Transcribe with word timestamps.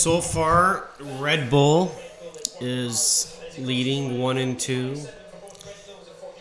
so 0.00 0.22
far 0.22 0.88
Red 1.18 1.50
Bull 1.50 1.94
is 2.58 3.38
leading 3.58 4.18
one 4.18 4.38
and 4.38 4.58
two. 4.58 4.96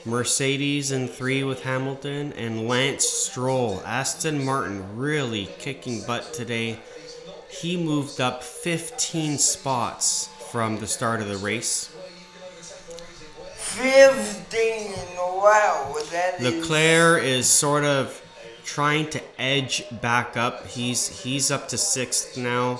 Mercedes 0.06 0.94
in 0.94 1.10
three 1.10 1.44
with 1.44 1.64
Hamilton 1.64 2.32
and 2.38 2.70
Lance 2.70 3.06
Stroll. 3.06 3.84
Aston 3.86 4.46
Martin 4.46 4.98
really 4.98 5.50
kicking 5.60 6.02
butt 6.08 6.34
today. 6.34 6.80
He 7.50 7.76
moved 7.76 8.22
up 8.22 8.44
15 8.44 9.38
spots 9.38 10.30
from 10.50 10.80
the 10.80 10.88
start 10.88 11.20
of 11.20 11.28
the 11.28 11.36
race. 11.38 11.94
15, 13.56 14.94
wow, 15.18 15.98
that 16.12 16.40
is 16.40 16.62
Leclerc 16.62 17.24
is 17.24 17.46
sort 17.46 17.84
of 17.84 18.22
trying 18.64 19.10
to 19.10 19.22
edge 19.38 19.84
back 20.00 20.38
up. 20.38 20.66
He's 20.68 21.24
he's 21.24 21.52
up 21.52 21.68
to 21.70 21.78
sixth 21.78 22.38
now, 22.38 22.80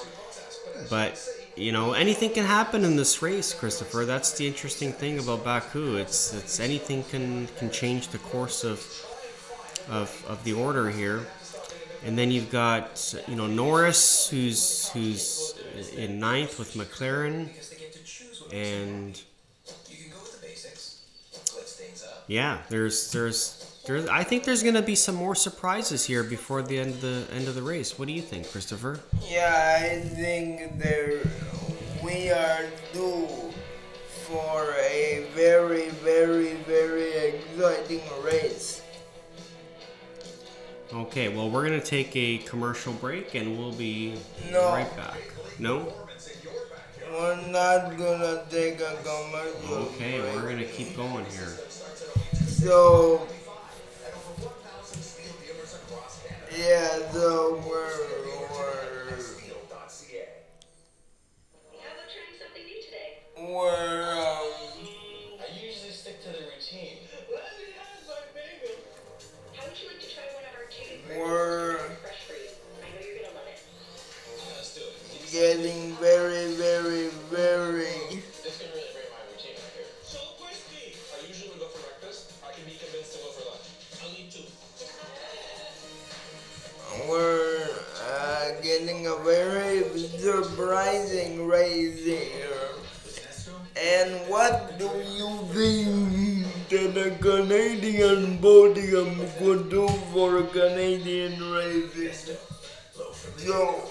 but 0.90 1.28
you 1.56 1.72
know 1.72 1.94
anything 1.94 2.32
can 2.32 2.46
happen 2.46 2.84
in 2.84 2.96
this 2.96 3.22
race, 3.22 3.54
Christopher. 3.54 4.06
That's 4.06 4.32
the 4.38 4.48
interesting 4.48 4.92
thing 4.92 5.20
about 5.20 5.44
Baku. 5.44 5.98
It's 5.98 6.34
it's 6.34 6.60
anything 6.60 7.04
can 7.04 7.48
can 7.58 7.70
change 7.70 8.10
the 8.10 8.20
course 8.20 8.64
of 8.64 8.80
of 9.90 10.26
of 10.28 10.44
the 10.44 10.54
order 10.54 10.90
here. 10.90 11.26
And 12.06 12.18
then 12.18 12.32
you've 12.32 12.50
got 12.50 13.14
you 13.28 13.36
know 13.36 13.48
Norris, 13.48 14.30
who's 14.30 14.90
who's 14.90 15.56
in 15.96 16.20
ninth 16.20 16.58
with 16.58 16.74
McLaren, 16.76 17.50
and 18.54 19.22
yeah, 22.28 22.60
there's 22.70 23.12
there's 23.12 23.59
there's 23.90 24.08
I 24.08 24.24
think 24.24 24.44
there's 24.44 24.62
gonna 24.62 24.84
be 24.84 24.94
some 24.96 25.16
more 25.16 25.34
surprises 25.36 26.06
here 26.06 26.24
before 26.24 26.62
the 26.62 26.78
end 26.80 26.92
of 26.92 27.02
the 27.02 27.26
end 27.34 27.48
of 27.48 27.56
the 27.56 27.64
race. 27.64 27.98
What 27.98 28.08
do 28.08 28.14
you 28.14 28.22
think, 28.22 28.50
Christopher? 28.52 29.00
Yeah, 29.28 29.80
I 29.82 30.00
think 30.02 30.78
there 30.78 31.22
we 32.04 32.30
are 32.30 32.66
due 32.94 33.28
for 34.28 34.76
a 34.80 35.26
very, 35.34 35.90
very, 36.06 36.54
very 36.70 37.12
exciting 37.34 38.04
race. 38.24 38.84
Okay, 40.94 41.30
well 41.30 41.50
we're 41.50 41.64
gonna 41.64 41.82
take 41.82 42.16
a 42.16 42.38
commercial 42.40 42.94
break 42.94 43.34
and 43.34 43.58
we'll 43.58 43.74
be 43.74 44.14
No. 44.52 44.70
right 44.70 44.96
back. 44.96 45.18
No? 45.58 45.92
We're 47.12 47.42
not 47.48 47.98
gonna 47.98 48.44
take 48.52 48.80
a 48.82 48.96
commercial 49.04 49.74
Okay, 49.90 50.20
break. 50.20 50.36
we're 50.36 50.50
gonna 50.50 50.66
keep 50.78 50.96
going 50.96 51.26
here. 51.26 51.58
So, 52.48 53.28
new 62.68 62.82
today? 62.84 63.24
we're, 63.38 64.12
um, 64.12 64.52
I 65.40 65.56
usually 65.56 65.92
stick 65.92 66.22
to 66.24 66.30
the 66.30 66.44
routine. 66.52 66.98
How 69.56 69.68
would 69.68 69.82
you 69.82 69.88
like 69.88 70.02
to 70.02 70.10
try 70.14 70.24
one 70.36 70.44
of 70.44 70.54
our 70.60 70.68
two 70.70 71.00
we're 71.18 71.78
fresh 72.04 72.28
for 72.28 72.34
you? 72.34 72.50
I 72.84 72.92
know 72.92 73.08
you're 73.08 73.24
gonna 73.24 73.36
love 73.36 73.48
it. 73.48 73.64
Let's 74.58 74.76
do 74.76 74.82
it. 74.82 75.32
getting 75.32 75.96
very, 75.96 76.56
very, 76.56 77.08
very 77.32 78.09
We're 87.10 87.68
uh, 88.06 88.62
getting 88.62 89.08
a 89.08 89.16
very 89.16 89.82
surprising 90.20 91.48
race 91.48 92.06
here. 92.06 92.70
And 93.76 94.30
what 94.30 94.78
do 94.78 94.86
you 95.18 95.32
think 95.50 96.70
that 96.70 97.08
a 97.08 97.18
Canadian 97.18 98.38
podium 98.38 99.26
could 99.40 99.72
do 99.72 99.88
for 100.14 100.38
a 100.38 100.44
Canadian 100.48 101.42
race? 101.52 102.30
So, 103.38 103.90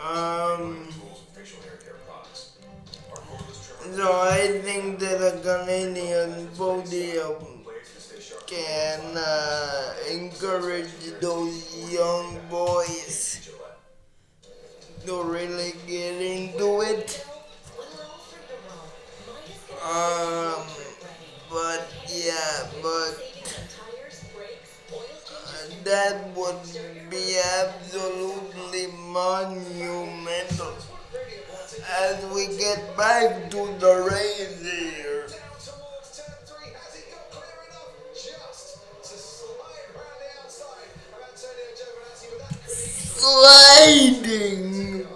um, 0.00 0.88
so 3.96 4.20
I 4.22 4.60
think 4.62 5.00
that 5.00 5.18
a 5.20 5.40
Canadian 5.42 6.46
podium 6.56 7.61
can 8.52 9.16
uh, 9.16 9.94
encourage 10.10 10.92
those 11.22 11.90
young 11.90 12.38
boys 12.50 13.48
to 15.06 15.22
really 15.22 15.72
get 15.86 16.20
into 16.20 16.82
it. 16.82 17.24
Um, 19.82 20.60
but 21.50 21.88
yeah, 22.12 22.68
but 22.82 23.16
uh, 24.92 25.74
that 25.84 26.36
would 26.36 26.60
be 27.08 27.40
absolutely 27.58 28.88
monumental 29.08 30.74
as 32.00 32.24
we 32.34 32.48
get 32.58 32.96
back 32.98 33.50
to 33.50 33.74
the 33.80 34.08
race 34.10 34.60
here. 34.60 35.26
Sliding 43.22 45.06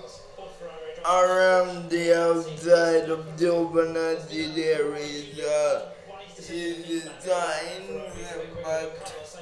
around 1.03 1.91
the 1.91 2.15
outside 2.15 3.11
of 3.11 3.27
Giovinazzi 3.35 4.55
there 4.55 4.95
is 4.95 5.43
uh, 5.43 5.91
is 6.39 6.87
design, 6.87 7.83
but 8.63 8.95
Carlos 9.03 9.35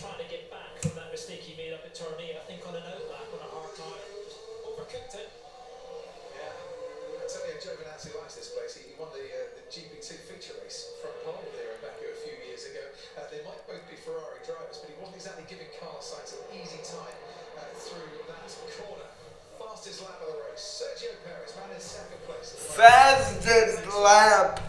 trying 0.00 0.16
to 0.16 0.28
get 0.32 0.48
back 0.48 0.80
from 0.80 0.96
that 0.96 1.12
mistake 1.12 1.44
he 1.44 1.52
made 1.60 1.76
up 1.76 1.84
at 1.84 1.92
Turn 1.92 2.16
8. 2.16 2.24
I 2.24 2.40
think 2.48 2.64
on 2.64 2.72
an 2.72 2.88
outlap 2.88 3.28
on 3.36 3.44
a 3.44 3.48
hard 3.52 3.76
tire, 3.76 4.00
just 4.24 4.40
overcooked 4.64 5.12
it. 5.20 5.28
Yeah, 6.32 6.56
Antonio 7.20 7.52
Giovinazzi 7.60 8.16
likes 8.16 8.32
this 8.32 8.48
place. 8.56 8.80
He, 8.80 8.88
he 8.88 8.94
won 8.96 9.12
the, 9.12 9.28
uh, 9.28 9.60
the 9.60 9.64
GP2 9.68 10.24
feature 10.24 10.56
race 10.64 10.88
front 11.04 11.20
pole 11.20 11.44
there 11.52 11.76
in 11.76 11.84
Baku 11.84 12.16
a 12.16 12.16
few 12.16 12.32
years 12.48 12.64
ago. 12.64 12.80
Uh, 13.12 13.28
they 13.28 13.44
might 13.44 13.60
both 13.68 13.68
be 13.68 13.71
Ferrari 14.02 14.42
drivers, 14.44 14.82
but 14.82 14.90
he 14.90 14.96
wasn't 14.98 15.14
exactly 15.16 15.44
giving 15.48 15.70
Carlos 15.78 16.02
Sainz 16.02 16.34
an 16.34 16.42
easy 16.58 16.82
time 16.82 17.14
uh, 17.54 17.62
through 17.78 18.10
that 18.26 18.50
corner. 18.82 19.06
Fastest 19.62 20.02
lap 20.02 20.18
of 20.18 20.26
the 20.26 20.38
race, 20.50 20.82
Sergio 20.82 21.14
Perez, 21.22 21.54
man 21.54 21.70
in 21.70 21.80
second 21.80 22.18
place. 22.26 22.50
fastest 22.58 23.86
lap 24.02 24.60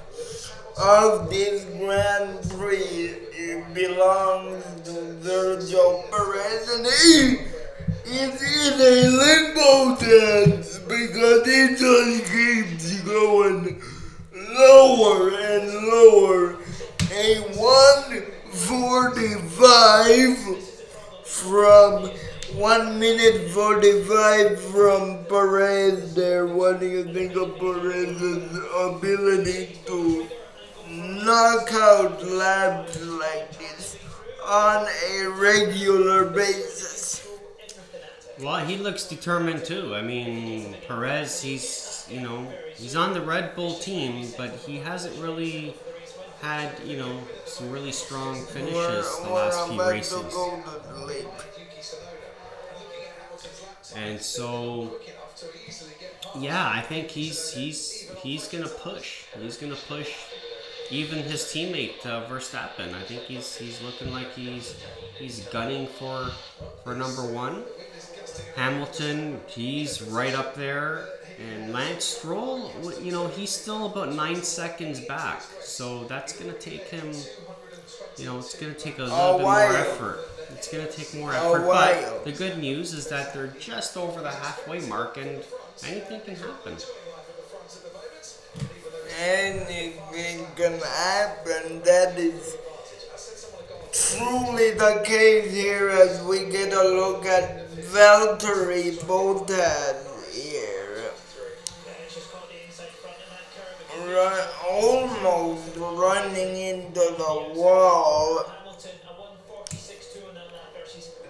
of 0.78 1.30
this 1.32 1.66
Grand 1.80 2.48
Prix 2.52 3.18
it 3.34 3.74
belongs 3.74 4.64
to 4.86 5.18
Sergio 5.26 6.10
Perez 6.12 6.70
and 6.70 6.86
he 6.86 7.54
is 8.14 8.38
in 8.38 8.82
a 8.82 9.10
limbo 9.18 9.96
dance 9.98 10.78
because 10.78 11.46
he 11.46 11.76
just 11.76 12.32
keeps 12.32 13.02
going 13.02 13.82
lower 14.34 15.34
and 15.34 15.88
lower. 15.88 16.58
A 17.12 17.40
145 18.54 20.38
from 21.24 22.12
1 22.56 23.00
minute 23.00 23.50
45 23.50 24.62
from 24.62 25.26
Perez 25.26 26.14
there. 26.14 26.46
What 26.46 26.80
do 26.80 26.86
you 26.88 27.04
think 27.12 27.36
of 27.36 27.58
Perez's 27.58 28.56
ability 28.78 29.80
to 29.88 30.28
knock 30.88 31.74
out 31.74 32.24
laps 32.24 33.04
like 33.04 33.58
this 33.58 33.98
on 34.46 34.86
a 35.10 35.28
regular 35.30 36.26
basis? 36.26 37.28
Well, 38.40 38.64
he 38.64 38.78
looks 38.78 39.08
determined 39.08 39.66
too. 39.66 39.96
I 39.96 40.04
mean, 40.04 40.76
Perez, 40.88 41.42
he's 41.42 42.06
you 42.08 42.22
know 42.22 42.48
he's 42.76 42.96
on 42.96 43.16
the 43.16 43.22
Red 43.22 43.56
Bull 43.56 43.74
team, 43.80 44.32
but 44.38 44.52
he 44.52 44.78
hasn't 44.78 45.18
really 45.18 45.74
had 46.44 46.72
you 46.86 46.98
know 46.98 47.20
some 47.46 47.72
really 47.72 47.92
strong 47.92 48.36
finishes 48.46 49.08
the 49.24 49.30
last 49.30 49.70
few 49.70 49.82
races, 49.82 50.12
go 50.34 50.62
to 50.62 51.06
sleep. 51.06 51.26
Yuki 51.58 51.80
Tsunoda. 51.80 52.30
Looking 52.78 53.04
at 53.08 53.14
Hamilton's 53.18 53.62
lap 53.64 53.82
time, 53.84 54.04
and 54.04 54.22
so 54.22 54.88
quick 54.88 55.10
enough 55.10 55.36
to 55.38 55.46
easily 55.68 55.92
get 56.00 56.22
past. 56.22 56.40
yeah, 56.40 56.70
I 56.70 56.82
think 56.82 57.08
he's 57.10 57.52
he's 57.54 58.10
he's 58.22 58.48
gonna 58.50 58.68
push. 58.68 59.24
He's 59.40 59.58
gonna 59.58 59.76
push 59.88 60.12
even 60.92 61.20
his 61.20 61.44
teammate 61.44 62.06
uh, 62.06 62.26
Verstappen. 62.28 62.94
I 62.94 63.02
think 63.04 63.22
he's 63.24 63.56
he's 63.56 63.82
looking 63.82 64.12
like 64.12 64.34
he's 64.34 64.76
he's 65.18 65.46
gunning 65.48 65.88
for 65.88 66.30
for 66.84 66.94
number 66.96 67.24
one. 67.24 67.64
Hamilton, 68.56 69.40
he's 69.48 70.02
right 70.02 70.34
up 70.34 70.56
there, 70.56 71.08
and 71.40 71.74
Lance 71.74 72.04
Stroll, 72.06 72.72
you 73.02 73.12
know, 73.12 73.28
he's 73.28 73.50
still 73.50 73.86
about 73.88 74.14
nine 74.14 74.44
seconds 74.44 75.00
back. 75.02 75.42
So 75.62 76.04
that's 76.06 76.34
gonna 76.38 76.54
take 76.54 76.88
him. 76.88 77.12
You 78.18 78.26
know, 78.26 78.40
it's 78.40 78.56
gonna 78.60 78.74
take 78.74 79.00
a 79.00 79.04
little 79.04 79.18
A 79.18 79.38
bit 79.38 79.44
more 79.44 79.76
effort. 79.76 80.20
It's 80.52 80.72
gonna 80.72 80.92
take 80.92 81.14
more 81.14 81.34
A 81.34 81.38
effort, 81.38 81.66
but 81.66 82.26
the 82.26 82.32
good 82.32 82.58
news 82.60 82.94
is 82.94 83.08
that 83.08 83.34
they're 83.34 83.48
just 83.60 83.98
over 83.98 84.22
the 84.22 84.30
halfway 84.30 84.82
mark, 84.82 85.18
and 85.18 85.44
anything 85.86 86.22
can 86.22 86.36
happen. 86.36 86.78
anything 89.20 90.46
can 90.56 90.80
happen. 90.80 91.82
That 91.84 92.18
is 92.18 92.56
truly 93.92 94.72
the 94.72 95.02
case 95.06 95.52
here 95.52 95.90
as 95.90 96.24
we 96.24 96.50
get 96.50 96.74
a 96.74 96.84
look 96.84 97.26
at 97.26 97.70
Valtteri 97.76 98.98
Bottas 99.06 100.13
Run, 104.14 104.48
almost 104.70 105.76
running 105.76 106.56
into 106.56 107.00
the 107.18 107.54
wall. 107.56 108.46
Hamilton, 108.46 108.92
a 109.10 109.14
146.2 109.52 110.28
on 110.30 110.36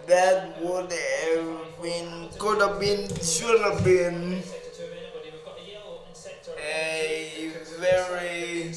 that. 0.07 0.61
Would 0.61 0.91
have 0.91 1.81
been, 1.81 2.29
could 2.37 2.59
have 2.59 2.79
been, 2.81 3.07
should 3.21 3.61
have 3.61 3.83
been 3.85 4.43
a 6.57 7.33
very 7.79 8.73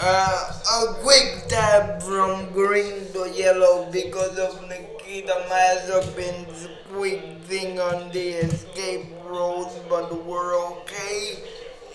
Uh, 0.00 0.52
a 0.80 0.94
quick 1.02 1.42
tap 1.48 2.00
from 2.00 2.52
green 2.52 3.12
to 3.12 3.28
yellow 3.34 3.90
because 3.90 4.38
of 4.38 4.62
Nikita 4.68 5.44
Mazepin's 5.50 6.68
quick 6.92 7.20
thing 7.46 7.80
on 7.80 8.08
the 8.12 8.28
escape 8.46 9.06
road, 9.24 9.68
but 9.88 10.24
we're 10.24 10.54
okay 10.70 11.38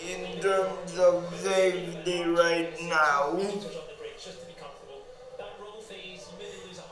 in 0.06 0.42
terms 0.42 1.00
of 1.00 1.34
safety 1.40 2.24
right 2.24 2.74
now. 2.84 3.40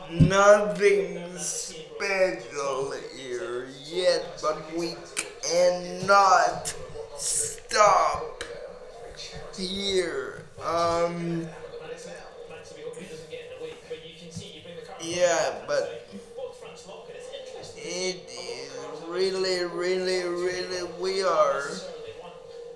Nothing 0.10 1.38
special 1.38 2.94
here 3.18 3.68
yet, 3.84 4.40
but 4.42 4.78
we 4.78 4.96
cannot 5.42 6.74
stop 7.18 8.46
here. 9.58 10.41
Um, 10.64 11.48
yeah, 15.02 15.56
but 15.68 16.06
it 17.76 18.30
is 18.30 18.72
really, 19.08 19.64
really, 19.66 20.24
really, 20.24 20.84
we 21.00 21.24
are 21.24 21.64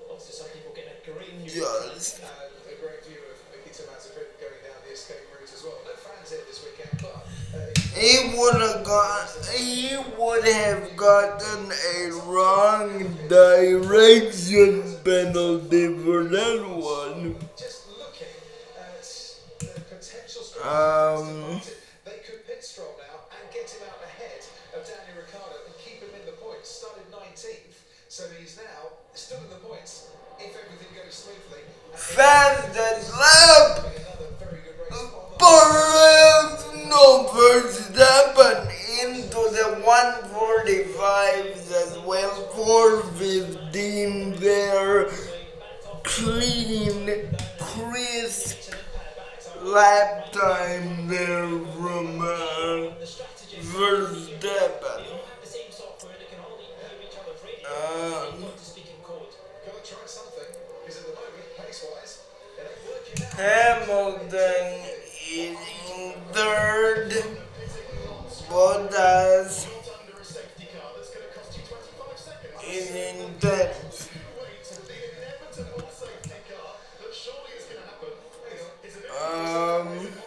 Obviously, 0.09 0.33
some 0.33 0.47
people 0.53 0.73
get 0.73 1.03
a 1.05 1.11
great 1.11 1.29
view. 1.41 1.61
just. 1.61 2.21
He 7.95 8.35
would 8.37 8.55
have 8.61 8.83
got. 8.83 9.29
He 9.55 9.95
would 10.17 10.43
have 10.45 10.95
gotten 10.97 11.71
a 11.71 12.11
wrong 12.25 12.89
direction 13.29 14.97
penalty 15.03 15.87
for 16.03 16.23
that 16.25 16.61
one. 16.67 17.35
Um, 20.65 21.61
they 22.05 22.25
could 22.25 22.41
pit 22.47 22.63
Stroll 22.63 22.97
now 22.97 23.29
and 23.29 23.53
get 23.53 23.69
him 23.69 23.85
out 23.85 24.01
ahead 24.01 24.41
of 24.73 24.81
Daniel 24.81 25.21
Ricciardo 25.21 25.61
and 25.61 25.77
keep 25.77 26.01
him 26.01 26.09
in 26.19 26.25
the 26.25 26.31
points. 26.41 26.69
Started 26.69 27.05
19th, 27.11 27.85
so 28.09 28.23
he's 28.39 28.57
now 28.57 28.97
still 29.13 29.37
in 29.45 29.49
the 29.51 29.61
points 29.61 30.09
if 30.39 30.57
everything 30.57 30.89
goes 30.97 31.13
smoothly. 31.13 31.61
And 31.91 31.99
Fastest 32.01 33.13
lap. 33.13 33.85
another 33.93 34.33
very 34.41 34.61
good 34.65 34.73
race 34.81 34.97
on 34.97 35.13
the 35.13 35.37
Perez 35.37 36.89
no 36.89 37.29
Verstappen 37.29 38.65
into 39.05 39.37
the 39.53 39.85
145 39.85 40.35
145s 41.05 41.71
as 41.71 41.99
well. 41.99 42.33
415 42.55 44.35
there. 44.39 45.09
Clean, 46.03 47.29
crisp 47.59 48.64
lap 49.65 50.31
time 50.31 51.07
there 51.07 51.47
from 51.47 52.21
uh, 52.21 52.93
Verstappen. 53.73 55.03
Um. 57.65 58.45
Hamilton 63.37 64.81
is 65.29 65.57
in 65.91 66.13
third. 66.31 67.11
Bottas 68.47 69.67
Under 69.67 70.21
a 70.21 70.23
safety 70.23 70.67
car 70.71 70.91
that's 70.95 71.09
going 71.09 71.25
to 71.27 71.33
cost 71.37 71.57
you 71.57 71.63
25 71.67 72.17
seconds. 72.17 72.63
is 72.71 72.91
in 72.95 73.39
tenth. 73.39 73.85
Um, 79.15 80.24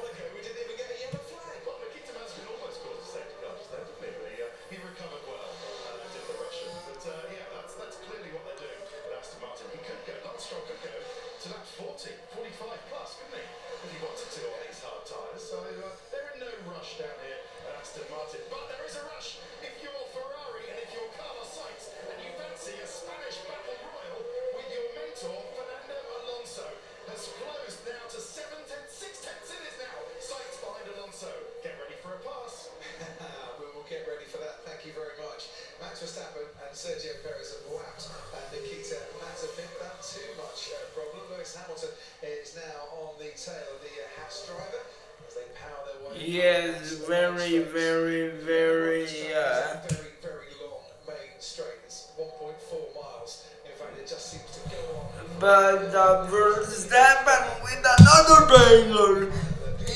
very, 47.72 48.30
very, 48.30 49.06
very. 49.06 49.34
Uh, 49.34 49.76
very, 49.88 50.10
very 50.22 50.46
long 50.62 50.80
main 51.06 51.16
straight. 51.38 51.80
It's 51.84 52.08
1.4 52.18 52.94
miles. 52.94 53.44
In 53.64 53.72
fact, 53.78 53.98
it 53.98 54.06
just 54.08 54.26
seems 54.30 54.50
to 54.56 54.60
go 54.70 54.76
on. 54.96 55.06
but 55.40 55.94
uh, 55.94 56.26
Verstappen 56.30 57.42
with 57.62 57.84
another 57.98 58.40
banger 58.46 59.30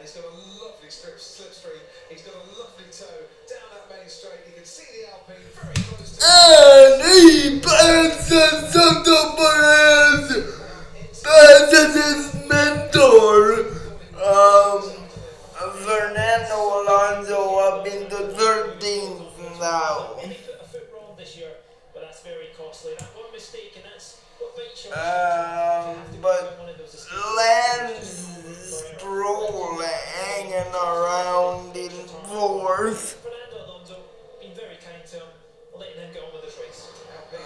he's 0.00 0.12
got 0.12 0.24
a 0.24 0.64
lovely 0.64 0.88
slipstream. 0.88 1.82
He's 2.08 2.22
got 2.22 2.36
a 2.36 2.46
lovely 2.58 2.88
toe 2.90 3.28
down 3.48 3.75
that 4.06 4.10
main 4.10 4.10
straight. 4.10 4.40
You 4.46 4.52
can 4.54 4.64
see 4.64 4.84
the 5.00 5.10
Alpine 5.10 5.36
very 5.54 5.74
close 5.74 6.16
to. 6.16 6.22
And 6.22 7.02
he 7.02 7.60
passes 7.60 8.72
Santo 8.72 9.36
Perez, 9.36 10.24
passes 11.22 11.94
his 11.94 12.48
mentor, 12.48 13.66
um, 14.22 14.82
Fernando 15.84 16.82
Alonso 16.82 17.56
up 17.58 17.86
into 17.86 18.16
13th 18.16 19.60
now. 19.60 20.16
He 20.20 20.34
put 20.34 20.60
a 20.60 20.64
foot 20.68 20.90
wrong 20.94 21.14
this 21.16 21.36
year, 21.36 21.50
but 21.92 22.02
that's 22.02 22.22
very 22.22 22.48
costly. 22.58 22.92
That 22.98 23.08
one 23.16 23.32
mistake, 23.32 23.72
and 23.76 23.84
that's 23.92 24.20
what 24.38 24.56
bites 24.56 24.84
you. 24.84 24.92
Um, 24.92 25.96
but 26.20 26.58
Lance 27.36 28.26
Stroll 28.98 29.80
hanging 29.82 30.74
around 30.74 31.76
in 31.76 31.90
fourth. 32.26 33.22
Fernando 33.22 33.70
Alonso 33.70 33.96
been 34.40 34.52
very 34.54 34.76
kind 34.76 35.04
to 35.10 35.16
him, 35.16 35.26
letting 35.78 36.00
him 36.00 36.12
get 36.12 36.24
on 36.24 36.32
with 36.32 36.44
this 36.44 36.56
race. 36.56 36.88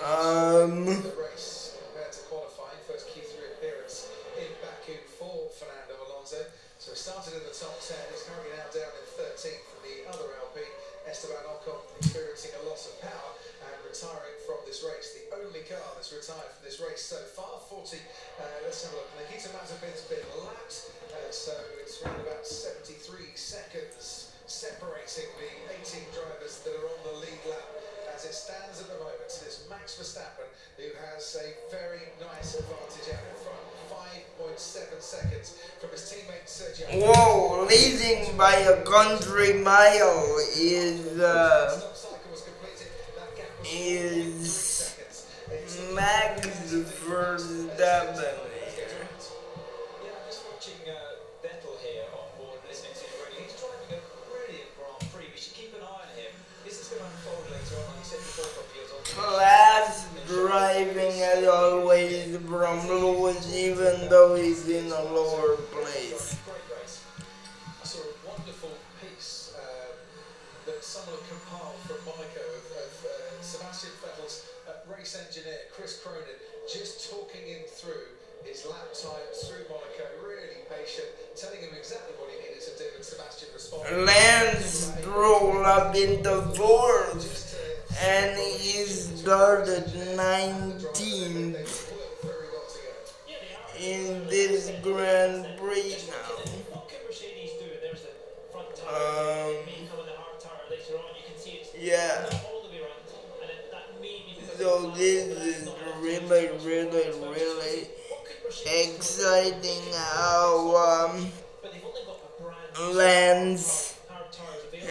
Um, 0.07 0.87
the 0.87 1.15
race 1.19 1.79
compared 1.83 2.15
to 2.15 2.23
qualifying. 2.31 2.79
First 2.87 3.11
Q3 3.11 3.59
appearance 3.59 4.07
in 4.39 4.51
Baku 4.63 4.99
for 5.19 5.51
Fernando 5.59 5.99
Alonso. 6.07 6.39
So 6.79 6.95
he 6.95 6.99
started 6.99 7.35
in 7.37 7.45
the 7.45 7.55
top 7.55 7.75
10. 7.83 7.99
He's 8.15 8.25
currently 8.25 8.55
now 8.55 8.71
down 8.71 8.93
in 8.95 9.07
13th. 9.19 9.67
And 9.67 9.83
the 9.83 9.97
other 10.09 10.31
LP, 10.47 10.63
Esteban 11.11 11.43
Ocon, 11.43 11.83
experiencing 11.99 12.55
a 12.57 12.63
loss 12.71 12.87
of 12.87 12.97
power 13.03 13.31
and 13.67 13.77
retiring 13.83 14.39
from 14.47 14.63
this 14.65 14.81
race. 14.87 15.11
The 15.13 15.27
only 15.43 15.67
car 15.67 15.83
that's 15.99 16.15
retired 16.15 16.55
from 16.55 16.63
this 16.63 16.79
race 16.79 17.03
so 17.03 17.19
far. 17.35 17.61
40. 17.67 17.99
Uh, 18.39 18.47
let's 18.65 18.87
have 18.87 18.95
a 18.95 19.03
look. 19.03 19.11
Nikita 19.19 19.51
Mazepin's 19.53 20.07
been 20.07 20.25
lapped. 20.39 20.91
Uh, 21.11 21.31
so 21.35 21.53
it's 21.83 21.99
around 22.01 22.23
about 22.23 22.47
73 22.47 22.95
seconds 23.35 24.31
separating 24.51 25.31
the 25.39 25.79
18 25.79 26.11
drivers 26.11 26.59
that 26.67 26.75
are 26.75 26.89
on 26.91 27.01
the 27.07 27.15
lead 27.23 27.43
lap 27.47 27.71
as 28.15 28.25
it 28.25 28.35
stands 28.35 28.81
at 28.81 28.89
the 28.89 28.95
moment. 28.95 29.21
It's 29.27 29.67
Max 29.69 29.97
Verstappen 29.97 30.49
who 30.77 30.89
has 31.07 31.37
a 31.37 31.53
very 31.71 32.01
nice 32.21 32.59
advantage 32.59 33.15
out 33.15 33.25
in 33.29 33.37
front. 33.45 33.61
5.7 34.41 35.01
seconds 35.01 35.59
from 35.81 35.91
his 35.91 36.01
teammate 36.03 36.47
Sergio. 36.47 36.87
whoa, 37.05 37.67
leading 37.67 38.37
by 38.37 38.55
a 38.55 38.83
country 38.83 39.55
mile 39.55 40.37
is, 40.57 41.19
uh, 41.19 41.79
Stop 41.79 41.97
cycle 41.97 42.31
was 42.31 42.43
completed. 42.43 42.89
That 43.17 43.37
gap 43.37 43.51
was 43.61 43.69
is 43.71 45.27
Max 45.95 46.47
Verstappen. 46.73 48.60
Years 59.39 60.07
driving 60.27 61.23
as 61.23 61.47
always 61.47 62.37
from 62.37 62.87
Lewis, 62.89 63.55
even 63.55 64.09
though 64.09 64.35
he's 64.35 64.69
in 64.69 64.87
a 64.87 65.03
lower 65.13 65.57
place. 65.71 66.37
I 67.81 67.85
saw 67.85 67.99
a 67.99 68.29
wonderful 68.29 68.71
piece 69.01 69.55
um, 69.59 69.95
that 70.67 70.83
someone 70.85 71.19
had 71.21 71.29
compiled 71.29 71.79
from 71.87 71.99
Monaco 72.07 72.43
of, 72.59 72.65
of 72.79 73.07
uh, 73.07 73.43
Sebastian 73.43 73.91
Vettel's 74.03 74.47
uh, 74.69 74.73
race 74.93 75.17
engineer 75.19 75.59
Chris 75.75 76.01
Cronin 76.03 76.23
just 76.73 77.11
talking 77.11 77.47
him 77.47 77.63
through 77.67 78.15
his 78.45 78.65
lap 78.67 78.89
times 78.95 79.37
through 79.45 79.67
Monaco, 79.69 80.07
really 80.23 80.63
patient, 80.71 81.09
telling 81.37 81.61
him 81.61 81.71
exactly 81.77 82.15
what 82.19 82.31
he 82.31 82.39
needed 82.39 82.63
to 82.63 82.79
do, 82.79 82.85
and 82.95 83.05
Sebastian 83.05 83.49
responded. 83.53 84.07
Lance 84.07 84.95
Stroll 85.01 85.65
up 85.67 85.95
into 85.95 86.43
fourth, 86.55 87.15
Just, 87.15 87.50
uh, 87.50 87.50
and 87.99 88.37
he 88.39 88.85
started 88.85 89.85
they 89.87 90.17
19th 90.17 91.93
work 91.93 92.23
very 92.23 92.49
well 92.53 92.67
together. 92.69 93.05
Yeah, 93.29 93.37
they 93.79 93.85
are. 93.85 93.95
in 93.99 94.27
this 94.29 94.71
Grand 94.83 95.47
Prix 95.59 95.97
now. 96.09 96.37
Um, 98.89 99.55
Maybe 99.67 99.89
coming 99.89 100.07
tire 100.41 100.67
later 100.71 100.97
on. 100.99 101.15
You 101.17 101.23
can 101.27 101.39
see 101.39 101.61
Yeah. 101.79 102.29
So 104.59 104.91
this 104.91 105.27
is 105.29 105.69
really, 106.01 106.49
really, 106.65 107.11
really 107.23 107.89
exciting 108.67 109.83
how 109.95 111.11
um, 111.15 111.33
Lance 112.95 114.00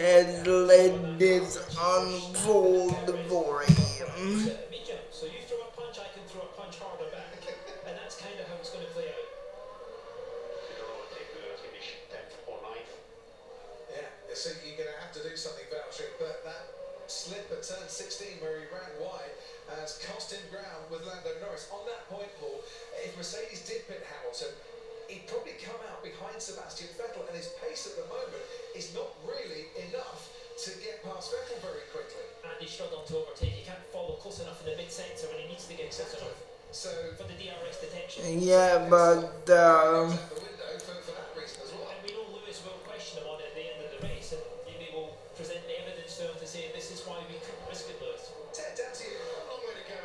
and 0.00 0.46
led 0.66 1.18
this 1.18 1.60
unfold 1.76 2.96
Voldemort. 3.28 3.68
So 5.12 5.26
you 5.28 5.44
throw 5.44 5.60
a 5.60 5.70
punch, 5.76 6.00
I 6.00 6.08
can 6.16 6.24
throw 6.24 6.40
a 6.40 6.52
punch 6.56 6.80
harder 6.80 7.04
back. 7.12 7.36
And 7.84 7.92
that's 8.00 8.16
kind 8.16 8.32
of 8.40 8.48
how 8.48 8.56
it's 8.56 8.70
going 8.72 8.86
to 8.86 8.92
play 8.96 9.12
out. 9.12 9.28
Yeah, 13.92 14.08
you're 14.64 14.80
going 14.80 14.88
to 14.88 15.00
have 15.04 15.12
to 15.12 15.22
do 15.22 15.36
something, 15.36 15.68
but 15.68 15.84
that 16.44 16.64
slip 17.06 17.52
16 17.60 18.40
where 18.40 18.56
he 18.56 18.64
ran 18.72 18.88
wide 19.04 19.36
cost 20.20 20.32
him 20.32 20.40
ground 20.50 20.84
with 20.90 21.04
Lando 21.06 21.30
Norris. 21.40 21.68
On 21.72 21.84
that 21.86 22.08
point, 22.08 22.28
Paul, 22.40 22.60
if 23.04 23.16
Mercedes 23.16 23.62
did 23.68 23.86
pit 23.88 24.02
Hamilton, 24.04 24.52
he'd 25.10 25.26
probably 25.26 25.58
come 25.58 25.76
out 25.90 26.00
behind 26.06 26.38
Sebastian 26.38 26.94
Vettel, 26.94 27.26
and 27.26 27.34
his 27.34 27.50
pace 27.58 27.90
at 27.90 27.98
the 27.98 28.06
moment 28.06 28.42
is 28.78 28.94
not 28.94 29.10
really 29.26 29.66
enough 29.90 30.30
to 30.62 30.70
get 30.78 31.02
past 31.02 31.34
Vettel 31.34 31.58
very 31.58 31.84
quickly. 31.90 32.22
And 32.46 32.54
he's 32.62 32.70
struggling 32.70 33.02
to 33.10 33.26
overtake. 33.26 33.58
He 33.58 33.66
can't 33.66 33.82
follow 33.90 34.14
close 34.22 34.38
enough 34.38 34.62
in 34.62 34.70
the 34.70 34.76
mid-sector 34.78 35.26
when 35.34 35.42
he 35.42 35.50
needs 35.50 35.66
to 35.66 35.74
get 35.74 35.90
close 35.90 36.14
enough 36.14 36.38
So, 36.70 36.90
for 37.18 37.26
the 37.26 37.34
DRS 37.34 37.82
detection. 37.82 38.38
Yeah, 38.38 38.86
but 38.86 39.42
um, 39.50 40.14
out 40.14 40.30
the 40.30 40.38
window 40.38 40.70
for, 40.78 40.94
for 41.02 41.12
that 41.18 41.34
reason 41.34 41.66
as 41.66 41.74
well. 41.74 41.90
And 41.90 41.98
we 42.06 42.14
know 42.14 42.22
Lewis 42.30 42.62
will 42.62 42.78
question 42.86 43.18
him 43.18 43.26
it 43.26 43.50
at 43.50 43.54
the 43.58 43.64
end 43.66 43.78
of 43.82 43.90
the 43.90 44.00
race, 44.06 44.30
and 44.30 44.42
maybe 44.70 44.86
will 44.94 45.18
present 45.34 45.66
the 45.66 45.74
evidence 45.82 46.14
to 46.22 46.30
him 46.30 46.36
to 46.38 46.46
say 46.46 46.70
this 46.70 46.94
is 46.94 47.02
why 47.02 47.18
we 47.26 47.42
couldn't 47.42 47.66
risk 47.66 47.90
it, 47.90 47.98
Lewis. 47.98 48.30
Ted, 48.54 48.78
down 48.78 48.94
to 48.94 49.02
you. 49.02 49.18
A 49.18 49.50
long 49.50 49.64
way 49.66 49.74
to 49.74 49.84
go. 49.90 49.98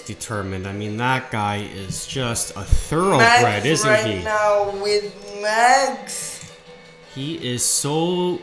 Looks 0.00 0.06
determined. 0.06 0.66
I 0.66 0.72
mean, 0.72 0.96
that 0.98 1.30
guy 1.30 1.58
is 1.74 2.06
just 2.06 2.56
a 2.56 2.62
thoroughbred, 2.62 3.42
Max 3.42 3.66
isn't 3.66 3.90
right 3.90 4.06
he? 4.06 4.22
now 4.22 4.70
with 4.82 5.14
Max. 5.42 6.50
He 7.14 7.34
is 7.34 7.64
so 7.64 8.40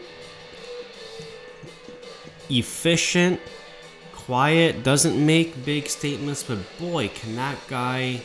efficient, 2.50 3.40
quiet, 4.14 4.84
doesn't 4.84 5.24
make 5.24 5.66
big 5.66 5.88
statements, 5.88 6.44
but 6.44 6.60
boy, 6.80 7.10
can 7.10 7.36
that 7.36 7.58
guy 7.68 8.22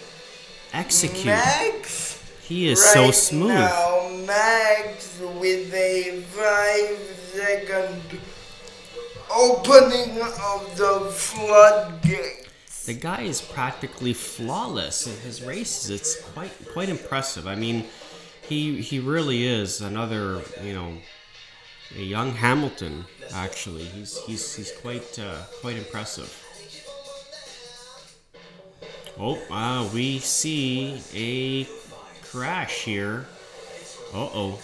execute. 0.73 1.27
Max. 1.27 2.19
He 2.43 2.69
is 2.69 2.81
right 2.81 2.95
so 2.95 3.11
smooth. 3.11 3.49
Now, 3.49 4.09
Max 4.27 5.21
with 5.21 5.73
a 5.73 6.23
five 6.33 6.99
second 7.33 8.03
opening 9.31 10.21
of 10.21 10.77
the 10.77 11.11
floodgate. 11.13 12.42
The 12.85 12.95
guy 12.95 13.23
is 13.23 13.41
practically 13.41 14.13
flawless 14.13 15.07
in 15.07 15.17
his 15.21 15.41
races. 15.43 15.89
It's 15.91 16.21
quite 16.33 16.51
quite 16.73 16.89
impressive. 16.89 17.47
I 17.47 17.55
mean, 17.55 17.85
he 18.49 18.83
he 18.83 18.99
really 18.99 19.47
is 19.47 19.81
another 19.81 20.43
you 20.63 20.75
know 20.75 20.99
a 21.97 22.03
young 22.03 22.33
Hamilton. 22.33 23.05
Actually, 23.33 23.85
he's 23.85 24.19
he's 24.25 24.57
he's 24.57 24.73
quite 24.73 25.17
uh, 25.19 25.43
quite 25.61 25.77
impressive. 25.77 26.31
Oh, 29.17 29.39
uh, 29.51 29.89
we 29.95 30.19
see 30.19 31.01
a 31.15 31.69
crash 32.25 32.83
here. 32.83 33.27
Uh 34.13 34.29
oh. 34.35 34.59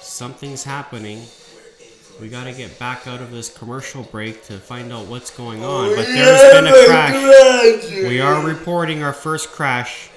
Something's 0.00 0.64
happening. 0.64 1.22
We 2.20 2.28
gotta 2.28 2.52
get 2.52 2.78
back 2.78 3.06
out 3.06 3.20
of 3.20 3.30
this 3.30 3.48
commercial 3.56 4.02
break 4.04 4.44
to 4.44 4.58
find 4.58 4.92
out 4.92 5.06
what's 5.06 5.30
going 5.30 5.64
oh, 5.64 5.90
on. 5.90 5.96
But 5.96 6.06
there's 6.06 6.52
been 6.52 6.66
a 6.66 6.86
crash. 6.86 7.10
crash. 7.10 7.90
We 8.08 8.20
are 8.20 8.44
reporting 8.46 9.02
our 9.02 9.12
first 9.12 9.50
crash. 9.50 10.08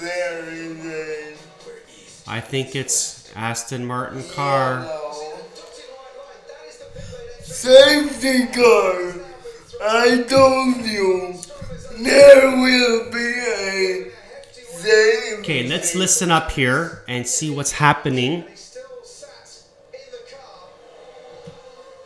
there 0.00 0.48
is 0.48 0.86
a 0.86 1.34
I 2.30 2.40
think 2.40 2.76
it's 2.76 3.30
Aston 3.34 3.86
Martin 3.86 4.22
car. 4.30 4.86
safety 7.42 8.46
car. 8.46 9.14
I 9.80 10.24
told 10.28 10.84
you 10.84 11.34
there 12.04 12.56
will 12.56 13.10
be 13.10 13.18
a 13.18 14.10
safety. 14.54 15.40
Okay, 15.40 15.68
let's 15.68 15.94
listen 15.94 16.30
up 16.30 16.52
here 16.52 17.02
and 17.08 17.26
see 17.26 17.50
what's 17.50 17.72
happening. 17.72 18.42
He 18.48 18.56
still 18.56 18.82
sat 19.02 19.62
in 19.92 20.00
the 20.12 20.34
car. 20.34 20.68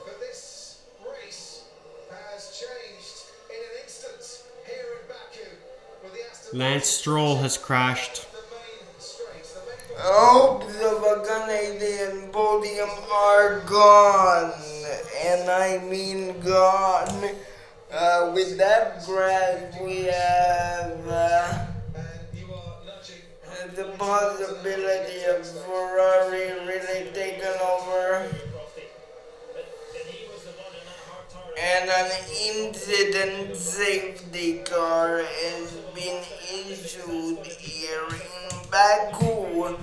But 0.04 0.20
this 0.20 0.82
race 1.04 1.64
has 2.10 2.60
changed 2.60 3.24
in 3.50 3.56
an 3.56 3.82
instant 3.82 4.44
here 4.66 5.00
in 5.00 5.08
Baku. 5.08 5.48
With 6.02 6.12
the 6.14 6.30
Aston 6.30 6.58
Lance 6.58 6.86
Stroll 6.86 7.36
has 7.36 7.58
crashed. 7.58 8.26
the 8.32 8.38
main 8.50 8.98
straight, 8.98 9.44
the 9.44 9.60
main 9.60 9.98
Hopes 9.98 10.76
of 10.76 11.02
a 11.02 11.22
podium 12.32 12.88
are 13.12 13.60
gone, 13.60 14.52
and 15.24 15.50
I 15.50 15.78
mean 15.84 16.40
gone. 16.40 17.30
Uh, 17.92 18.32
with 18.34 18.56
that 18.56 19.04
crash, 19.04 19.70
we 19.82 20.04
have 20.04 21.06
uh, 21.06 21.66
a 23.78 23.84
possibility 23.98 25.24
of 25.28 25.46
Ferrari 25.46 26.52
really 26.66 27.10
taking 27.12 27.44
over. 27.60 28.26
And 31.60 31.90
an 31.90 32.10
incident 32.46 33.56
safety 33.56 34.62
car 34.64 35.18
has 35.18 35.72
been 35.94 36.22
issued 36.50 37.46
here 37.46 38.08
in 38.08 38.70
Baku. 38.70 39.76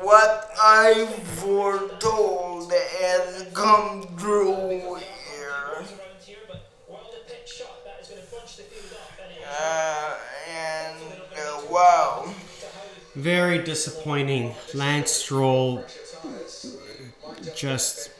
What 0.00 0.50
I 0.58 1.06
foretold 1.36 2.72
has 2.72 3.46
come 3.52 4.16
true 4.16 4.98
Uh, 9.58 10.16
and 10.50 10.96
uh, 11.36 11.60
wow. 11.70 12.32
Very 13.14 13.58
disappointing. 13.62 14.54
Lance 14.74 15.10
Stroll 15.10 15.84
just 17.56 18.10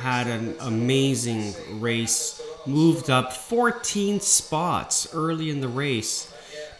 had 0.00 0.26
an 0.26 0.54
amazing 0.60 1.54
race. 1.80 2.42
Moved 2.66 3.10
up 3.10 3.32
14 3.32 4.20
spots 4.20 5.08
early 5.14 5.50
in 5.50 5.60
the 5.60 5.68
race, 5.68 6.32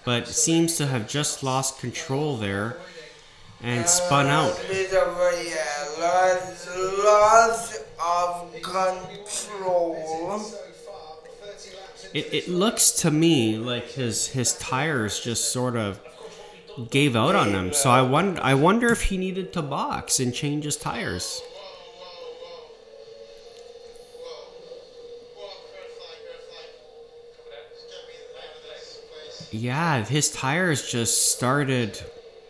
but 0.05 0.29
seems 0.29 0.77
to 0.77 0.87
have 0.87 1.09
just 1.09 1.43
lost 1.43 1.79
control 1.79 2.37
there 2.37 2.77
and 3.63 3.87
spun 3.87 4.27
out. 4.27 4.61
Bit 4.69 4.93
of 4.93 5.17
a 5.17 5.45
yeah, 5.49 5.87
loss, 6.01 6.69
loss 7.05 7.79
of 8.05 8.53
control. 8.63 9.97
It, 12.17 12.33
it 12.33 12.49
looks 12.49 12.93
to 13.03 13.11
me 13.11 13.59
like 13.59 13.91
his 13.91 14.29
his 14.29 14.55
tires 14.55 15.21
just 15.21 15.53
sort 15.53 15.77
of 15.77 16.01
gave 16.89 17.15
out 17.15 17.35
on 17.35 17.49
him. 17.49 17.75
So 17.75 17.91
I 17.91 18.01
wonder 18.01 18.41
I 18.43 18.55
wonder 18.55 18.91
if 18.91 19.03
he 19.03 19.19
needed 19.19 19.53
to 19.53 19.61
box 19.61 20.19
and 20.19 20.33
change 20.33 20.65
his 20.65 20.79
tires. 20.79 21.43
Yeah, 29.51 30.03
his 30.03 30.31
tires 30.31 30.91
just 30.91 31.33
started 31.33 32.01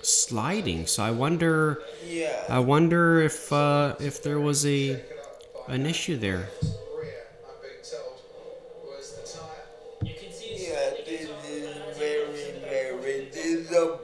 sliding. 0.00 0.86
So 0.86 1.02
I 1.02 1.10
wonder 1.10 1.82
I 2.48 2.60
wonder 2.60 3.20
if 3.20 3.52
uh, 3.52 3.96
if 3.98 4.22
there 4.22 4.38
was 4.38 4.64
a 4.64 5.02
an 5.66 5.86
issue 5.86 6.16
there. 6.16 6.50
Very 13.76 13.98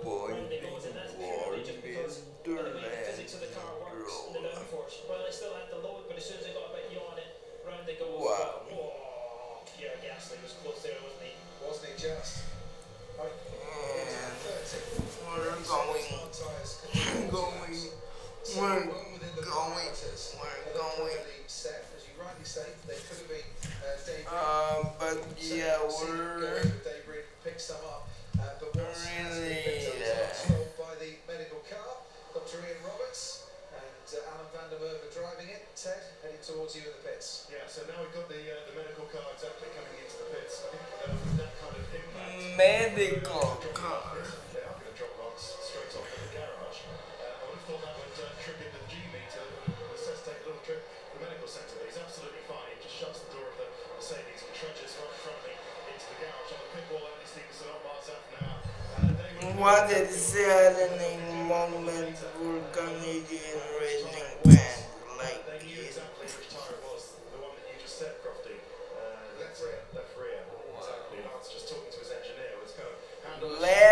towards 36.72 36.88
you 36.88 36.88
in 36.88 36.96
the 36.96 37.04
pits. 37.04 37.52
Yeah, 37.52 37.68
so 37.68 37.84
now 37.84 38.00
we've 38.00 38.16
got 38.16 38.32
the 38.32 38.40
uh, 38.48 38.64
the 38.64 38.74
medical 38.80 39.04
car 39.12 39.28
exactly 39.36 39.68
coming 39.76 39.92
into 40.00 40.16
the 40.24 40.28
pits. 40.32 40.64
I 40.64 40.68
think 40.72 40.84
uh, 41.04 41.12
that 41.44 41.52
kind 41.60 41.76
of 41.76 41.84
impact. 41.92 42.56
medical 42.56 43.60
car. 43.76 44.16
They 44.56 44.64
are 44.64 44.72
going 44.80 44.88
to 44.88 44.96
drop 44.96 45.12
box 45.20 45.52
straight 45.68 45.92
off 45.92 46.08
in 46.08 46.20
the 46.24 46.30
garage. 46.32 46.80
Uh, 46.88 47.28
I 47.28 47.44
would 47.52 47.60
have 47.60 47.66
thought 47.68 47.82
that 47.84 47.92
would 48.00 48.16
uh, 48.24 48.32
trigger 48.40 48.68
the 48.72 48.82
G 48.88 49.04
meter 49.12 49.44
necessitate 49.92 50.40
a 50.40 50.44
little 50.48 50.64
trip 50.64 50.80
to 50.80 51.12
the 51.12 51.20
medical 51.28 51.44
centre, 51.48 51.76
but 51.76 51.92
he's 51.92 52.00
absolutely 52.00 52.44
fine. 52.48 52.64
He 52.72 52.88
just 52.88 52.96
shuts 52.96 53.20
the 53.20 53.36
door 53.36 53.52
of 53.52 53.56
the 53.60 53.68
Mercedes 53.92 54.40
and 54.40 54.52
trudges 54.56 54.96
right 54.96 55.12
in 55.12 55.20
front 55.20 55.36
of 55.36 55.44
me 55.44 55.54
into 55.92 56.06
the 56.08 56.16
garage. 56.24 56.50
On 56.56 56.60
the 56.64 56.68
pit 56.72 56.86
wall, 56.88 57.04
Andy 57.04 57.28
Stevenson 57.28 57.68
on 57.68 57.80
Mars 57.84 58.08
up 58.08 58.24
now. 58.40 58.54
Uh, 58.96 59.60
What 59.60 59.92
a 59.92 60.08
saddening 60.08 61.20
moment 61.44 62.16
for 62.16 62.64
Canadian 62.72 63.60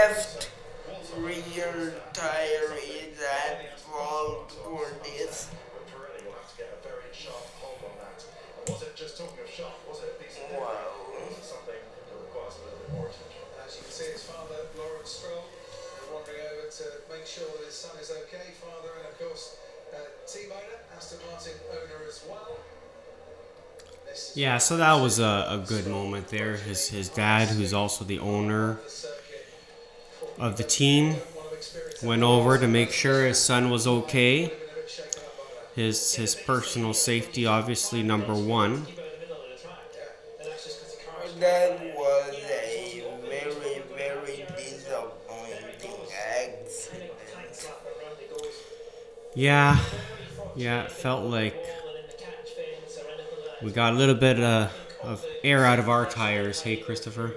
Left 0.01 0.49
rear 1.19 1.93
tire 2.15 2.73
is 2.89 3.21
at 3.21 3.79
fault 3.81 4.51
for 4.65 4.87
this. 5.05 5.51
A? 5.51 6.17
As 13.67 13.77
you 13.77 13.83
can 13.83 13.93
see, 13.93 14.13
his 14.13 14.23
father, 14.23 14.55
wandering 16.11 16.41
over 16.47 16.71
to 16.71 16.85
make 17.13 17.27
sure 17.27 17.45
that 17.59 17.67
his 17.67 17.75
son 17.75 18.01
is 18.01 18.11
okay. 18.11 18.53
Father, 18.59 18.89
and 18.97 19.07
of 19.07 19.19
course, 19.19 19.59
uh, 19.93 19.97
team 20.27 20.51
owner, 20.51 20.81
Aston 20.97 21.19
Martin 21.31 21.53
owner 21.73 22.09
as 22.09 22.25
well. 22.27 22.57
Yeah, 24.35 24.57
so 24.57 24.79
that 24.79 24.95
was 24.95 25.19
a, 25.19 25.47
a 25.51 25.65
good 25.69 25.87
moment 25.87 26.29
there. 26.29 26.57
His 26.57 26.89
his 26.89 27.11
dad, 27.11 27.49
who's 27.49 27.75
also 27.75 28.07
the 28.07 28.19
owner. 28.21 28.79
Of 30.41 30.57
the 30.57 30.65
team, 30.65 31.13
One 31.13 31.47
of 31.47 31.53
experience. 31.53 32.03
went 32.03 32.23
over 32.23 32.59
to 32.59 32.67
make 32.67 32.91
sure 32.93 33.25
his 33.27 33.39
son 33.39 33.71
was 33.71 33.87
okay. 33.87 34.47
Been 34.47 34.47
a 34.47 34.75
bit 34.75 34.91
shaken 34.91 35.11
up 35.21 35.37
by 35.37 35.55
that. 35.77 35.81
His 35.81 36.15
his 36.15 36.35
personal 36.35 36.93
safety 36.95 37.47
obviously 37.47 38.03
number 38.03 38.35
one. 38.35 38.87
Keep 38.87 38.99
it 38.99 39.05
in 39.05 39.05
the 39.05 39.19
middle 39.21 39.37
of 39.37 39.51
the 39.53 39.63
track. 39.63 39.79
And 40.41 40.49
that's 40.51 40.65
just 40.65 40.81
because 40.81 40.97
the 40.97 41.05
car's 41.11 41.35
That 41.35 41.97
was 41.97 42.35
a 42.43 43.23
very, 43.29 43.83
very 43.97 44.47
disappointing 44.57 46.09
accident. 46.41 47.13
tight 47.35 47.55
slap 47.57 47.83
around 47.85 48.19
it 48.21 48.31
goes. 48.31 48.55
Yeah, 49.35 49.79
yeah, 50.57 50.83
it 50.85 50.91
felt 50.93 51.25
like 51.25 51.55
Falling 51.55 51.97
in 52.03 52.07
the 52.07 52.13
catch 52.15 52.51
fence 52.57 52.99
or 52.99 53.07
anything 53.09 53.27
like 53.47 53.61
that. 53.61 53.63
we 53.65 53.71
got 53.73 53.93
a 53.93 53.97
little 53.97 54.15
bit 54.15 54.41
uh, 54.41 54.69
of 55.03 55.25
air 55.45 55.65
out 55.65 55.79
of 55.79 55.89
our 55.89 56.07
tires. 56.07 56.63
Hey, 56.63 56.77
Christopher. 56.77 57.35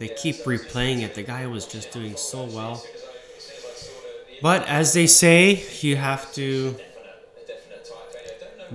They 0.00 0.08
keep 0.08 0.36
replaying 0.44 1.02
it. 1.02 1.14
The 1.14 1.22
guy 1.22 1.46
was 1.46 1.66
just 1.66 1.92
doing 1.92 2.16
so 2.16 2.44
well. 2.44 2.82
But 4.40 4.66
as 4.66 4.94
they 4.94 5.06
say, 5.06 5.62
you 5.82 5.96
have 5.96 6.32
to 6.32 6.74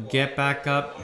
get 0.08 0.36
back 0.36 0.68
up. 0.68 1.02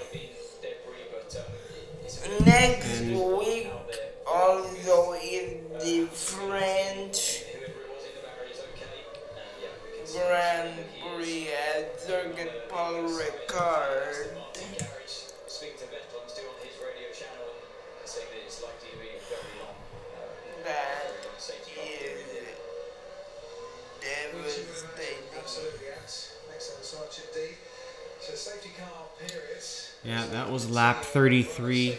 33. 31.04 31.98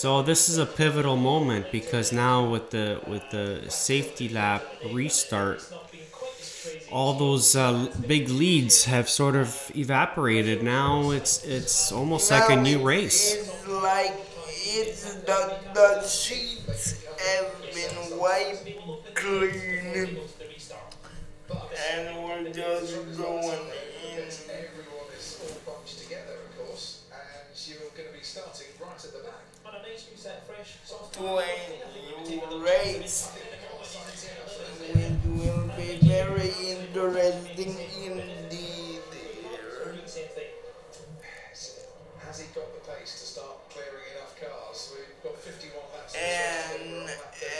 So 0.00 0.22
this 0.22 0.48
is 0.48 0.56
a 0.56 0.64
pivotal 0.64 1.16
moment 1.16 1.70
because 1.70 2.10
now 2.10 2.48
with 2.48 2.70
the 2.70 3.00
with 3.06 3.28
the 3.30 3.68
safety 3.68 4.30
lap 4.30 4.64
restart, 4.94 5.58
it's 5.58 5.70
not 5.70 5.92
been 5.92 6.00
quite 6.10 6.40
as 6.40 6.62
crazy. 6.62 6.90
all 6.90 7.12
those 7.18 7.54
uh, 7.54 7.86
big 8.06 8.30
leads 8.30 8.86
have 8.86 9.10
sort 9.10 9.36
of 9.36 9.70
evaporated. 9.76 10.62
Now 10.62 11.10
it's 11.10 11.44
it's 11.44 11.92
almost 11.92 12.30
like 12.30 12.48
a 12.48 12.56
new 12.56 12.78
race. 12.82 13.34
It's 13.34 13.68
like 13.68 14.16
it's 14.48 15.16
the 15.28 15.58
the 15.74 16.02
sheets 16.08 17.04
have 17.26 17.52
been 17.74 18.18
wiped 18.18 18.70
clean, 19.14 20.16
and 21.92 22.24
we're 22.24 22.50
just 22.50 22.96
going 23.18 23.60
in. 24.16 24.28
Everyone 24.48 25.10
is 25.14 25.40
all 25.44 25.74
bunched 25.74 25.98
together, 26.02 26.36
of 26.48 26.56
course, 26.56 27.04
and 27.12 27.68
you're 27.68 27.90
going 27.96 28.08
to 28.08 28.16
be 28.18 28.24
starting 28.24 28.68
right 28.80 29.04
at 29.04 29.12
the 29.12 29.18
back. 29.28 29.44
On 29.66 29.74
a 29.74 29.82
nice 29.82 30.08
reset, 30.10 30.42
When 31.20 32.62
race, 32.62 33.30
it 34.88 35.12
will 35.26 35.68
be 35.76 35.98
very 36.00 36.50
interesting 36.64 37.76
indeed. 38.02 39.00
Has 42.20 42.40
he 42.40 42.46
got 42.54 42.72
the 42.72 42.90
pace 42.90 43.20
to 43.20 43.26
start 43.26 43.68
clearing 43.68 44.08
enough 44.16 44.34
cars? 44.40 44.94
We've 44.96 45.22
got 45.22 45.38
51 45.38 45.76
laps. 45.94 46.14
and 46.16 47.10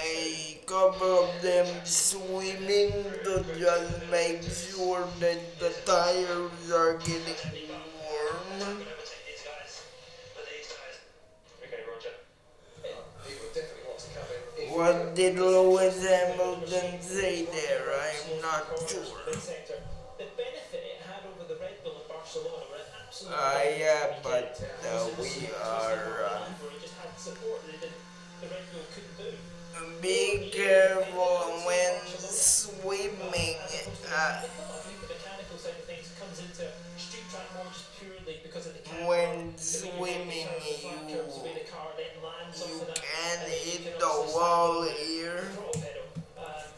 a 0.03 0.61
couple 0.65 1.25
of 1.25 1.43
them 1.43 1.67
swimming 1.85 2.93
to 3.25 3.45
just 3.59 4.11
make 4.11 4.43
sure 4.43 5.07
that 5.19 5.59
the 5.59 5.75
tires 5.85 6.73
are 6.73 6.95
getting 6.95 7.37
warm. 8.59 8.79
What 14.81 15.15
did 15.15 15.37
Lewis 15.39 16.09
Hamilton 16.09 17.03
say 17.03 17.45
there? 17.45 17.85
I'm 18.01 18.41
not 18.41 18.65
sure. 18.89 19.05
Uh, 23.29 23.61
yeah, 23.79 24.17
but 24.23 24.57
uh, 24.89 25.07
we 25.21 25.51
are. 25.63 26.25
Uh, 26.25 26.41
be 30.01 30.51
careful 30.51 31.61
when 31.67 32.01
swimming. 32.17 33.57
Uh, 34.11 34.43
the 37.11 37.19
mechanical 37.19 37.27
side 37.27 37.27
of 37.27 37.27
things 37.27 37.27
comes 37.27 37.27
into 37.27 37.27
street 37.27 37.27
track 37.31 37.49
more 37.55 37.71
just 37.73 37.89
purely 37.99 38.37
because 38.43 38.67
of 38.67 38.73
the 38.75 38.83
camera. 38.87 39.09
when 39.09 39.57
swimming, 39.59 40.47
the 40.47 40.61
flat 40.79 41.11
curves, 41.11 41.37
you 41.37 41.55
the 41.55 41.67
car 41.71 41.89
then 41.99 42.15
lands 42.23 42.57
you 42.61 42.71
onto 42.71 42.87
that, 42.87 42.97
can 42.97 43.05
and 43.05 43.39
then 43.43 43.51
you 43.51 43.71
hit 43.71 43.83
can 43.83 43.99
the 43.99 44.07
also 44.07 44.39
wall 44.39 44.85
slide 44.85 44.97
here. 44.97 45.41
the 45.41 45.51
throttle 45.51 45.81
pedal. 45.81 46.07
Um, 46.39 46.71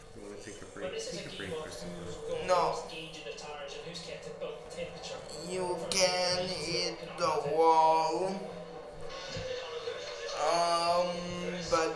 but 0.73 0.91
this 0.91 1.13
is 1.13 1.19
a 1.21 1.29
game 1.29 1.53
of 1.53 1.63
who's 1.63 2.15
got 2.27 2.47
No. 2.47 2.61
who's 2.73 2.91
gauging 2.91 3.25
the 3.29 3.37
tires 3.37 3.73
and 3.77 3.83
who's 3.87 4.01
kept 4.01 4.25
it 4.27 4.39
belt 4.39 4.57
temperature. 4.71 5.21
You 5.49 5.77
can 5.89 6.47
hit 6.47 6.97
the 7.17 7.33
wall. 7.53 8.33
Um, 10.43 11.07
but 11.71 11.95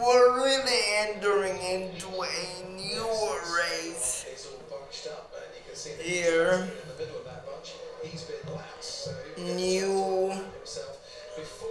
we're 0.00 0.44
really 0.44 0.80
entering 0.98 1.56
into 1.62 2.08
a 2.08 2.66
new 2.74 3.06
race 3.54 4.26
It's 5.78 5.86
all 5.86 5.94
bunched 5.94 6.18
up, 6.18 6.18
and 6.18 6.18
you 6.18 6.18
can 6.18 6.18
see 6.18 6.18
that 6.18 6.26
here. 6.26 6.66
in 6.74 6.88
the 6.90 6.98
middle 6.98 7.18
of 7.22 7.26
that 7.30 7.46
bunch, 7.46 7.78
he's 8.02 8.26
been 8.26 8.42
lapsed, 8.50 9.06
so 9.06 9.14
he 9.14 9.30
will 9.38 9.46
get 9.46 9.56
New 9.62 10.34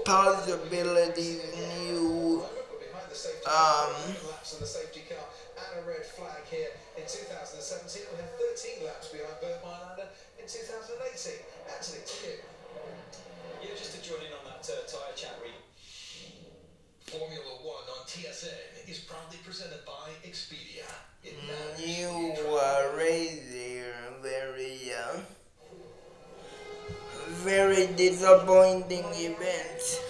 possibilities, 0.08 1.44
new 1.84 2.40
We're 2.40 2.80
behind 2.88 3.12
the 3.12 3.20
safety 3.20 3.44
Um, 3.44 3.92
car, 3.92 4.32
laps 4.32 4.54
in 4.56 4.60
the 4.64 4.72
safety 4.72 5.04
car, 5.12 5.28
and 5.60 5.84
a 5.84 5.88
red 5.92 6.08
flag 6.08 6.48
here 6.48 6.72
in 6.96 7.04
2017. 7.04 8.08
We 8.08 8.24
have 8.24 8.32
13 8.40 8.88
laps 8.88 9.12
behind 9.12 9.36
Bernd 9.44 9.60
Mayländer 9.60 10.08
in 10.40 10.48
2018. 10.48 11.44
Anthony, 11.68 12.00
to 12.08 12.16
you. 12.24 12.40
Yeah, 13.60 13.76
just 13.76 13.92
to 13.92 14.00
join 14.00 14.24
in 14.24 14.32
on 14.32 14.48
that 14.48 14.64
uh, 14.72 14.88
tyre 14.88 15.12
chat. 15.20 15.36
Formula 17.12 17.60
One 17.64 17.88
on 18.00 18.08
TSN 18.08 18.88
is 18.88 19.00
proudly 19.00 19.40
presented 19.44 19.84
by 19.84 20.12
Expedia. 20.24 20.88
New 21.80 22.36
uh, 22.56 22.96
race 22.96 23.47
very 27.48 27.88
disappointing 27.96 29.06
event. 29.14 30.02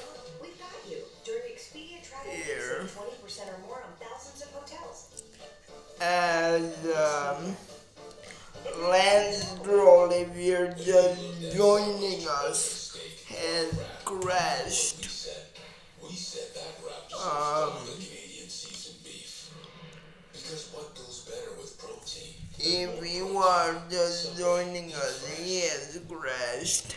We've 0.42 0.58
got 0.58 0.74
you. 0.90 0.98
During 1.24 1.54
Expedia 1.54 2.02
Travel, 2.02 2.32
Here. 2.32 2.88
save 2.88 2.98
20% 2.98 3.54
or 3.54 3.68
more 3.68 3.84
on 3.84 3.94
thousands 4.02 4.42
of 4.42 4.50
hotels. 4.54 5.22
as 6.02 6.64
um, 6.98 7.56
Lance 8.90 9.50
Stroll, 9.50 10.10
if 10.12 10.36
you're 10.36 10.70
just 10.74 11.56
joining 11.56 12.28
us, 12.28 12.98
has 13.30 13.80
crashed. 14.04 15.04
We 16.02 16.16
said 16.16 16.56
that 16.56 16.74
wrapped 16.84 17.14
us 17.14 17.24
Um, 17.24 17.86
the 17.86 17.92
Canadian 18.04 18.50
seasoned 18.50 19.04
beef. 19.04 19.54
Because 20.34 20.72
what 20.74 20.96
goes 20.96 21.24
better 21.30 21.56
with 21.62 21.78
protein? 21.78 22.34
If 22.58 23.14
you 23.16 23.38
are 23.38 23.76
just 23.92 24.36
joining 24.40 24.92
us, 24.94 25.28
he 25.38 25.62
has 25.62 26.00
crashed. 26.10 26.96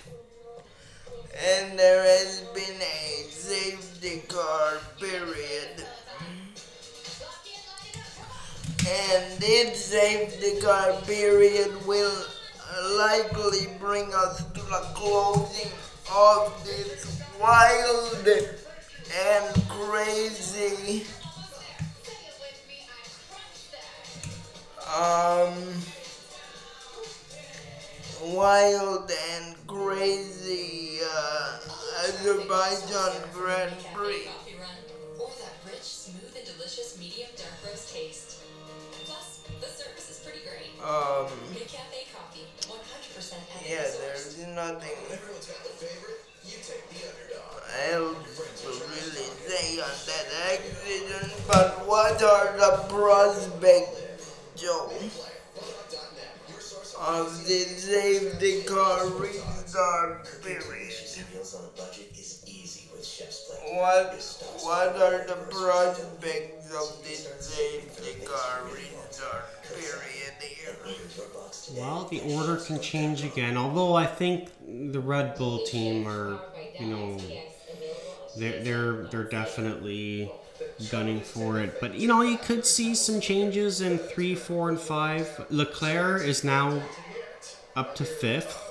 And 1.32 1.78
there 1.78 2.02
has 2.02 2.40
been 2.54 2.80
a 2.80 3.30
safety 3.30 4.22
car 4.28 4.78
period. 4.98 5.84
And 8.88 9.40
this 9.40 9.84
safety 9.84 10.60
car 10.60 10.92
period 11.06 11.70
will 11.86 12.24
likely 12.96 13.68
bring 13.78 14.12
us 14.14 14.44
to 14.44 14.60
the 14.60 14.90
closing 14.94 15.70
of 16.14 16.64
this 16.64 17.22
wild 17.40 18.26
and 18.26 19.68
crazy 19.68 21.04
um 24.96 25.54
wild 28.22 29.10
and 29.32 29.54
crazy 29.66 30.98
uh, 31.02 31.58
Azerbaijan 32.04 33.12
Grand 33.32 33.72
Prix. 33.94 34.28
that 35.38 35.54
rich, 35.64 35.82
smooth, 35.82 36.32
and 36.36 36.44
delicious 36.44 36.98
medium 36.98 37.28
dark 37.36 37.52
roast 37.66 37.94
taste. 37.94 38.38
Plus, 39.04 39.42
the 39.60 39.66
service 39.66 40.10
is 40.10 40.18
pretty 40.24 40.40
great. 40.44 40.76
Um, 40.84 41.28
coffee, 42.12 42.44
100% 42.60 42.68
ethically 42.68 43.70
yeah, 43.70 43.88
there's 44.00 44.38
nothing 44.54 44.96
Everyone's 45.10 45.46
got 45.46 45.64
favorite. 45.80 46.20
You 46.44 46.56
take 46.60 46.88
the 46.90 47.08
underdog. 47.08 47.60
else 47.92 48.62
to 48.62 48.68
really 48.68 49.28
say 49.46 49.80
on 49.80 49.96
that 50.06 50.26
accident. 50.52 51.32
But 51.46 51.86
what 51.86 52.22
are 52.22 52.56
the 52.56 52.84
prospects, 52.88 54.34
Joe, 54.56 54.90
a 61.54 61.80
budget 61.80 62.10
is 62.12 62.44
easy 62.46 62.88
with 62.92 63.04
Chef's 63.04 63.48
Plate. 63.48 63.74
What 63.76 64.14
what 64.62 64.88
are 65.00 65.26
the 65.26 65.36
prospects 65.50 66.70
of 66.74 67.02
this 67.02 67.26
safety 67.40 68.24
car 68.26 68.64
restart 68.64 69.44
period 69.62 70.34
here? 70.40 70.76
Well, 71.76 72.04
the 72.10 72.20
order 72.34 72.56
can 72.56 72.80
change 72.80 73.24
again. 73.24 73.56
Although 73.56 73.94
I 73.94 74.06
think 74.06 74.50
the 74.92 75.00
Red 75.00 75.36
Bull 75.36 75.64
team 75.64 76.06
are, 76.06 76.38
you 76.78 76.86
know, 76.86 77.18
they're 78.36 78.62
they're 78.62 78.92
they're 79.04 79.24
definitely 79.24 80.30
gunning 80.90 81.20
for 81.20 81.58
it. 81.58 81.80
But 81.80 81.94
you 81.94 82.08
know, 82.08 82.22
you 82.22 82.38
could 82.38 82.64
see 82.64 82.94
some 82.94 83.20
changes 83.20 83.80
in 83.80 83.98
three, 83.98 84.34
four, 84.34 84.68
and 84.68 84.78
five. 84.78 85.46
Leclerc 85.50 86.22
is 86.22 86.44
now 86.44 86.82
up 87.76 87.94
to 87.96 88.04
fifth 88.04 88.66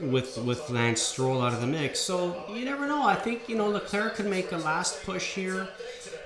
with 0.00 0.38
with 0.38 0.68
Lance 0.70 1.02
Stroll 1.02 1.42
out 1.42 1.52
of 1.52 1.60
the 1.60 1.66
mix. 1.66 2.00
So 2.00 2.44
you 2.50 2.64
never 2.64 2.86
know. 2.86 3.04
I 3.04 3.14
think 3.14 3.48
you 3.48 3.56
know 3.56 3.68
Leclerc 3.68 4.16
could 4.16 4.26
make 4.26 4.52
a 4.52 4.58
last 4.58 5.02
push 5.04 5.34
here 5.34 5.68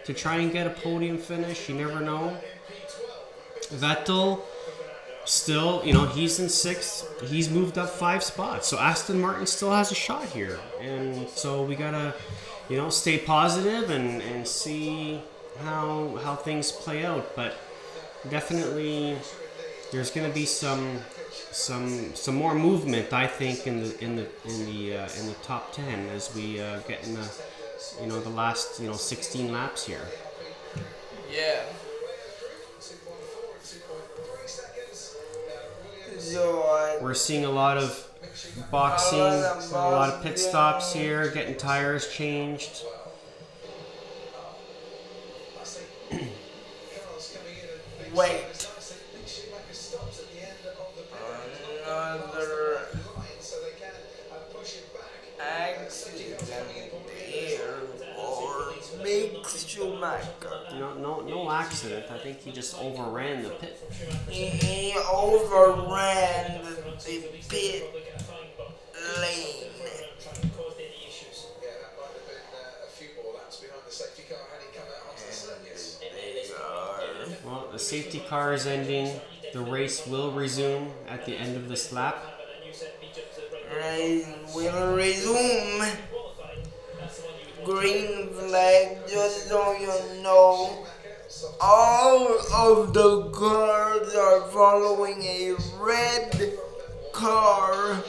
to 0.05 0.15
try 0.15 0.37
and 0.37 0.53
get 0.53 0.67
a 0.67 0.71
podium 0.71 1.19
finish. 1.19 1.69
You 1.69 1.75
never 1.75 2.01
know. 2.01 2.37
Vettel 3.71 4.43
still, 5.29 5.83
you 5.85 5.93
know, 5.93 6.07
he's 6.07 6.41
in 6.41 6.49
sixth. 6.49 7.07
He's 7.29 7.51
moved 7.51 7.79
up 7.79 7.91
five 7.91 8.23
spots. 8.23 8.67
So 8.69 8.79
Aston 8.79 9.21
Martin 9.21 9.47
still 9.47 9.71
has 9.71 9.93
a 9.93 9.95
shot 9.95 10.25
here. 10.25 10.59
And 10.81 11.29
so 11.29 11.63
we 11.63 11.75
got 11.75 11.93
to, 11.93 12.15
you 12.69 12.77
know, 12.77 12.91
stay 12.91 13.19
positive 13.19 13.91
and, 13.91 14.23
and 14.23 14.47
see 14.47 15.23
how 15.63 16.19
how 16.23 16.37
things 16.37 16.71
play 16.71 17.05
out. 17.05 17.35
But 17.35 17.57
definitely 18.29 19.17
there's 19.93 20.11
going 20.11 20.29
to 20.29 20.35
be 20.35 20.45
some 20.45 21.01
some 21.51 22.15
some 22.15 22.35
more 22.35 22.55
movement 22.55 23.13
I 23.13 23.27
think 23.27 23.67
in 23.67 23.81
the 23.81 24.05
in 24.05 24.17
the 24.17 24.27
in 24.45 24.67
the 24.67 24.97
uh, 24.99 25.09
in 25.19 25.27
the 25.27 25.37
top 25.43 25.73
10 25.73 26.09
as 26.09 26.35
we 26.35 26.61
uh, 26.61 26.81
get 26.81 27.07
in 27.07 27.15
the 27.15 27.29
you 28.01 28.07
know 28.07 28.21
the 28.21 28.31
last 28.31 28.81
you 28.81 28.87
know 28.87 28.95
16 28.95 29.53
laps 29.53 29.87
here. 29.87 30.07
Yeah. 31.33 31.63
So 36.19 36.63
I 36.63 36.99
We're 37.01 37.15
seeing 37.15 37.45
a 37.45 37.51
lot 37.51 37.79
of 37.79 38.08
boxing, 38.71 39.19
a 39.19 39.73
lot 39.73 40.11
of 40.11 40.23
pit 40.23 40.39
stops 40.39 40.93
here, 40.93 41.31
getting 41.31 41.57
tires 41.57 42.09
changed. 42.13 42.85
wait. 48.15 48.45
Another 51.91 52.81
accident 55.41 56.41
here 57.27 57.75
for 58.17 58.73
Mick 58.99 59.69
Schumacher. 59.69 60.27
No, 60.73 60.95
no, 60.95 61.21
no 61.21 61.51
accident. 61.51 62.07
I 62.11 62.19
think 62.19 62.41
he 62.41 62.53
just 62.53 62.79
overran 62.79 63.43
the 63.43 63.51
pit. 63.51 63.81
He 64.29 64.95
overran 65.13 66.65
the 66.65 67.29
pit 67.49 68.08
lane. 69.21 69.69
Well, 77.45 77.69
the 77.73 77.79
safety 77.79 78.21
car 78.29 78.53
is 78.53 78.67
ending. 78.67 79.21
The 79.53 79.61
race 79.61 80.07
will 80.07 80.33
resume 80.33 80.93
at 81.07 81.25
the 81.25 81.35
end 81.35 81.57
of 81.57 81.69
this 81.69 81.93
lap. 81.93 82.23
race 83.75 84.27
will 84.55 84.95
resume. 84.95 85.87
Green 87.65 88.29
flag, 88.35 88.99
just 89.09 89.49
so 89.49 89.73
you 89.73 90.23
know. 90.23 90.87
All 91.61 92.39
of 92.55 92.93
the 92.93 93.31
cars 93.31 94.15
are 94.15 94.41
following 94.51 95.23
a 95.23 95.55
red 95.79 96.59
car. 97.13 98.03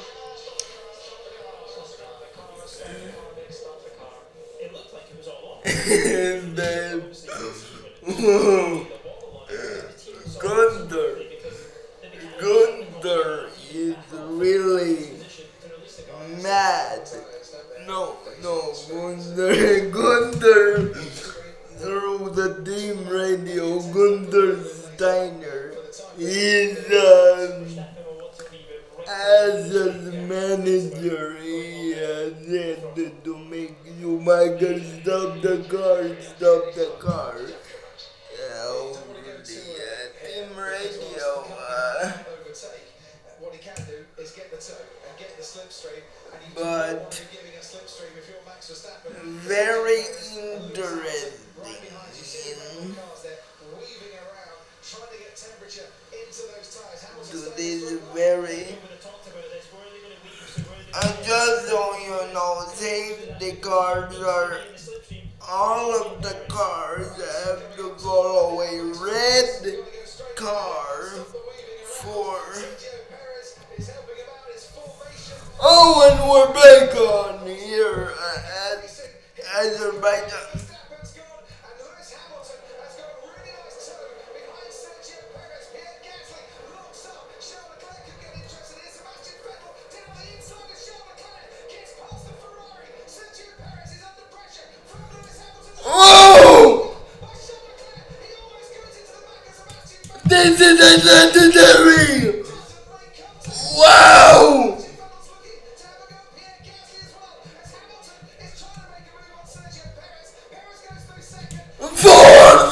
And 5.66 6.56
then 6.56 7.04
Gunther. 10.40 11.20
Gunther 12.40 13.50
is 13.74 13.96
really 14.14 15.10
mad. 16.42 17.10
No, 17.88 18.16
no, 18.42 18.74
Gunther, 18.90 19.90
Gunther 19.92 20.94
through 21.78 22.30
the 22.32 22.62
team 22.66 23.08
radio, 23.08 23.80
Gunther 23.94 24.64
Steiner 24.64 25.74
is 26.18 26.78
um, 26.92 27.86
as 29.08 29.76
a 29.76 29.94
manager, 30.28 31.38
to 32.36 33.38
make 33.50 33.76
Schumacher 34.00 34.80
stop 35.02 35.42
the 35.42 35.66
car, 35.70 36.04
stop 36.22 36.74
the 36.76 36.94
car. 37.00 37.36
Yeah, 37.40 38.94
the 39.18 39.58
uh, 39.82 40.46
team 40.46 40.58
radio. 40.58 41.46
Uh. 41.58 42.12
What 43.40 43.54
he 43.54 43.60
can 43.64 43.76
do 43.88 44.04
is 44.22 44.32
get 44.32 44.52
the 44.52 44.58
toe 44.58 44.76
and 45.08 45.18
get 45.18 45.36
the 45.38 45.44
slipstream. 45.44 46.04
And 46.34 46.54
But- 46.56 47.12
be 47.12 47.38
giving 47.38 47.56
a 47.56 47.64
slipstream 47.64 48.12
if 48.18 48.28
you're 48.30 48.44
Max 48.46 48.70
Verstappen. 48.70 49.16
very 49.48 50.00
interesting. 50.02 51.34
Right 51.58 51.82
behind 51.82 52.12
you, 52.16 52.24
see 52.24 52.54
the 52.54 52.88
red 52.88 52.96
cars 53.00 53.24
there 53.24 53.40
weaving 53.80 54.16
around, 54.20 54.60
trying 54.84 55.08
to 55.12 55.18
get 55.24 55.36
temperature 55.36 55.88
into 56.12 56.42
those 56.52 56.68
tyres. 56.68 57.04
Hamilton's 57.04 57.32
To 57.32 57.50
done 57.50 57.58
this 57.58 58.00
very. 58.14 58.76
I 60.94 61.16
just 61.24 61.70
don't 61.70 62.02
even 62.02 62.34
know, 62.34 62.64
safety 62.74 63.58
cars 63.62 64.18
are. 64.20 64.60
All 65.48 65.96
of 65.96 66.22
the 66.22 66.36
cars 66.48 67.08
have 67.46 67.76
to 67.76 67.96
follow 67.98 68.62
a 68.62 68.94
red 69.04 69.76
car 70.36 71.26
for. 71.86 72.40
Oh, 75.62 76.10
and 76.10 76.30
we're 76.30 76.54
back 76.54 76.96
on 76.96 77.46
here 77.48 78.14
at 78.74 78.90
Azerbaijan. 79.58 80.69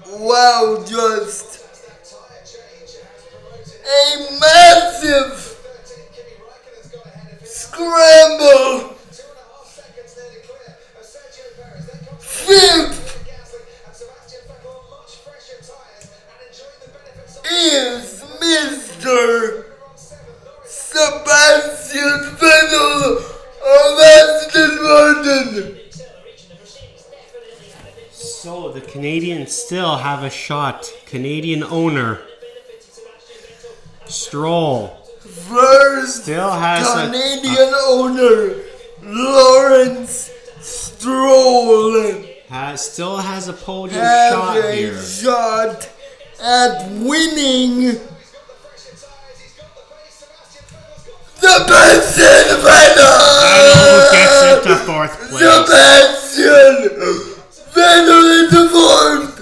Wow, 0.08 0.84
just 0.86 1.64
a 3.84 4.38
massive 4.40 5.58
scramble. 7.44 8.91
Fifth 12.32 13.28
is 17.44 18.24
Mr. 18.40 19.64
Sebastian 20.64 22.20
Vettel 22.40 23.18
of 23.62 24.00
Aston 24.00 24.82
Martin. 24.82 25.78
So 28.10 28.72
the 28.72 28.80
Canadians 28.80 29.52
still 29.52 29.98
have 29.98 30.24
a 30.24 30.30
shot. 30.30 30.90
Canadian 31.04 31.62
owner 31.62 32.22
Stroll 34.06 34.88
First 35.20 36.22
still 36.22 36.50
has 36.50 36.88
a, 36.96 37.06
Canadian 37.06 37.74
owner, 37.74 38.56
Lawrence 39.02 40.30
Strolling 40.62 42.24
has 42.48 42.92
still 42.92 43.16
has 43.16 43.48
a 43.48 43.52
podium 43.52 44.00
has 44.00 44.32
shot 44.32 44.56
a 44.58 44.72
here. 44.72 45.02
shot 45.02 45.90
at 46.40 46.88
winning 46.92 47.98
the 51.40 51.64
best 51.66 52.18
in 52.18 52.22
Benson 52.22 52.62
Venom. 52.62 53.02
gets 54.12 54.42
it 54.46 54.62
to 54.62 54.76
fourth 54.86 55.14
place. 55.30 55.42
The 55.42 55.56
Benson 55.68 56.76
Venom 57.74 58.24
into 58.44 58.62
fourth. 58.68 59.34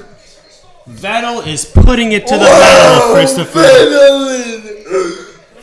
Vettel 0.88 1.46
is 1.46 1.64
putting 1.66 2.12
it 2.12 2.26
to 2.26 2.34
the 2.34 2.40
metal, 2.40 3.12
Christopher. 3.12 3.60
Vandalin! 3.60 4.62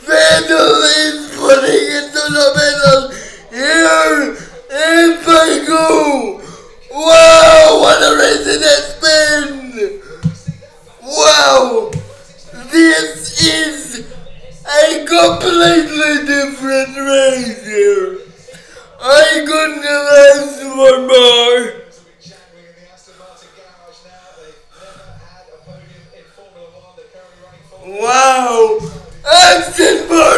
Vandalin 0.06 1.16
putting 1.36 1.84
it 1.98 2.12
to 2.12 2.22
the 2.32 2.46
metal! 2.54 3.00
Here 3.50 4.47
and 4.70 5.18
I 5.26 5.64
go. 5.66 6.42
Wow, 6.90 7.80
what 7.80 8.02
a 8.02 8.16
race 8.18 8.46
it 8.46 8.60
has 8.60 8.96
been! 9.00 10.02
Wow! 11.02 11.90
This 12.70 13.40
is 13.40 14.00
a 14.66 15.06
completely 15.06 16.26
different 16.26 16.96
race 16.98 17.64
here. 17.64 18.18
I 19.00 19.44
couldn't 19.46 19.82
have 19.84 20.06
asked 20.36 20.60
for 20.60 21.00
more. 21.06 21.88
Wow! 28.00 28.78
Aston 29.24 30.08
Martin! 30.08 30.37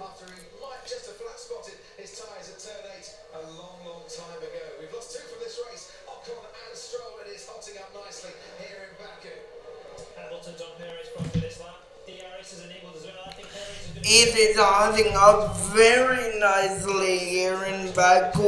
It 14.13 14.35
is 14.35 14.57
adding 14.59 15.13
out 15.15 15.55
very 15.71 16.37
nicely 16.37 17.17
here 17.17 17.63
in 17.63 17.93
Baku. 17.93 18.43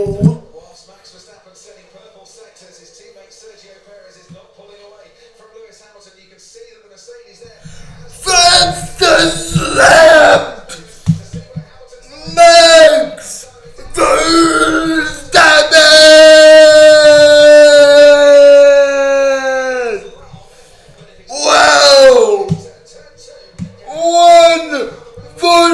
Whilst 0.51 0.89
Max 0.89 1.16
purple 1.93 2.26
his 2.82 2.91
teammate 2.99 3.32
Sergio 3.32 3.72
Perez 3.88 4.18
is 4.18 4.30
not 4.32 4.53
pulling 4.57 4.82
away 4.84 5.07
from 5.38 5.47
Lewis 5.55 5.80
Hamilton. 5.80 6.20
You 6.22 6.32
can 6.32 6.39
see 6.39 6.59
that 6.74 6.84
the 6.84 6.89
Mercedes 6.89 7.47
there. 7.47 7.64
Max! 12.36 13.47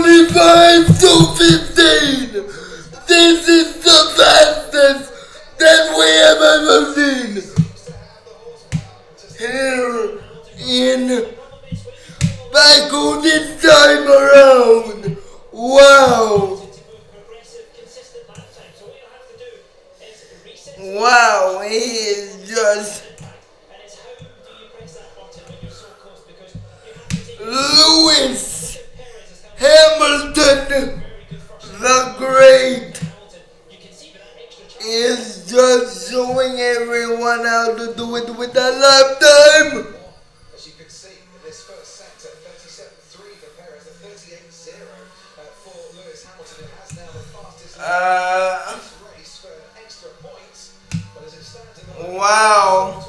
25 0.02 0.88
to 1.00 1.12
15. 1.36 2.32
This 3.06 3.48
is 3.50 3.84
the 3.84 4.00
fastest 4.16 5.12
that 5.58 5.84
we 5.98 6.08
have 6.24 6.42
ever 6.56 6.80
seen. 6.96 7.32
Here 9.38 10.20
in 10.66 11.02
Michael 12.54 13.22
this 13.22 13.62
time 13.62 14.08
around. 14.08 15.18
Wow. 15.52 16.62
Wow, 20.78 21.62
he 21.68 21.76
is 21.76 22.50
just 22.50 23.04
Lewis. 27.42 28.59
Hamilton 29.60 31.04
the 31.82 32.16
Great 32.18 32.96
is 34.82 35.52
just 35.52 36.10
showing 36.10 36.60
everyone 36.60 37.46
how 37.46 37.76
to 37.76 37.94
do 37.94 38.16
it 38.16 38.30
with 38.38 38.56
a 38.56 38.70
lifetime. 38.72 39.96
As 40.56 40.66
you 40.66 40.74
can 40.80 40.88
see, 40.88 41.10
this 41.44 41.62
first 41.64 41.92
set 41.98 42.08
at 42.24 42.40
37-3 42.56 43.36
38-0 44.00 44.80
uh, 44.80 45.42
for 45.60 45.76
Lewis 45.98 46.24
Hamilton, 46.24 46.66
has 46.80 46.96
now 46.96 47.12
the 47.12 47.20
fastest 47.20 47.80
uh, 47.82 48.80
race 49.18 49.40
for 49.40 49.52
extra 49.84 50.10
points. 50.24 50.72
Wow. 52.18 53.09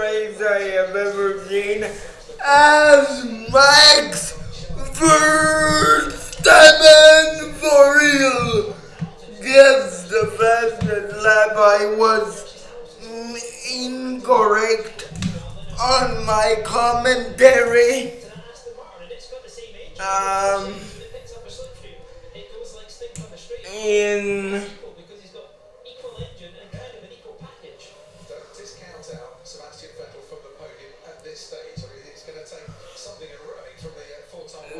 I 0.00 0.62
have 0.76 0.94
ever 0.94 1.44
seen 1.48 1.82
as 1.82 3.24
Max 3.52 4.34
Verstappen 4.94 6.34
for 7.54 7.98
real 7.98 8.76
gets 9.42 10.02
the 10.04 10.26
fastest 10.38 11.16
lap. 11.24 11.56
I 11.56 11.96
was 11.98 12.68
incorrect 13.74 15.10
on 15.80 16.24
my 16.24 16.62
commentary. 16.64 18.12
Um, 20.00 20.74
in 23.74 24.62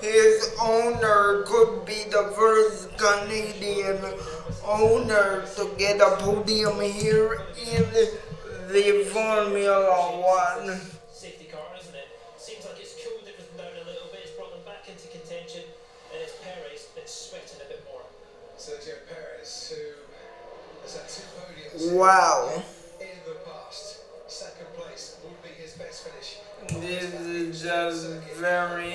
His 0.00 0.54
owner 0.60 1.42
could 1.46 1.84
be 1.86 2.04
the 2.10 2.32
first 2.36 2.96
Canadian 2.98 3.98
owner 4.64 5.44
to 5.56 5.70
get 5.78 6.00
a 6.00 6.16
podium 6.16 6.80
here 6.80 7.42
in 7.56 7.84
the 8.68 9.08
Formula 9.12 10.20
One. 10.20 10.68
It? 10.70 12.08
Seems 12.36 12.64
like 12.66 12.78
it's 12.78 12.94
cooled 13.02 13.24
a 13.24 13.84
little 13.88 14.08
bit. 14.12 14.20
It's 14.22 14.32
brought 14.32 14.52
them 14.52 14.62
back 14.64 14.88
into 14.88 15.08
contention, 15.08 15.62
it's 16.12 17.32
a 17.62 17.68
bit 17.68 17.84
more. 17.90 18.02
Two. 19.68 19.94
Wow. 21.96 22.62
In 23.00 23.06
the 23.26 23.36
past, 23.44 24.00
second 24.28 24.66
place 24.74 25.18
would 25.24 25.42
be 25.42 25.48
his 25.60 25.72
best 25.74 26.06
finish. 26.06 26.38
This 26.82 27.12
is 27.14 27.62
just 27.62 28.08
very. 28.38 28.94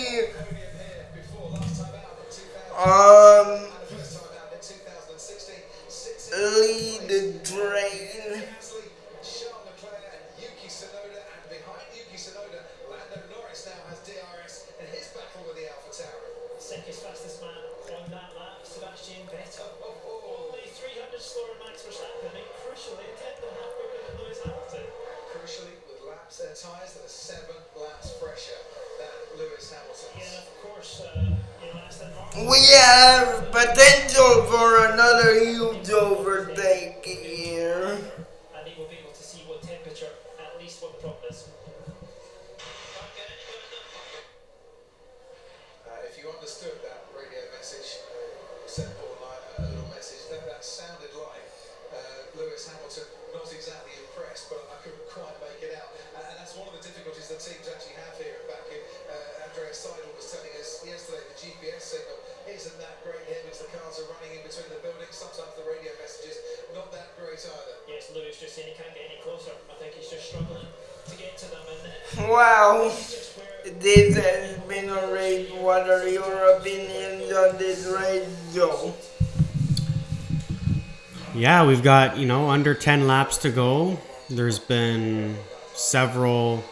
10 82.81 83.07
laps 83.07 83.37
to 83.37 83.51
go, 83.51 83.97
there's 84.29 84.59
been 84.59 85.37
several 85.73 86.63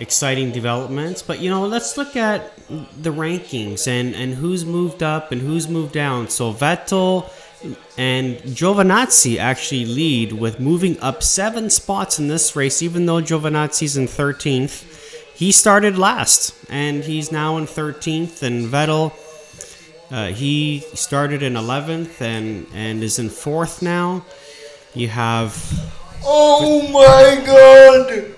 exciting 0.00 0.52
developments. 0.52 1.22
But 1.22 1.40
you 1.40 1.50
know, 1.50 1.66
let's 1.66 1.96
look 1.96 2.16
at 2.16 2.56
the 2.68 3.10
rankings 3.10 3.86
and 3.86 4.14
and 4.14 4.34
who's 4.34 4.64
moved 4.64 5.02
up 5.02 5.32
and 5.32 5.40
who's 5.40 5.68
moved 5.68 5.92
down. 5.92 6.28
So 6.28 6.52
Vettel 6.52 7.30
and 7.96 8.36
Giovinazzi 8.38 9.38
actually 9.38 9.86
lead 9.86 10.32
with 10.32 10.60
moving 10.60 10.98
up 11.00 11.22
seven 11.22 11.70
spots 11.70 12.18
in 12.18 12.28
this 12.28 12.54
race, 12.54 12.82
even 12.82 13.06
though 13.06 13.20
Giovinazzi's 13.20 13.96
in 13.96 14.06
13th. 14.06 14.92
He 15.34 15.52
started 15.52 15.98
last, 15.98 16.54
and 16.70 17.04
he's 17.04 17.30
now 17.30 17.58
in 17.58 17.66
13th. 17.66 18.42
And 18.42 18.66
Vettel, 18.66 19.12
uh, 20.10 20.28
he 20.28 20.80
started 20.94 21.42
in 21.42 21.54
11th 21.54 22.20
and 22.20 22.66
and 22.74 23.02
is 23.02 23.18
in 23.18 23.30
fourth 23.30 23.82
now. 23.82 24.24
You 24.96 25.08
have 25.08 25.52
Oh 26.24 26.80
my 26.88 27.44
god! 27.44 28.34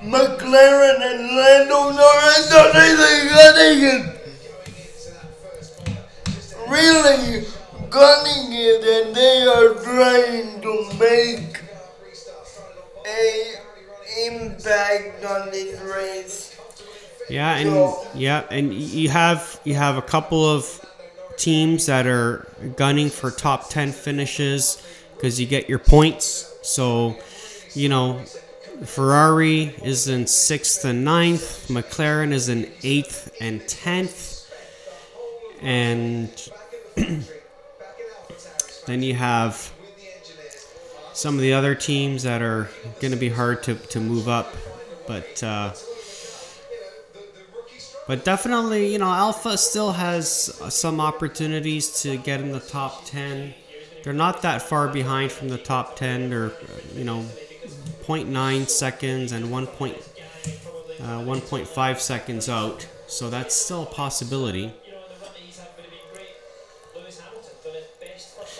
McLaren 0.00 1.00
and 1.02 1.36
Lando 1.36 1.90
Norris 1.90 2.52
are 2.54 2.72
really 2.72 3.28
gunning 3.34 3.82
it! 3.82 4.04
Really 6.68 7.46
gunning 7.90 8.52
it, 8.52 9.06
and 9.06 9.16
they 9.16 9.44
are 9.44 9.74
trying 9.82 10.60
to 10.60 10.98
make 11.00 11.60
a 13.04 13.54
impact 14.28 15.24
on 15.24 15.50
this 15.50 15.80
race. 15.80 16.56
Yeah, 17.28 17.56
and 17.56 17.70
So- 17.70 18.06
yeah, 18.14 18.44
and 18.50 18.72
you 18.72 19.08
have 19.08 19.60
you 19.64 19.74
have 19.74 19.96
a 19.96 20.02
couple 20.02 20.48
of 20.48 20.80
teams 21.36 21.86
that 21.86 22.06
are 22.06 22.46
gunning 22.76 23.10
for 23.10 23.32
top 23.32 23.68
ten 23.68 23.90
finishes 23.92 24.80
because 25.18 25.40
you 25.40 25.46
get 25.46 25.68
your 25.68 25.80
points. 25.80 26.56
So, 26.62 27.18
you 27.74 27.88
know, 27.88 28.22
Ferrari 28.84 29.74
is 29.82 30.06
in 30.06 30.28
sixth 30.28 30.84
and 30.84 31.04
ninth. 31.04 31.66
McLaren 31.66 32.32
is 32.32 32.48
in 32.48 32.70
eighth 32.84 33.36
and 33.40 33.66
tenth, 33.66 34.48
and 35.60 36.30
then 38.86 39.02
you 39.02 39.14
have 39.14 39.72
some 41.12 41.34
of 41.34 41.40
the 41.40 41.52
other 41.52 41.74
teams 41.74 42.22
that 42.22 42.40
are 42.40 42.70
going 43.00 43.10
to 43.10 43.18
be 43.18 43.28
hard 43.28 43.64
to, 43.64 43.74
to 43.74 44.00
move 44.00 44.28
up, 44.28 44.54
but. 45.06 45.42
Uh, 45.42 45.72
but 48.06 48.24
definitely, 48.24 48.90
you 48.90 48.98
know, 48.98 49.10
Alpha 49.10 49.58
still 49.58 49.92
has 49.92 50.26
some 50.72 50.98
opportunities 50.98 52.00
to 52.04 52.16
get 52.16 52.40
in 52.40 52.52
the 52.52 52.60
top 52.60 53.04
10. 53.04 53.52
They're 54.02 54.12
not 54.12 54.42
that 54.42 54.62
far 54.62 54.88
behind 54.88 55.32
from 55.32 55.48
the 55.48 55.58
top 55.58 55.96
10. 55.96 56.30
They're, 56.30 56.52
you 56.94 57.04
know, 57.04 57.24
0.9 58.02 58.68
seconds 58.68 59.32
and 59.32 59.50
1. 59.50 59.66
Point, 59.66 59.96
uh, 61.00 61.20
1.5 61.20 61.98
seconds 62.00 62.48
out. 62.48 62.86
So 63.06 63.30
that's 63.30 63.54
still 63.54 63.82
a 63.82 63.86
possibility. 63.86 64.72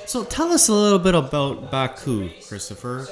So 0.06 0.24
tell 0.24 0.52
us 0.52 0.68
a 0.68 0.72
little 0.72 0.98
bit 0.98 1.14
about 1.14 1.70
Baku, 1.70 2.30
Christopher. 2.46 3.06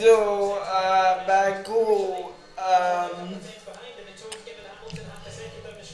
So, 0.00 0.58
uh, 0.62 1.26
Baku, 1.26 2.24
um, 2.58 3.34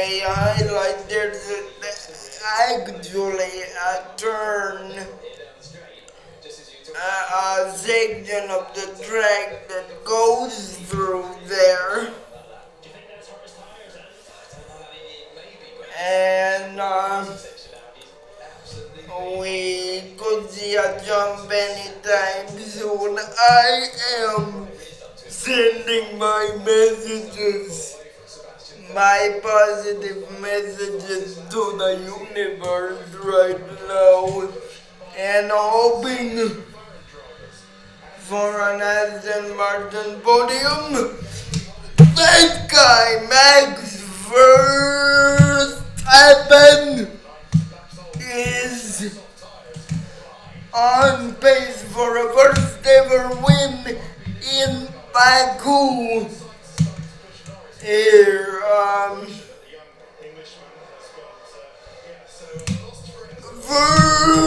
a 0.00 0.72
like 0.72 1.08
There's 1.08 2.40
actually 2.68 3.62
a 3.88 4.16
turn, 4.16 4.92
a, 6.96 7.10
a 7.36 7.72
section 7.76 8.50
of 8.50 8.74
the 8.74 9.04
track 9.04 9.68
that 9.68 10.04
goes 10.04 10.78
through 10.78 11.26
there. 11.46 12.10
And 16.02 16.80
um, 16.80 17.26
we 19.38 20.14
could 20.16 20.48
see 20.50 20.76
a 20.76 21.00
jump 21.04 21.50
anytime 21.52 22.48
soon. 22.58 23.18
I 23.18 23.88
am 24.20 24.68
sending 25.16 26.18
my 26.18 26.56
messages, 26.64 27.99
my 28.94 29.40
positive 29.42 30.28
messages 30.40 31.36
to 31.50 31.76
the 31.78 31.92
universe 32.04 33.14
right 33.24 33.60
now, 33.88 34.48
and 35.16 35.50
hoping 35.52 36.64
for 38.18 38.60
an 38.60 38.80
Aston 38.80 39.56
Martin 39.56 40.20
podium. 40.20 41.16
That 41.96 42.68
guy, 42.70 43.26
Max 43.28 44.02
Verstappen, 46.00 47.10
is 48.18 49.18
on 50.72 51.34
pace 51.34 51.82
for 51.84 52.16
a 52.18 52.32
first 52.32 52.86
ever 52.86 53.28
win 53.46 53.98
in 54.60 54.88
Baku. 55.12 56.28
Here, 57.82 58.62
um, 58.62 59.26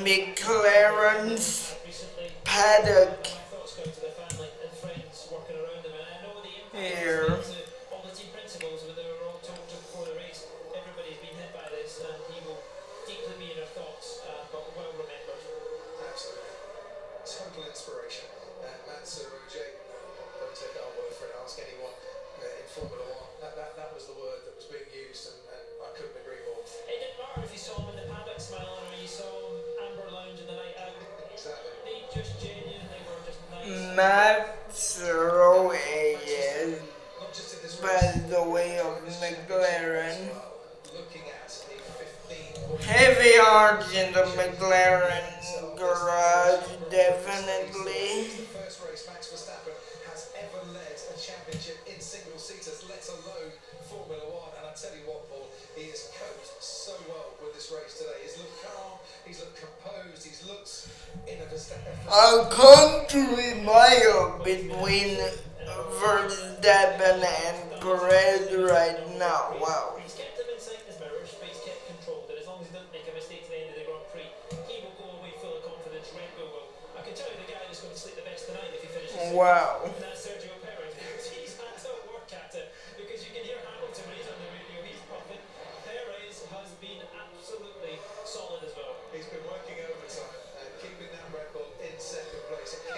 McLaren, 0.04 1.40
how 2.46 2.82
Not 33.98 34.70
in 34.70 35.74
this 37.64 37.64
race, 37.64 37.82
passed 37.82 38.32
away 38.32 38.78
of 38.78 39.02
McLaren. 39.18 40.30
looking 40.94 41.26
at 41.34 41.50
a 41.50 41.58
15 42.30 42.78
Heavy 42.86 43.34
hearts 43.42 43.90
in 43.96 44.14
the 44.14 44.22
McLaren 44.38 45.26
garage, 45.76 46.70
definitely. 46.92 48.30
the 51.10 51.18
championship 51.18 51.82
in 51.90 51.98
single 52.00 52.38
seaters, 52.38 52.86
let 52.86 53.02
alone 53.10 53.50
Formula 53.90 54.30
One. 54.30 54.54
And 54.62 54.70
I 54.70 54.78
tell 54.78 54.94
you 54.94 55.10
what, 55.10 55.26
Paul, 55.26 55.50
he 55.74 55.90
has 55.90 56.14
coped 56.14 56.46
so 56.62 56.94
well 57.10 57.34
with 57.42 57.58
this 57.58 57.74
race 57.74 57.98
today. 57.98 58.22
He's 58.22 58.38
calm, 58.38 58.46
he's 59.28 59.40
looked 59.40 59.60
composed, 59.60 60.26
he's 60.26 60.46
looked 60.48 60.88
in 61.28 61.38
a 61.42 61.46
country 62.50 63.62
mile 63.64 64.40
between 64.44 65.18
Verstappen 66.00 67.24
and 67.24 67.82
Perez 67.82 68.54
right 68.72 69.18
now. 69.18 69.56
Wow. 69.60 69.98
He's 79.86 80.07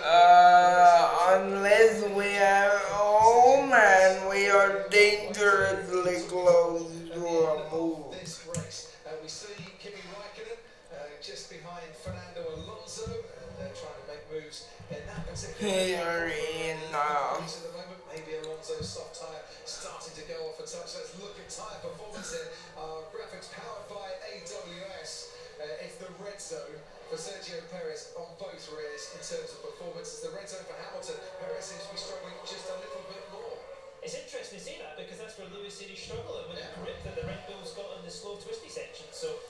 Uh, 0.10 1.38
unless 1.38 2.02
we 2.18 2.26
are, 2.42 2.82
oh 2.98 3.62
man, 3.70 4.18
we 4.26 4.50
are 4.50 4.90
dangerously 4.90 6.26
close 6.26 6.90
to 7.14 7.22
a 7.22 7.70
move. 7.70 8.10
this 8.18 8.42
race. 8.58 8.98
Uh, 9.06 9.14
we 9.22 9.30
see 9.30 9.54
Kimi 9.78 10.02
Raikkonen 10.10 10.58
uh, 10.98 11.14
just 11.22 11.54
behind 11.54 11.94
Fernando 11.94 12.42
Alonso, 12.58 13.06
and 13.06 13.54
they're 13.62 13.70
trying 13.78 14.02
to 14.02 14.06
make 14.10 14.26
moves 14.34 14.66
in 14.90 14.98
that 15.06 15.30
particular 15.30 15.78
Here 15.78 16.34
in, 16.74 16.82
uh, 16.90 17.38
the 17.38 17.70
moment. 17.78 18.02
Maybe 18.10 18.42
Alonso's 18.42 18.90
soft 18.90 19.14
tyre 19.14 19.46
starting 19.70 20.18
to 20.18 20.26
go 20.26 20.50
off 20.50 20.58
a 20.58 20.66
touch. 20.66 20.90
Let's 20.98 21.14
look 21.22 21.38
at 21.38 21.54
tyre 21.54 21.86
performance 21.86 22.34
here. 22.34 22.50
Our 22.82 23.06
graphics 23.14 23.54
powered 23.54 23.86
by 23.86 24.10
AWS. 24.34 25.38
Uh, 25.62 25.86
it's 25.86 26.02
the 26.02 26.10
red 26.18 26.42
zone 26.42 26.82
for 27.10 27.18
Sergio 27.18 27.58
Perez 27.74 28.14
on 28.14 28.30
both 28.38 28.62
rears 28.70 29.04
in 29.18 29.22
terms 29.26 29.50
of 29.50 29.66
performance. 29.66 30.14
It's 30.14 30.22
the 30.22 30.30
red 30.30 30.46
zone 30.46 30.62
for 30.70 30.78
Hamilton. 30.78 31.18
Perez 31.42 31.74
seems 31.74 31.82
to 31.90 31.92
be 31.94 31.98
struggling 31.98 32.38
just 32.46 32.70
a 32.70 32.78
little 32.78 33.02
bit 33.10 33.26
more. 33.34 33.58
It's 34.06 34.14
interesting 34.14 34.62
to 34.62 34.64
see 34.64 34.78
that 34.78 34.94
because 34.94 35.18
that's 35.18 35.34
where 35.42 35.50
Lewis 35.50 35.74
said 35.74 35.90
he's 35.90 36.06
struggling 36.06 36.46
with 36.54 36.62
the 36.62 36.70
grip 36.78 37.02
that 37.04 37.18
the 37.18 37.26
Red 37.26 37.42
Bull's 37.50 37.74
got 37.74 37.90
in 37.98 38.06
the 38.06 38.14
slow 38.14 38.38
twisty 38.38 38.70
section. 38.70 39.10
So 39.10 39.42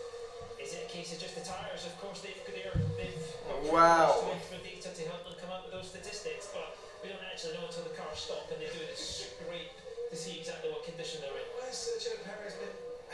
is 0.56 0.72
it 0.72 0.88
a 0.88 0.90
case 0.90 1.12
of 1.12 1.20
just 1.20 1.36
the 1.36 1.44
tyres? 1.44 1.84
Of 1.84 2.00
course 2.00 2.24
they've 2.24 2.40
they're, 2.48 2.76
they've 2.96 3.20
Wow. 3.68 4.24
got 4.24 4.40
extra 4.40 4.58
data 4.64 4.90
to 4.96 5.04
help 5.12 5.28
them 5.28 5.36
come 5.36 5.52
up 5.52 5.68
with 5.68 5.76
those 5.76 5.92
statistics, 5.92 6.48
but 6.56 6.80
we 7.04 7.12
don't 7.12 7.22
actually 7.28 7.60
know 7.60 7.68
until 7.68 7.84
the 7.84 7.94
cars 8.00 8.24
stop 8.24 8.48
and 8.56 8.58
they 8.64 8.72
do 8.72 8.80
the 8.88 8.96
scrape 8.96 9.76
to 10.08 10.16
see 10.16 10.40
exactly 10.40 10.72
what 10.72 10.88
condition 10.88 11.20
they're 11.20 11.36
in. 11.36 11.48
Where's 11.60 11.76
Sergio 11.76 12.16
Perez 12.24 12.56
been 12.56 12.72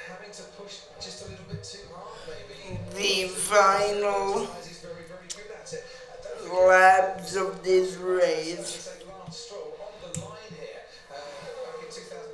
having 0.08 0.32
to 0.32 0.44
push 0.58 0.80
just 1.02 1.26
a 1.26 1.30
little 1.30 1.46
bit 1.50 1.64
too 1.64 1.80
hard, 1.94 2.16
maybe? 2.28 2.80
The 2.96 3.28
final 3.30 4.46
He's 4.64 4.80
very, 4.80 5.04
very 5.08 5.28
good 5.30 5.52
at 5.54 5.74
it. 5.74 5.84
I 5.84 6.24
don't 6.24 6.40
think 6.42 6.54
laps 6.68 7.36
of 7.36 7.64
this 7.64 7.96
race. 7.98 8.88
Uh, 8.88 9.56
uh, 11.14 11.86
it's 11.86 11.98
uh, 11.98 12.26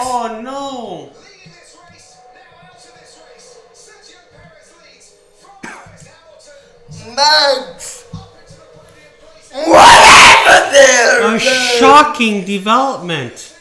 Oh 0.00 0.38
Lance 0.42 1.17
Hamilton 7.18 7.74
Max! 7.74 8.04
up 8.14 8.34
into 8.40 8.54
the 8.54 8.66
podium 8.78 9.12
place. 9.20 9.68
What 9.68 9.88
happened 9.88 10.74
there? 10.74 11.34
A 11.34 11.38
shocking 11.38 12.44
development. 12.44 13.32
Lose 13.32 13.54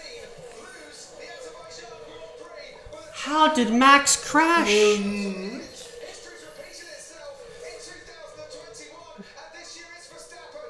the 1.17 1.25
Azerbaijan 1.33 1.89
Grand 1.97 2.35
Prix, 2.39 2.77
but 2.91 3.11
How 3.13 3.53
did 3.53 3.69
Max 3.73 4.15
crash? 4.29 4.67
history's 4.67 6.43
repeated 6.43 6.87
itself 6.93 7.41
in 7.65 7.75
2021, 7.83 9.15
and 9.17 9.25
this 9.59 9.69
year 9.77 9.87
it's 9.97 10.07
Verstappen. 10.09 10.69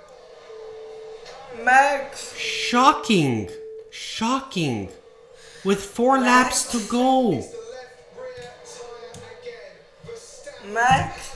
Max, 1.66 2.36
Shocking. 2.38 3.50
Shocking. 3.92 4.90
With 5.64 5.84
four 5.84 6.20
laps 6.20 6.72
to 6.72 6.80
go. 6.90 7.32
The 7.32 7.36
left 7.38 7.54
rear 8.18 8.52
tyre 8.66 9.24
again. 9.42 9.76
Verstappen 10.06 10.74
Max, 10.74 11.27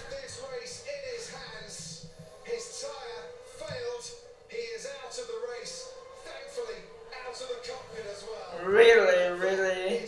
he 8.71 9.43
really. 9.43 10.01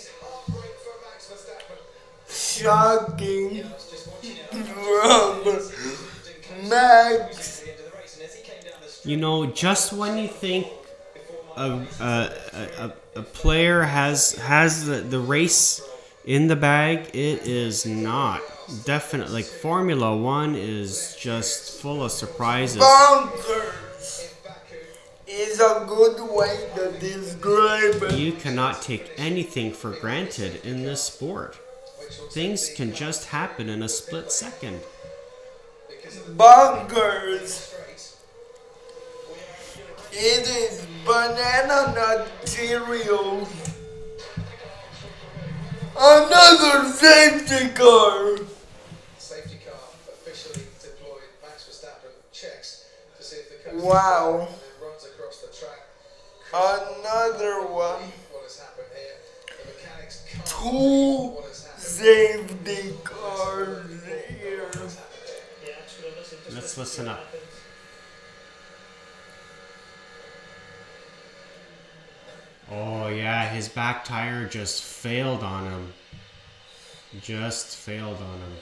Shocking. 2.29 3.63
The 4.51 5.71
straight 6.61 7.71
You 9.05 9.17
know, 9.17 9.45
just 9.47 9.93
when 9.93 10.17
you 10.17 10.27
think 10.27 10.67
a, 11.57 11.85
a, 11.99 12.29
a, 12.79 12.93
a 13.15 13.21
player 13.21 13.83
has 13.83 14.33
has 14.35 14.85
the, 14.85 14.97
the 14.97 15.19
race 15.19 15.81
in 16.25 16.47
the 16.47 16.55
bag, 16.55 17.09
it 17.13 17.47
is 17.47 17.85
not. 17.85 18.41
Definitely, 18.85 19.33
like 19.33 19.45
Formula 19.45 20.15
One 20.15 20.55
is 20.55 21.15
just 21.19 21.81
full 21.81 22.03
of 22.03 22.11
surprises. 22.11 22.81
Bonkers. 22.81 23.33
In 23.33 23.33
Baku, 23.33 23.61
is 25.27 25.59
a 25.59 25.85
good 25.87 26.19
way 26.35 26.69
to 26.75 26.91
describe 26.99 28.03
it. 28.03 28.13
You 28.13 28.33
cannot 28.33 28.81
take 28.81 29.11
anything 29.17 29.71
for 29.71 29.91
granted 29.91 30.65
in 30.65 30.83
this 30.83 31.03
sport. 31.03 31.57
Things 32.31 32.69
can 32.75 32.93
just 32.93 33.25
happen 33.25 33.69
in 33.69 33.81
a 33.83 33.89
split 33.89 34.31
second. 34.31 34.81
Bonkers. 36.35 37.47
straight. 37.47 38.15
It 40.11 40.47
is 40.47 40.85
banana 41.05 41.93
nut 41.95 42.27
Cheerios. 42.45 43.47
Another 45.95 46.91
safety 46.91 47.69
car. 47.69 48.37
Safety 49.17 49.59
car 49.65 49.75
officially 50.11 50.65
deployed. 50.81 51.21
Max 51.41 51.67
Verstappen 51.69 52.11
checks 52.31 52.85
to 53.17 53.23
see 53.23 53.37
if 53.37 53.63
the 53.63 53.69
coast 53.69 53.85
Wow. 53.85 54.47
Believe 60.99 61.33
what 61.33 61.45
has 61.45 61.63
happened. 61.65 61.81
safety 61.81 62.93
cars 63.03 64.03
here. 64.29 64.69
Yeah, 64.71 65.71
actually, 65.79 66.11
listen, 66.15 66.37
just 66.43 66.55
Let's 66.55 66.77
listen 66.77 67.07
up. 67.07 67.25
Oh 72.71 73.07
yeah, 73.07 73.49
his 73.49 73.67
back 73.67 74.05
tire 74.05 74.47
just 74.47 74.83
failed 74.83 75.41
on 75.41 75.65
him. 75.65 75.93
Just 77.19 77.75
failed 77.77 78.17
on 78.17 78.39
him. 78.39 78.57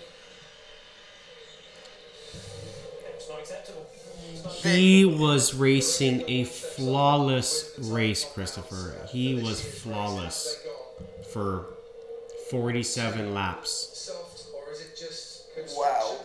He 4.49 5.05
was 5.05 5.53
racing 5.53 6.23
a 6.27 6.43
flawless 6.45 7.73
race, 7.79 8.25
Christopher. 8.25 8.95
He 9.09 9.35
was 9.35 9.61
flawless 9.61 10.65
for 11.31 11.65
47 12.49 13.33
laps. 13.33 14.11
Or 14.53 14.71
is 14.71 14.81
it 14.81 14.97
just? 14.97 15.47
Wow. 15.77 16.17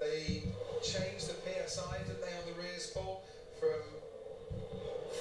They 0.00 0.42
changed 0.82 1.28
the 1.28 1.34
PSI, 1.66 1.98
didn't 2.06 2.20
they, 2.20 2.28
on 2.28 2.44
the 2.54 2.60
rears, 2.60 2.90
Paul, 2.94 3.24
from 3.58 3.80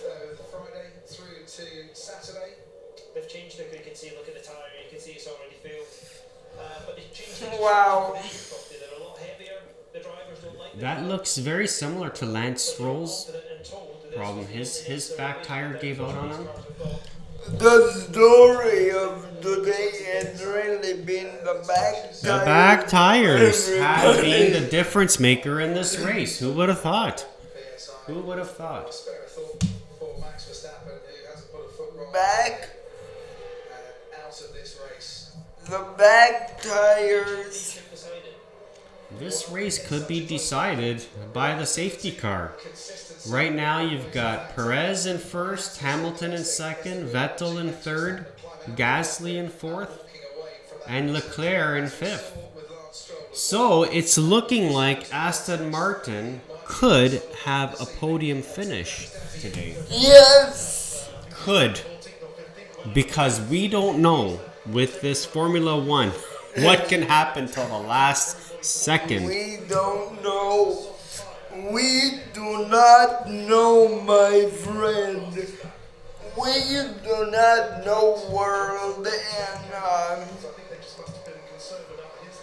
uh, 0.06 0.36
Friday 0.52 0.88
through 1.08 1.45
to 1.45 1.95
Saturday? 1.95 2.54
They've 3.14 3.28
changed 3.28 3.60
it. 3.60 3.74
You 3.74 3.84
can 3.84 3.95
see, 3.95 4.12
look 4.16 4.28
at 4.28 4.36
the 4.36 4.41
tyre. 4.47 4.56
You 4.84 4.89
can 4.89 5.00
see 5.00 5.12
it's 5.12 5.28
already 5.28 5.56
failed. 5.62 5.88
Uh, 6.58 6.64
but 6.86 6.95
they've 6.95 7.14
changed 7.14 7.41
it. 7.41 7.62
Wow. 7.62 8.14
They're 8.16 9.00
a 9.00 9.04
lot 9.04 9.18
heavier. 9.18 9.60
The 9.93 10.00
drivers 10.00 10.39
don't 10.43 10.58
like 10.58 10.68
them. 10.68 10.68
That 10.80 11.03
looks 11.03 11.38
very 11.38 11.67
similar 11.67 12.09
to 12.11 12.25
Lance 12.25 12.61
Stroll's 12.63 13.25
Confident 13.25 13.57
and 13.57 13.65
told 13.65 14.03
that 14.03 14.15
problem. 14.15 14.47
His 14.47 14.82
his 14.82 15.09
back 15.11 15.43
tire 15.43 15.73
gave 15.77 15.99
out 16.01 16.15
on 16.15 16.30
him. 16.30 16.45
cars 16.45 16.65
have 16.67 16.80
got. 16.80 17.59
the 17.59 17.91
story 17.91 18.91
of 18.91 19.27
today 19.41 19.91
has 20.13 20.43
really 20.43 21.01
been 21.03 21.32
the 21.43 21.63
back 21.67 22.13
The 22.21 22.27
tires. 22.30 22.45
back 22.45 22.88
tires 22.88 23.77
have 23.77 24.21
been 24.21 24.53
the 24.53 24.69
difference 24.69 25.19
maker 25.19 25.59
in 25.59 25.73
this 25.73 25.97
race. 25.99 26.39
Who 26.39 26.53
would 26.53 26.69
have 26.69 26.80
thought? 26.82 27.25
Who 28.07 28.21
would 28.21 28.38
have 28.38 28.51
thought? 28.51 28.93
Spare 28.93 29.23
a 29.25 29.30
thought 29.30 29.63
for 29.99 30.19
Max 30.21 30.45
Verstappen, 30.49 30.97
who 30.97 31.27
hasn't 31.30 31.51
put 31.51 31.65
a 31.65 31.69
foot 31.69 31.93
wrong 31.95 32.11
back 32.13 32.69
out 34.23 34.32
of 34.41 34.53
this 34.53 34.80
race. 34.91 35.36
the 35.69 35.86
back 35.97 36.61
tires. 36.61 37.80
This 39.18 39.49
race 39.49 39.86
could 39.88 40.07
be 40.07 40.26
decided 40.26 41.03
by 41.34 41.55
the 41.55 41.66
safety 41.66 42.12
car. 42.12 42.53
Right 43.28 43.53
now, 43.53 43.80
you've 43.80 44.12
got 44.12 44.55
Perez 44.55 45.07
in 45.07 45.18
first, 45.18 45.80
Hamilton 45.80 46.34
in 46.34 46.43
second, 46.43 47.07
Vettel 47.10 47.60
in 47.60 47.72
third, 47.72 48.28
Gasly 48.72 49.36
in 49.36 49.49
fourth, 49.49 50.05
and 50.88 51.12
Leclerc 51.12 51.82
in 51.82 51.89
fifth. 51.89 52.38
So 53.34 53.84
it's 53.84 54.18
looking 54.18 54.72
like 54.72 55.12
Aston 55.14 55.72
Martin 55.72 56.41
could 56.66 57.22
have 57.45 57.80
a 57.82 57.86
podium 57.86 58.41
finish 58.43 59.10
today. 59.41 59.76
yes 59.89 61.10
Could. 61.32 61.82
Because 62.93 63.41
we 63.41 63.68
don't 63.68 63.99
know 64.01 64.39
with 64.66 65.01
this 65.01 65.26
Formula 65.26 65.78
One 65.78 66.12
what 66.58 66.88
can 66.88 67.02
happen 67.04 67.47
till 67.47 67.68
the 67.68 67.88
last 67.88 68.64
second. 68.64 69.26
we 69.26 69.60
don't 69.68 70.22
know. 70.24 70.95
We 71.72 72.20
do 72.34 72.68
not 72.68 73.30
know 73.30 74.02
my 74.02 74.50
friend. 74.50 75.34
We 76.41 76.54
do 77.04 77.32
not 77.32 77.86
know 77.86 78.22
world 78.32 79.06
and 79.08 79.74
um, 79.74 80.28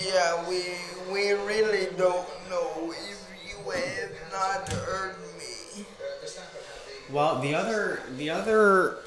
yeah 0.00 0.48
we 0.48 0.62
we 1.10 1.32
really 1.32 1.86
don't 1.96 2.28
know 2.50 2.92
if 2.92 3.26
you 3.46 3.70
have 3.70 4.10
not 4.32 4.72
heard 4.72 5.16
me. 5.38 5.86
Well, 7.10 7.40
the 7.40 7.54
other 7.54 8.00
the 8.16 8.30
other 8.30 8.98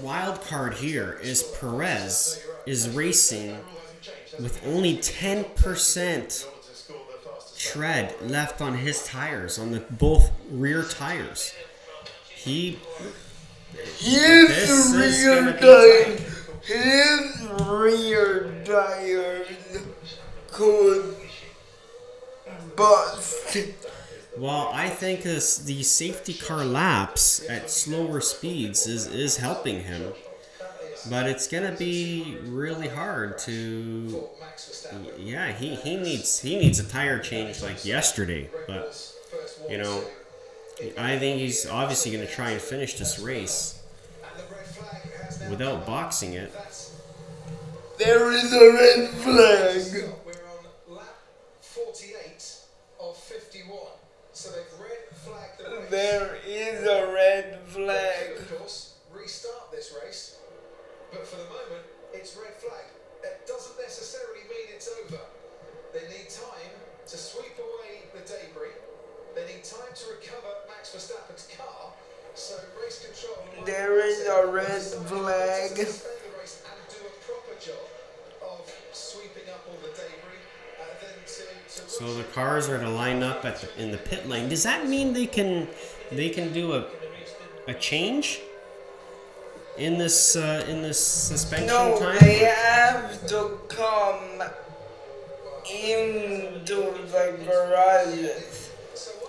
wild 0.00 0.40
card 0.42 0.74
here 0.74 1.18
is 1.22 1.42
Perez 1.60 2.44
is 2.66 2.88
racing 2.90 3.58
with 4.40 4.60
only 4.66 4.96
10% 4.98 6.46
tread 7.58 8.14
left 8.20 8.60
on 8.60 8.74
his 8.78 9.04
tires 9.04 9.58
on 9.58 9.70
the 9.70 9.80
both 9.80 10.30
rear 10.50 10.82
tires. 10.82 11.54
He 12.34 12.78
His 13.98 14.92
This 14.92 15.26
rear 15.26 15.52
tires, 15.58 16.20
his 16.62 17.42
rear 17.66 18.62
tires 18.64 19.46
could 20.50 21.16
bust. 22.76 23.58
Well, 24.38 24.70
I 24.72 24.88
think 24.88 25.22
this 25.22 25.58
the 25.58 25.82
safety 25.82 26.34
car 26.34 26.64
laps 26.64 27.44
at 27.48 27.70
slower 27.70 28.20
speeds 28.20 28.86
is 28.86 29.06
is 29.06 29.36
helping 29.36 29.82
him. 29.82 30.12
But 31.08 31.26
it's 31.26 31.46
gonna 31.46 31.72
be 31.72 32.36
really 32.44 32.88
hard 32.88 33.38
to 33.38 34.28
yeah, 35.18 35.52
he, 35.52 35.74
he 35.74 35.96
needs 35.96 36.40
he 36.40 36.58
needs 36.58 36.78
a 36.78 36.84
tire 36.84 37.18
change 37.18 37.62
like 37.62 37.84
yesterday. 37.84 38.48
But 38.66 39.12
you 39.68 39.78
know, 39.78 40.04
I 40.98 41.18
think 41.18 41.40
he's 41.40 41.66
obviously 41.66 42.12
going 42.12 42.26
to 42.26 42.32
try 42.32 42.50
and 42.50 42.60
finish 42.60 42.94
this 42.94 43.18
race 43.18 43.82
without 45.50 45.86
boxing 45.86 46.34
it. 46.34 46.52
There 47.98 48.32
is 48.32 48.52
a 48.52 48.72
red 48.72 49.08
flag. 49.08 50.12
We're 50.26 50.32
on 50.32 50.96
lap 50.96 51.16
48 51.60 52.56
of 53.00 53.16
51. 53.16 53.78
So 54.46 54.54
they've 54.54 54.78
red 54.78 55.02
flagged 55.26 55.58
the 55.58 55.66
race. 55.66 55.90
There 55.90 56.38
is 56.46 56.86
a 56.86 57.10
red 57.10 57.58
They 57.66 57.72
flag. 57.82 58.36
could, 58.36 58.46
of 58.46 58.58
course, 58.58 58.94
restart 59.10 59.72
this 59.74 59.90
race, 59.90 60.38
but 61.10 61.26
for 61.26 61.34
the 61.34 61.50
moment, 61.50 61.82
it's 62.14 62.36
red 62.38 62.54
flag. 62.54 62.86
It 63.24 63.42
doesn't 63.48 63.74
necessarily 63.82 64.46
mean 64.46 64.70
it's 64.70 64.86
over. 65.02 65.18
They 65.92 66.06
need 66.14 66.30
time 66.30 66.70
to 67.10 67.16
sweep 67.18 67.58
away 67.58 68.06
the 68.14 68.22
debris. 68.22 68.78
They 69.34 69.50
need 69.50 69.64
time 69.66 69.90
to 69.90 70.04
recover 70.14 70.46
Max 70.70 70.94
Verstappen's 70.94 71.50
car. 71.58 71.90
So 72.38 72.54
race 72.78 73.02
control. 73.02 73.42
There 73.66 73.98
is 73.98 74.28
a 74.30 74.46
red 74.46 74.78
flag. 75.10 75.74
The 75.74 76.30
race 76.38 76.62
and 76.62 76.78
do 76.86 77.02
a 77.02 77.14
proper 77.26 77.58
job 77.58 77.82
of 78.46 78.62
sweeping 78.92 79.50
up 79.50 79.66
all 79.66 79.80
the 79.82 79.90
debris. 79.90 80.38
Uh, 80.78 80.85
then 80.85 80.85
to, 80.85 80.85
to 80.85 80.85
So 81.66 82.14
the 82.14 82.24
cars 82.24 82.68
are 82.68 82.78
to 82.78 82.88
line 82.90 83.22
up 83.22 83.44
at 83.44 83.60
the, 83.60 83.82
in 83.82 83.90
the 83.90 83.96
pit 83.98 84.28
lane. 84.28 84.48
Does 84.48 84.62
that 84.64 84.86
mean 84.88 85.12
they 85.12 85.26
can 85.26 85.68
they 86.12 86.28
can 86.28 86.52
do 86.52 86.74
a 86.74 86.86
a 87.68 87.74
change 87.74 88.40
in 89.78 89.98
this 89.98 90.36
uh, 90.36 90.64
in 90.68 90.82
this 90.82 90.98
suspension 91.04 91.66
No, 91.68 91.98
time? 91.98 92.18
they 92.20 92.38
have 92.38 93.26
to 93.28 93.58
come 93.68 94.42
into 95.70 96.76
the 97.10 97.38
garages. 97.44 98.70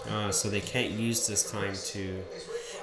Uh, 0.10 0.32
so 0.32 0.50
they 0.50 0.62
can't 0.62 0.92
use 0.92 1.28
this 1.28 1.50
time 1.52 1.74
to. 1.74 2.24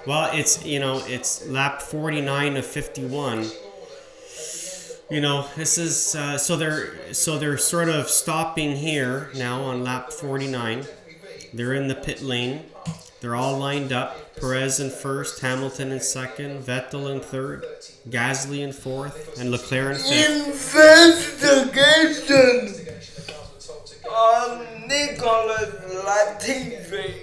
Well, 0.07 0.30
it's 0.35 0.64
you 0.64 0.80
know 0.80 1.03
it's 1.07 1.47
lap 1.47 1.80
forty 1.82 2.20
nine 2.20 2.57
of 2.57 2.66
fifty 2.66 3.05
one. 3.05 3.47
You 5.11 5.20
know 5.20 5.46
this 5.55 5.76
is 5.76 6.14
uh, 6.14 6.38
so 6.38 6.57
they're 6.57 7.12
so 7.12 7.38
they're 7.38 7.59
sort 7.59 7.88
of 7.90 8.09
stopping 8.09 8.74
here 8.76 9.30
now 9.34 9.62
on 9.62 9.84
lap 9.84 10.11
forty 10.12 10.46
nine. 10.46 10.86
They're 11.52 11.74
in 11.74 11.88
the 11.88 11.94
pit 11.94 12.22
lane. 12.22 12.64
They're 13.20 13.36
all 13.36 13.59
lined 13.59 13.92
up. 13.92 14.34
Perez 14.36 14.80
in 14.80 14.90
first, 14.90 15.40
Hamilton 15.40 15.92
in 15.92 16.00
second, 16.00 16.62
Vettel 16.62 17.14
in 17.14 17.20
third, 17.20 17.64
Gasly 18.09 18.61
in 18.61 18.72
fourth, 18.72 19.38
and 19.38 19.50
Leclerc 19.50 19.98
in 19.98 20.52
fifth. 20.52 21.42
Investigation 21.42 23.34
on 24.11 24.88
Nicholas 24.88 25.70
Latifi. 26.05 27.20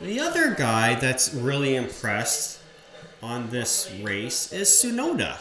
The 0.00 0.20
other 0.20 0.54
guy 0.54 0.94
that's 0.94 1.32
really 1.32 1.74
impressed 1.74 2.55
on 3.26 3.50
this 3.50 3.92
race 4.02 4.52
is 4.52 4.68
Tsunoda. 4.68 5.36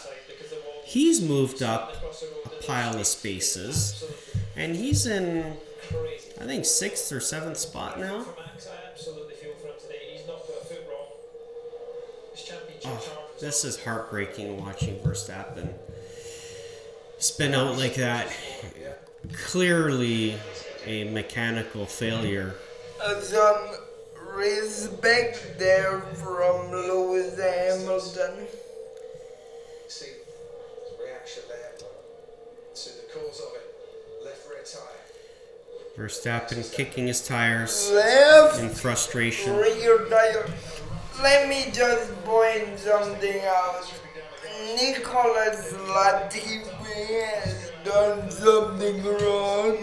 He's 0.84 1.22
moved 1.22 1.62
up 1.62 1.96
a 2.46 2.64
pile 2.66 3.00
of 3.00 3.06
spaces, 3.06 4.04
and 4.56 4.76
he's 4.76 5.06
in, 5.06 5.56
I 6.42 6.46
think, 6.46 6.66
sixth 6.66 7.12
or 7.12 7.20
seventh 7.20 7.58
spot 7.58 8.00
now. 8.00 8.26
Oh, 12.88 13.22
this 13.40 13.64
is 13.64 13.84
heartbreaking 13.84 14.64
watching 14.64 15.00
Verstappen 15.00 15.74
spin 17.18 17.54
out 17.54 17.78
like 17.78 17.96
that. 17.96 18.28
Clearly 19.34 20.38
a 20.86 21.06
mechanical 21.06 21.86
failure. 21.86 22.56
Some 23.22 23.76
respect 24.36 25.58
there 25.58 26.02
from 26.16 26.72
Lewis 26.72 27.40
Hamilton. 27.40 28.48
See 29.88 30.06
his 30.06 31.00
reaction 31.02 31.44
there 31.48 31.72
to 31.78 32.90
the 32.90 33.14
cause 33.14 33.40
of 33.40 33.56
it. 33.56 34.26
Left 34.26 34.50
rear 34.50 34.64
tyre. 34.64 36.08
Verstappen 36.08 36.74
kicking 36.74 37.08
his 37.08 37.26
tires 37.26 37.90
Left 37.94 38.60
in 38.60 38.70
frustration. 38.70 39.56
rear 39.56 40.06
tire. 40.10 40.46
Let 41.24 41.48
me 41.48 41.72
just 41.72 42.12
point 42.26 42.78
something 42.78 43.42
out. 43.46 43.90
Nicholas 44.76 45.74
Latifi 45.74 47.24
has 47.24 47.72
done 47.86 48.30
something 48.30 49.04
wrong. 49.04 49.78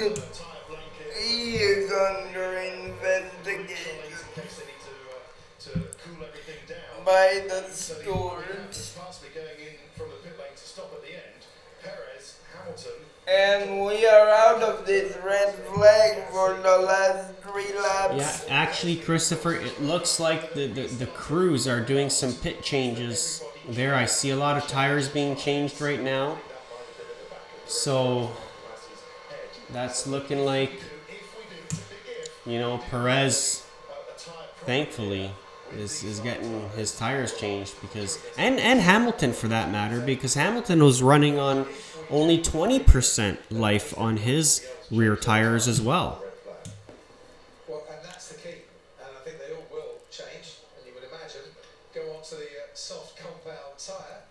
End. 11.14 11.46
Perez, 11.82 12.38
Hamilton, 12.55 12.92
And 13.26 13.84
we 13.84 14.07
are 14.07 14.28
out 14.28 14.62
of 14.62 14.86
this 14.86 15.16
red 15.24 15.55
flag 15.55 16.24
for 16.30 16.55
the 16.55 16.78
last 16.78 17.34
three 17.42 17.72
laps. 17.78 18.44
Yeah, 18.48 18.55
actually, 18.55 18.96
Christopher, 18.96 19.55
it 19.55 19.80
looks 19.82 20.20
like 20.20 20.55
the, 20.55 20.66
the, 20.66 20.82
the 20.82 21.07
crews 21.07 21.66
are 21.66 21.80
doing 21.80 22.11
some 22.11 22.32
pit 22.32 22.62
changes 22.62 23.42
there. 23.68 23.94
I 23.94 24.07
see 24.07 24.30
a 24.30 24.36
lot 24.36 24.57
of 24.57 24.66
tires 24.68 25.09
being 25.09 25.36
changed 25.36 25.80
right 25.80 26.00
now. 26.00 26.38
So 27.66 28.30
that's 29.72 30.07
looking 30.07 30.44
like, 30.44 30.72
you 32.44 32.59
know, 32.59 32.78
Perez, 32.90 33.64
thankfully, 34.64 35.30
is, 35.78 36.02
is 36.04 36.20
getting 36.20 36.68
his 36.70 36.96
tires 36.96 37.36
changed 37.36 37.80
because 37.80 38.18
and 38.36 38.58
and 38.58 38.80
Hamilton 38.80 39.32
for 39.32 39.48
that 39.48 39.70
matter 39.70 40.00
because 40.00 40.34
Hamilton 40.34 40.82
was 40.82 41.02
running 41.02 41.38
on 41.38 41.66
only 42.10 42.38
20% 42.38 43.38
life 43.50 43.96
on 43.98 44.18
his 44.18 44.66
rear 44.90 45.16
tires 45.16 45.66
as 45.66 45.80
well. 45.80 46.22
Well, 47.66 47.82
and 47.88 47.98
that's 48.04 48.28
the 48.28 48.38
key. 48.38 48.60
And 49.00 49.08
I 49.16 49.20
think 49.24 49.38
they 49.38 49.54
all 49.54 49.64
will 49.72 49.96
change. 50.10 50.60
And 50.76 50.86
you 50.86 50.92
would 50.92 51.08
imagine 51.08 51.40
go 51.94 52.02
on 52.14 52.22
to 52.24 52.36
the 52.36 52.44
uh, 52.44 52.74
soft 52.74 53.16
compound 53.16 53.78
tyre, 53.78 54.28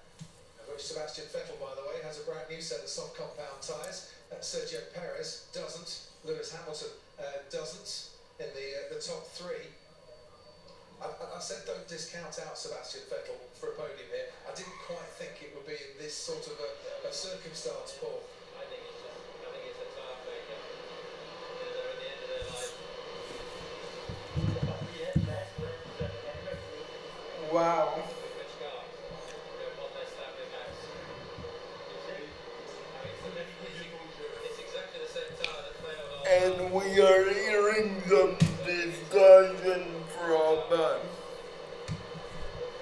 of 0.61 0.69
which 0.69 0.85
Sebastian 0.85 1.25
Vettel, 1.33 1.59
by 1.59 1.73
the 1.75 1.81
way, 1.89 2.05
has 2.05 2.21
a 2.21 2.23
brand 2.23 2.45
new 2.49 2.61
set 2.61 2.83
of 2.83 2.89
soft 2.89 3.17
compound 3.17 3.61
tyres. 3.61 4.13
Uh, 4.31 4.35
Sergio 4.35 4.79
Perez 4.93 5.47
doesn't. 5.53 6.07
Lewis 6.23 6.53
Hamilton 6.53 6.93
uh, 7.19 7.23
doesn't 7.49 8.09
in 8.39 8.45
the 8.53 8.67
uh, 8.77 8.93
the 8.93 9.01
top 9.01 9.25
three. 9.33 9.73
I, 11.02 11.06
I- 11.08 11.38
I 11.38 11.39
said 11.39 11.66
don't 11.66 11.88
discount 11.88 12.38
out 12.45 12.58
Sebastian 12.58 13.02
Vettel 13.10 13.38
for 13.60 13.70
a 13.74 13.76
podium 13.76 14.08
here. 14.14 14.30
I 14.47 14.54
didn't 14.56 14.78
quite 14.86 15.10
think 15.18 15.41
it 15.41 15.52
would 15.56 15.66
be 15.66 15.74
in 15.74 15.97
this 15.99 16.14
sort 16.16 16.45
of 16.47 16.54
a, 16.62 16.70
a 17.10 17.12
circumstance, 17.14 17.97
Paul. 17.99 18.22
I 18.62 18.64
think 18.70 18.82
it's 18.86 19.02
a, 19.02 19.12
I 19.41 19.49
think 19.52 19.64
it's 19.74 19.82
a 19.82 19.89
tyre 19.97 20.22
failure. 20.22 20.62
You 20.62 21.66
know, 21.66 21.72
they're 21.74 21.91
at 21.91 21.97
the 21.97 22.08
end 22.14 22.22
of 22.22 22.30
their 22.30 22.45
life. 22.54 22.74
Wow. 27.52 27.97
Which 27.97 28.54
car? 28.62 28.86
They're 29.60 29.76
one 29.76 29.91
less 29.97 30.12
lap 30.16 30.32
than 30.38 30.47
Max. 30.56 30.72
You 31.91 31.99
see? 32.06 32.24
I 32.95 32.99
mean, 33.04 33.18
it's, 33.18 34.16
the- 34.22 34.45
it's 34.47 34.60
exactly 34.62 34.99
the 35.04 35.12
same 35.12 35.34
tyre 35.41 35.66
that 35.66 35.76
failed 35.82 36.14
on. 36.14 36.70
And 36.70 36.72
we 36.72 37.02
are 37.02 37.26
hearing 37.34 37.99
the 38.08 38.38
discussion 38.66 40.01
from 40.22 40.99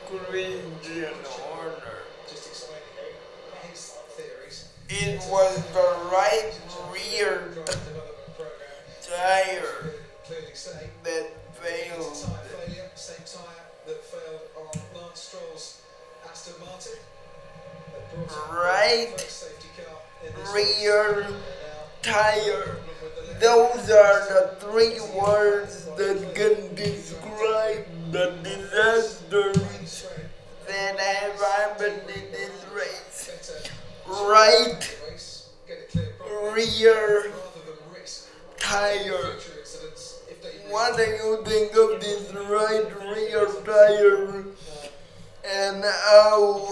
Christian 0.06 1.14
Horner. 1.24 2.04
Just 2.28 2.48
explaining 2.48 2.84
his 3.70 3.92
theories. 4.18 4.70
It 4.90 5.20
was 5.32 5.56
the 5.74 6.10
right 6.12 6.52
rear 6.92 7.52
Drive 7.54 7.66
development 7.66 8.36
program 8.36 8.76
tire 9.02 9.94
that 11.04 11.32
failed. 11.54 12.02
a 12.02 12.28
tyre 12.28 12.44
failure, 12.66 12.90
same 12.96 13.24
tyre 13.26 13.66
that 13.88 14.04
failed 14.04 14.42
on 14.58 15.02
Lance 15.02 15.20
Stroll's 15.20 15.82
Aston 16.30 16.56
Martin. 16.60 17.00
That 17.94 18.28
brought 18.28 18.50
in 18.50 18.56
Right 18.56 19.08
the 19.14 19.24
first 19.24 19.40
safety 19.40 19.70
car 19.78 19.96
in 20.28 20.34
this 20.36 20.54
rear 20.54 21.28
race. 22.06 22.06
Now, 22.06 22.14
tire. 22.14 22.78
with 23.02 23.16
the 23.16 23.28
left 23.28 23.41
Those 23.41 23.89
are 23.89 24.20
the 24.30 24.56
three 24.60 25.00
words 25.20 25.86
that 25.97 26.36
can 26.36 26.76
describe 26.76 27.86
the 28.12 28.34
straight, 29.86 30.26
that 30.68 31.00
have 31.00 31.39
happened 31.39 32.02
in 32.10 32.32
this 32.32 32.66
race. 32.74 33.32
Right 34.08 34.95
rear 36.54 37.32
tire. 38.58 39.38
What 40.70 40.97
do 40.97 41.04
you 41.04 41.43
think 41.45 41.72
of 41.72 42.00
this 42.02 42.32
right 42.34 42.86
rear 43.16 43.47
tire 43.66 44.45
and 45.45 45.84
how 45.84 46.68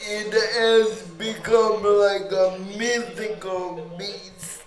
it 0.00 0.32
has 0.32 1.02
become 1.18 1.82
like 1.82 2.30
a 2.32 2.58
mythical 2.76 3.90
beast 3.98 4.62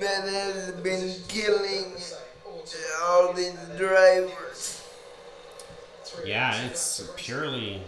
that 0.00 0.28
has 0.28 0.72
been 0.82 1.14
killing 1.28 1.92
all 3.02 3.32
these 3.32 3.54
drivers? 3.76 4.82
Yeah, 6.24 6.62
it's 6.64 7.08
purely 7.16 7.82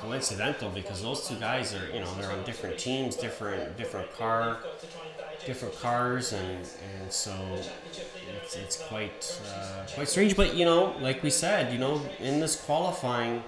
coincidental 0.00 0.70
because 0.70 1.02
those 1.02 1.28
two 1.28 1.36
guys 1.36 1.74
are, 1.74 1.86
you 1.92 2.00
know, 2.00 2.12
they're 2.14 2.30
on 2.30 2.44
different 2.44 2.78
teams, 2.78 3.16
different 3.16 3.76
different 3.76 4.12
car, 4.16 4.58
different 5.46 5.78
cars, 5.80 6.32
and 6.32 6.68
and 7.00 7.12
so 7.12 7.32
it's, 8.42 8.56
it's 8.56 8.76
quite 8.76 9.40
uh, 9.54 9.84
quite 9.94 10.08
strange. 10.08 10.36
But 10.36 10.54
you 10.56 10.64
know, 10.64 10.96
like 11.00 11.22
we 11.22 11.30
said, 11.30 11.72
you 11.72 11.78
know, 11.78 12.00
in 12.18 12.40
this 12.40 12.56
qualifying, 12.56 13.42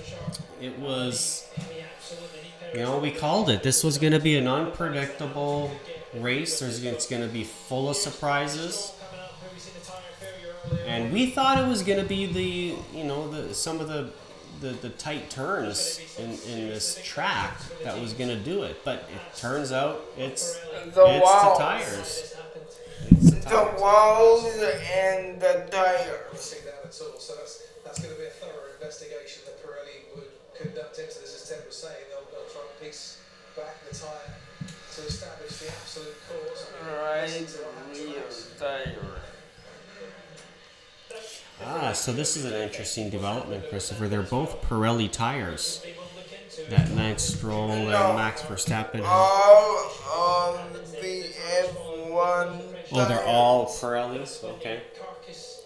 He's 0.00 0.10
got 0.14 0.26
to 0.26 0.32
stay 0.32 0.44
razor 0.58 0.62
sharp. 0.62 0.62
it 0.62 0.78
was, 0.78 1.48
We 1.56 1.80
absolutely 1.80 2.38
need 2.42 2.52
Perez. 2.60 2.74
you 2.74 2.80
know, 2.82 2.98
we 2.98 3.10
called 3.10 3.50
it. 3.50 3.62
This 3.62 3.84
was 3.84 3.98
going 3.98 4.12
to 4.12 4.20
be 4.20 4.36
an 4.36 4.48
unpredictable 4.48 5.70
race. 6.14 6.60
There's 6.60 6.82
it's 6.84 7.06
going 7.06 7.22
to 7.22 7.28
be 7.28 7.44
full 7.44 7.88
of 7.90 7.96
surprises. 7.96 8.92
Coming 9.00 9.20
up, 9.24 9.32
where 9.42 9.50
we 9.52 9.58
seen 9.60 9.74
the 9.78 9.86
tyre 9.86 10.00
failure 10.20 10.54
earlier. 10.70 10.84
And 10.86 11.12
we 11.12 11.30
thought 11.30 11.58
it 11.58 11.68
was 11.68 11.82
going 11.82 12.00
to 12.00 12.06
be 12.06 12.26
the, 12.26 12.74
you 12.96 13.04
know, 13.04 13.28
the 13.30 13.54
some 13.54 13.80
of 13.80 13.88
the 13.88 14.10
the, 14.60 14.70
the 14.70 14.88
tight 14.90 15.30
turns 15.30 16.00
in, 16.18 16.30
in 16.30 16.68
this 16.68 17.00
track 17.04 17.60
that 17.84 18.00
was 18.00 18.12
going 18.12 18.28
to 18.30 18.36
do 18.36 18.64
it. 18.64 18.84
But 18.84 19.08
it 19.14 19.36
turns 19.36 19.70
out 19.70 20.00
it's 20.16 20.58
The 20.58 21.04
it's 21.06 21.30
the 21.32 21.54
tires. 21.58 22.34
It's 23.10 23.30
the 23.30 23.36
the 23.36 23.40
tires. 23.50 23.80
walls 23.80 24.44
and 24.44 24.60
the 24.60 25.68
tires. 25.70 26.40
see 26.40 26.56
that 26.64 26.80
at 26.84 26.84
all. 26.86 27.18
So 27.20 27.34
that's 27.36 27.62
that's 27.84 27.98
going 28.00 28.14
to 28.14 28.20
be 28.20 28.26
a 28.26 28.30
thorough 28.30 28.72
investigation 28.80 29.42
that 29.46 29.54
Pirelli 29.54 29.56
would 29.56 29.57
conduct 30.60 30.98
into 30.98 31.18
this. 31.20 31.34
As 31.34 31.48
Ted 31.48 31.66
was 31.66 31.76
saying, 31.76 32.04
they'll, 32.10 32.26
they'll 32.32 32.50
try 32.50 32.62
and 32.62 32.80
piece 32.80 33.18
back 33.56 33.76
the 33.88 33.94
tyre 33.96 34.34
to 34.94 35.00
establish 35.02 35.58
the 35.58 35.68
absolute 35.68 36.14
cause. 36.28 36.66
Right 36.86 37.22
Listen 37.22 37.46
to 37.46 37.64
what 37.64 37.74
happened 37.74 37.94
to 37.96 38.02
rear 38.04 38.20
Max. 38.20 38.50
tire. 38.58 38.94
Ah, 41.64 41.92
so 41.92 42.12
this 42.12 42.36
is 42.36 42.44
an 42.44 42.54
interesting 42.54 43.10
development, 43.10 43.68
Christopher. 43.68 44.06
They're 44.08 44.22
both 44.22 44.62
Pirelli 44.62 45.10
tires 45.10 45.80
They 45.84 45.92
will 45.92 46.04
look 46.16 46.26
into 46.32 46.70
that 46.70 46.94
Lance 46.94 47.22
Stroll 47.22 47.70
and 47.72 48.16
Max 48.16 48.42
Verstappen 48.42 48.96
have. 48.96 49.04
All 49.06 50.58
of 50.58 50.92
the 50.92 51.24
F1 51.24 52.62
Oh, 52.92 53.08
they're 53.08 53.24
all 53.24 53.66
Pirellis. 53.66 54.44
Okay. 54.44 54.82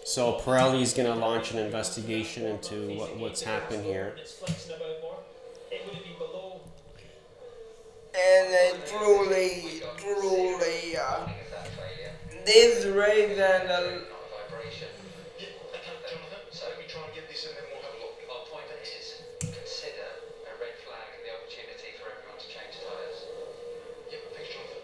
So 0.05 0.39
Pirelli's 0.39 0.93
going 0.93 1.11
to 1.11 1.15
launch 1.15 1.51
an 1.51 1.59
investigation 1.59 2.45
into 2.45 2.95
what, 2.97 3.17
what's 3.17 3.41
happened 3.41 3.85
here. 3.85 4.15
and 8.13 8.53
uh, 8.53 8.77
truly, 8.85 9.81
truly, 9.97 10.97
uh, 10.97 11.27
this 12.45 12.85
race 12.85 13.39
and 13.39 13.69
uh, 13.71 14.05
vibration. 14.51 14.91
Yeah, 15.39 15.47
okay, 15.73 15.97
Jonathan, 16.05 16.45
so 16.51 16.67
let 16.69 16.77
me 16.77 16.85
try 16.85 17.01
and 17.07 17.15
get 17.15 17.25
this 17.31 17.47
and 17.47 17.55
then 17.57 17.65
we'll 17.73 17.81
have 17.81 17.95
a 17.97 18.01
look. 18.03 18.19
Our 18.29 18.43
point 18.51 18.69
is 18.85 19.23
consider 19.39 20.05
a 20.45 20.53
red 20.61 20.75
flag 20.85 21.09
the 21.25 21.31
opportunity 21.33 21.97
for 21.97 22.11
everyone 22.13 22.37
to 22.37 22.47
change 22.51 22.77
tyres. 22.83 23.19
Yeah, 24.11 24.21
thanks, 24.35 24.51
Jonathan. 24.53 24.83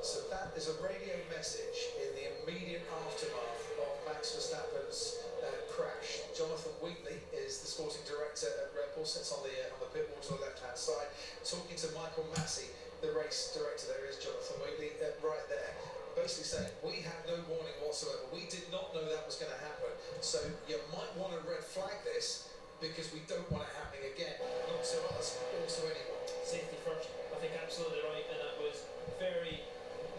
So 0.00 0.16
that 0.32 0.54
is 0.56 0.70
a 0.72 0.76
radio 0.80 1.18
message 1.28 1.92
in 2.00 2.08
the 2.16 2.24
immediate 2.40 2.86
aftermath 2.88 3.66
of 3.82 3.90
Max 4.08 4.32
Verstappen's 4.32 5.20
uh, 5.42 5.50
crash. 5.68 6.24
Jonathan 6.32 6.72
Wheatley 6.80 7.18
is 7.34 7.60
the 7.60 7.68
sporting 7.68 8.06
director 8.06 8.48
at 8.48 8.72
Red 8.72 8.94
Bull, 8.94 9.04
sits 9.04 9.34
on 9.34 9.42
the 9.44 9.52
uh, 9.52 9.74
on 9.74 9.78
the 9.84 9.90
pit 9.92 10.08
wall 10.08 10.22
to 10.22 10.38
the 10.38 10.42
left 10.46 10.62
hand 10.62 10.78
side, 10.78 11.10
talking 11.42 11.76
to 11.76 11.88
Michael 11.98 12.26
Masi, 12.38 12.70
the 13.02 13.09
race 13.20 13.52
director. 13.52 13.92
There 13.92 14.08
is 14.08 14.16
Jonathan 14.16 14.56
Wheatley 14.64 14.96
uh, 14.96 15.12
right 15.20 15.44
there. 15.52 15.76
Basically 16.16 16.48
saying, 16.48 16.72
we 16.80 17.04
had 17.04 17.20
no 17.28 17.36
warning 17.52 17.76
whatsoever. 17.84 18.24
We 18.32 18.48
did 18.48 18.66
not 18.72 18.96
know 18.96 19.04
that 19.04 19.28
was 19.28 19.36
going 19.36 19.52
to 19.52 19.60
happen. 19.60 19.92
So 20.24 20.40
you 20.66 20.80
might 20.90 21.12
want 21.20 21.36
to 21.36 21.40
red 21.44 21.62
flag 21.62 22.00
this 22.02 22.48
because 22.80 23.12
we 23.12 23.20
don't 23.28 23.44
want 23.52 23.68
it 23.68 23.72
happening 23.76 24.08
again. 24.08 24.40
Not 24.40 24.80
to 24.80 24.98
us, 25.20 25.36
or 25.36 25.68
to 25.68 25.80
anyone. 25.84 26.24
Safety 26.42 26.80
first. 26.82 27.12
I 27.30 27.36
think 27.44 27.52
absolutely 27.60 28.00
right, 28.08 28.24
and 28.32 28.40
that 28.40 28.56
was 28.58 28.88
very 29.20 29.62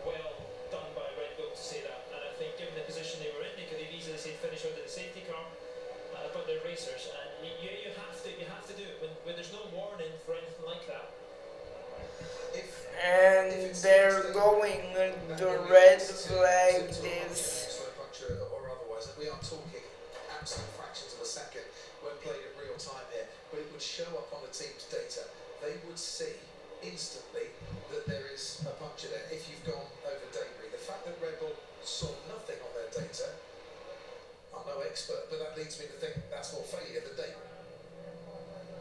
well 0.05 0.37
done 0.69 0.89
by 0.93 1.09
Red 1.17 1.33
Bull 1.41 1.51
to 1.51 1.59
say 1.59 1.81
that. 1.83 2.05
And 2.13 2.21
I 2.21 2.31
think 2.37 2.55
given 2.55 2.77
the 2.77 2.85
position 2.85 3.19
they 3.19 3.33
were 3.33 3.43
in, 3.43 3.53
they 3.57 3.65
could 3.65 3.81
have 3.81 3.91
easily 3.91 4.17
said 4.21 4.37
finish 4.39 4.63
out 4.63 4.77
the 4.77 4.85
safety 4.85 5.25
car. 5.25 5.43
Uh, 6.13 6.29
but 6.37 6.45
they're 6.45 6.61
racers, 6.63 7.09
and 7.09 7.29
you, 7.41 7.51
you, 7.65 7.71
you 7.87 7.91
have 7.97 8.15
to 8.21 8.29
you 8.29 8.45
have 8.45 8.63
to 8.69 8.73
do 8.77 8.85
it 8.85 9.01
when, 9.01 9.11
when 9.25 9.33
there's 9.35 9.51
no 9.51 9.63
warning 9.73 10.11
for 10.23 10.37
anything 10.37 10.65
like 10.69 10.85
that. 10.85 11.20
And 13.01 13.73
they're 13.75 14.31
going 14.31 14.93
the 15.37 15.59
red 15.69 16.01
flag 16.01 16.85
puncture 17.97 18.37
or 18.53 18.69
otherwise, 18.69 19.09
we 19.17 19.25
are 19.25 19.41
talking 19.41 19.81
absolute 20.37 20.69
fractions 20.77 21.13
of 21.17 21.21
a 21.21 21.25
second 21.25 21.65
when 22.05 22.13
played 22.21 22.43
in 22.43 22.53
real 22.59 22.77
time 22.77 23.05
here, 23.13 23.25
but 23.49 23.59
it 23.59 23.67
would 23.71 23.81
show 23.81 24.05
up 24.19 24.29
on 24.35 24.45
the 24.45 24.53
team's 24.53 24.85
data. 24.91 25.25
They 25.63 25.81
would 25.87 25.97
see 25.97 26.37
instantly 26.83 27.49
that 27.89 28.05
there 28.05 28.29
is 28.33 28.61
a 28.65 28.73
puncture 28.77 29.09
there 29.09 29.25
if 29.31 29.49
you've 29.49 29.65
gone 29.65 29.85
over 30.05 30.27
debris. 30.29 30.69
The 30.71 30.81
fact 30.81 31.05
that 31.05 31.17
Red 31.21 31.39
Bull 31.39 31.55
saw 31.83 32.13
nothing 32.29 32.57
on 32.61 32.71
their 32.77 32.89
data, 32.93 33.33
I'm 34.53 34.65
no 34.67 34.81
expert, 34.85 35.29
but 35.29 35.39
that 35.39 35.57
leads 35.57 35.79
me 35.79 35.85
to 35.89 35.97
think 35.97 36.21
that's 36.29 36.53
more 36.53 36.65
failure 36.67 37.01
than 37.01 37.15
debris. 37.17 37.49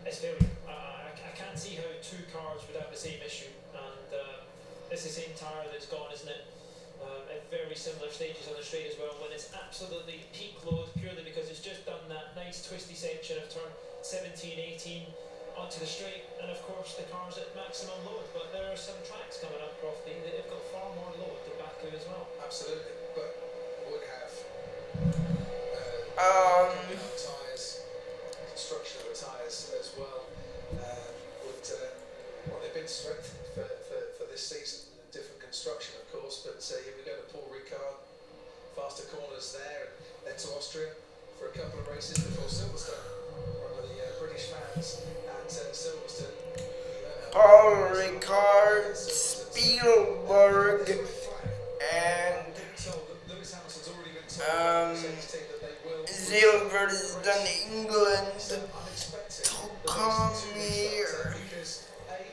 It's 0.05 0.19
failure. 0.19 0.45
Uh, 0.69 1.00
can't 1.41 1.57
see 1.57 1.75
how 1.81 1.89
two 2.05 2.21
cars 2.29 2.61
would 2.69 2.77
have 2.77 2.93
the 2.93 3.01
same 3.01 3.21
issue, 3.25 3.49
and 3.73 4.09
um, 4.13 4.41
it's 4.93 5.05
the 5.09 5.13
same 5.13 5.33
tyre 5.41 5.65
that's 5.73 5.89
gone, 5.89 6.13
isn't 6.13 6.29
it? 6.29 6.45
Um, 7.01 7.25
if 7.33 7.41
very 7.49 7.73
similar 7.73 8.13
stages 8.13 8.45
on 8.45 8.61
the 8.61 8.63
straight 8.63 8.93
as 8.93 8.97
well 9.01 9.17
when 9.25 9.33
it's 9.33 9.49
absolutely 9.57 10.21
peak 10.37 10.61
load 10.69 10.93
purely 11.01 11.25
because 11.25 11.49
it's 11.49 11.65
just 11.65 11.89
done 11.89 12.05
that 12.13 12.37
nice 12.37 12.61
twisty 12.61 12.93
section 12.93 13.41
of 13.41 13.49
turn 13.49 13.73
17, 14.05 14.37
18 14.77 15.09
onto 15.57 15.81
the 15.81 15.89
straight, 15.89 16.29
and 16.45 16.53
of 16.53 16.61
course 16.69 17.01
the 17.01 17.09
car's 17.09 17.41
at 17.41 17.49
maximum 17.57 17.97
load. 18.05 18.29
But 18.37 18.53
there 18.53 18.69
are 18.69 18.77
some 18.77 19.01
tracks 19.09 19.41
coming 19.41 19.65
up, 19.65 19.73
Crofty, 19.81 20.13
that 20.29 20.45
have 20.45 20.51
got 20.53 20.61
far 20.77 20.89
more 20.93 21.13
load 21.25 21.41
than 21.49 21.57
Baku 21.57 21.89
as 21.97 22.05
well. 22.05 22.29
Absolutely, 22.45 22.93
but 23.17 23.33
would 23.89 24.05
have 24.05 24.37
Um, 26.21 26.69
tyres, 27.17 27.81
construction 28.53 29.01
of 29.09 29.09
the 29.09 29.17
tyres 29.17 29.73
as 29.81 29.89
well. 29.97 30.29
Um, 30.77 31.20
would 31.61 31.77
uh, 31.77 31.93
well, 32.49 32.59
they've 32.63 32.73
been 32.73 32.89
strengthened 32.89 33.45
for, 33.53 33.69
for, 33.85 34.01
for 34.17 34.25
this 34.33 34.41
season. 34.41 34.89
Different 35.13 35.41
construction, 35.41 36.01
of 36.01 36.09
course, 36.09 36.41
but 36.47 36.57
uh, 36.57 36.81
here 36.85 36.95
we 36.97 37.05
go 37.05 37.13
to 37.13 37.27
Paul 37.35 37.45
Ricard. 37.53 38.01
Faster 38.77 39.05
corners 39.13 39.53
there, 39.59 39.93
and 39.93 40.33
then 40.33 40.37
to 40.41 40.49
Austria 40.57 40.89
for 41.39 41.49
a 41.49 41.53
couple 41.53 41.81
of 41.81 41.89
races 41.89 42.17
before 42.17 42.49
Silverstone. 42.49 43.05
One 43.61 43.77
of 43.77 43.85
the 43.93 44.01
uh, 44.01 44.17
British 44.19 44.49
fans 44.49 45.05
at 45.29 45.53
uh, 45.53 45.73
Silverstone. 45.77 46.33
Paul 47.33 47.93
Ricard, 47.93 48.97
Spielberg, 48.97 50.89
and 51.93 52.55
um, 54.49 54.97
Silverstone, 56.07 57.47
England 57.69 58.39
to 58.49 58.61
come 59.87 60.33
here. 60.57 61.37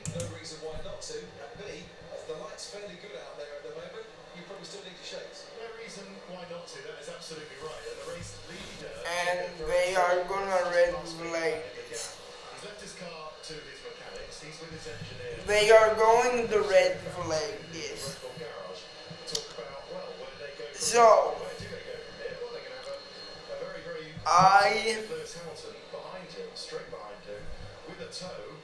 Because 0.07 0.23
A, 0.23 0.31
no 0.31 0.39
reason 0.39 0.57
why 0.63 0.79
not 0.87 1.01
to, 1.11 1.19
and 1.19 1.51
B, 1.59 1.83
the 2.31 2.35
light's 2.39 2.71
fairly 2.71 2.95
good 3.03 3.15
out 3.19 3.35
there 3.35 3.51
at 3.59 3.63
the 3.67 3.75
moment. 3.75 4.07
You 4.39 4.43
probably 4.47 4.63
still 4.63 4.83
need 4.87 4.95
your 4.95 5.19
shades. 5.19 5.51
No 5.59 5.67
reason 5.75 6.07
why 6.31 6.47
not 6.47 6.63
to. 6.71 6.79
That 6.87 6.95
is 7.03 7.11
absolutely 7.11 7.59
right. 7.59 7.83
And 7.91 7.97
the 7.99 8.07
race 8.15 8.31
leader. 8.47 8.93
And 9.03 9.51
they 9.67 9.99
are 9.99 10.23
gonna 10.31 10.63
red 10.71 10.95
flag. 10.95 11.59
He's 11.91 12.15
left 12.63 12.79
his 12.79 12.95
car 12.95 13.35
to 13.35 13.53
his 13.67 13.79
mechanics. 13.83 14.39
He's 14.39 14.55
with 14.63 14.71
his 14.79 14.87
engineer. 14.87 15.43
They 15.43 15.71
are 15.75 15.91
going 15.99 16.47
to 16.47 16.57
red 16.71 16.99
flag 17.15 17.59
this. 17.75 18.15
Red 18.15 18.31
Bull 18.31 18.35
garage. 18.39 18.81
Talk 19.27 19.47
about 19.59 19.83
well, 19.91 20.07
where 20.23 20.35
they 20.39 20.55
go. 20.55 20.71
From 20.71 20.79
So 20.79 21.35
Where 21.35 21.51
do 21.59 21.67
they 21.67 21.83
go 21.83 21.95
from 21.99 22.15
here? 22.23 22.35
Well, 22.39 22.51
they're 22.55 22.63
going 22.63 22.79
to 22.79 22.95
have 22.95 22.95
a, 22.95 23.55
a 23.55 23.57
very, 23.59 23.81
very 23.83 24.07
I 24.23 25.03
Lewis 25.11 25.35
Hamilton 25.35 25.75
behind 25.91 26.27
him, 26.31 26.47
straight 26.55 26.87
behind 26.91 27.19
him, 27.27 27.43
with 27.91 27.99
a 28.03 28.09
toe 28.11 28.31
on 28.31 28.35
a 28.35 28.45
restart. 28.47 28.56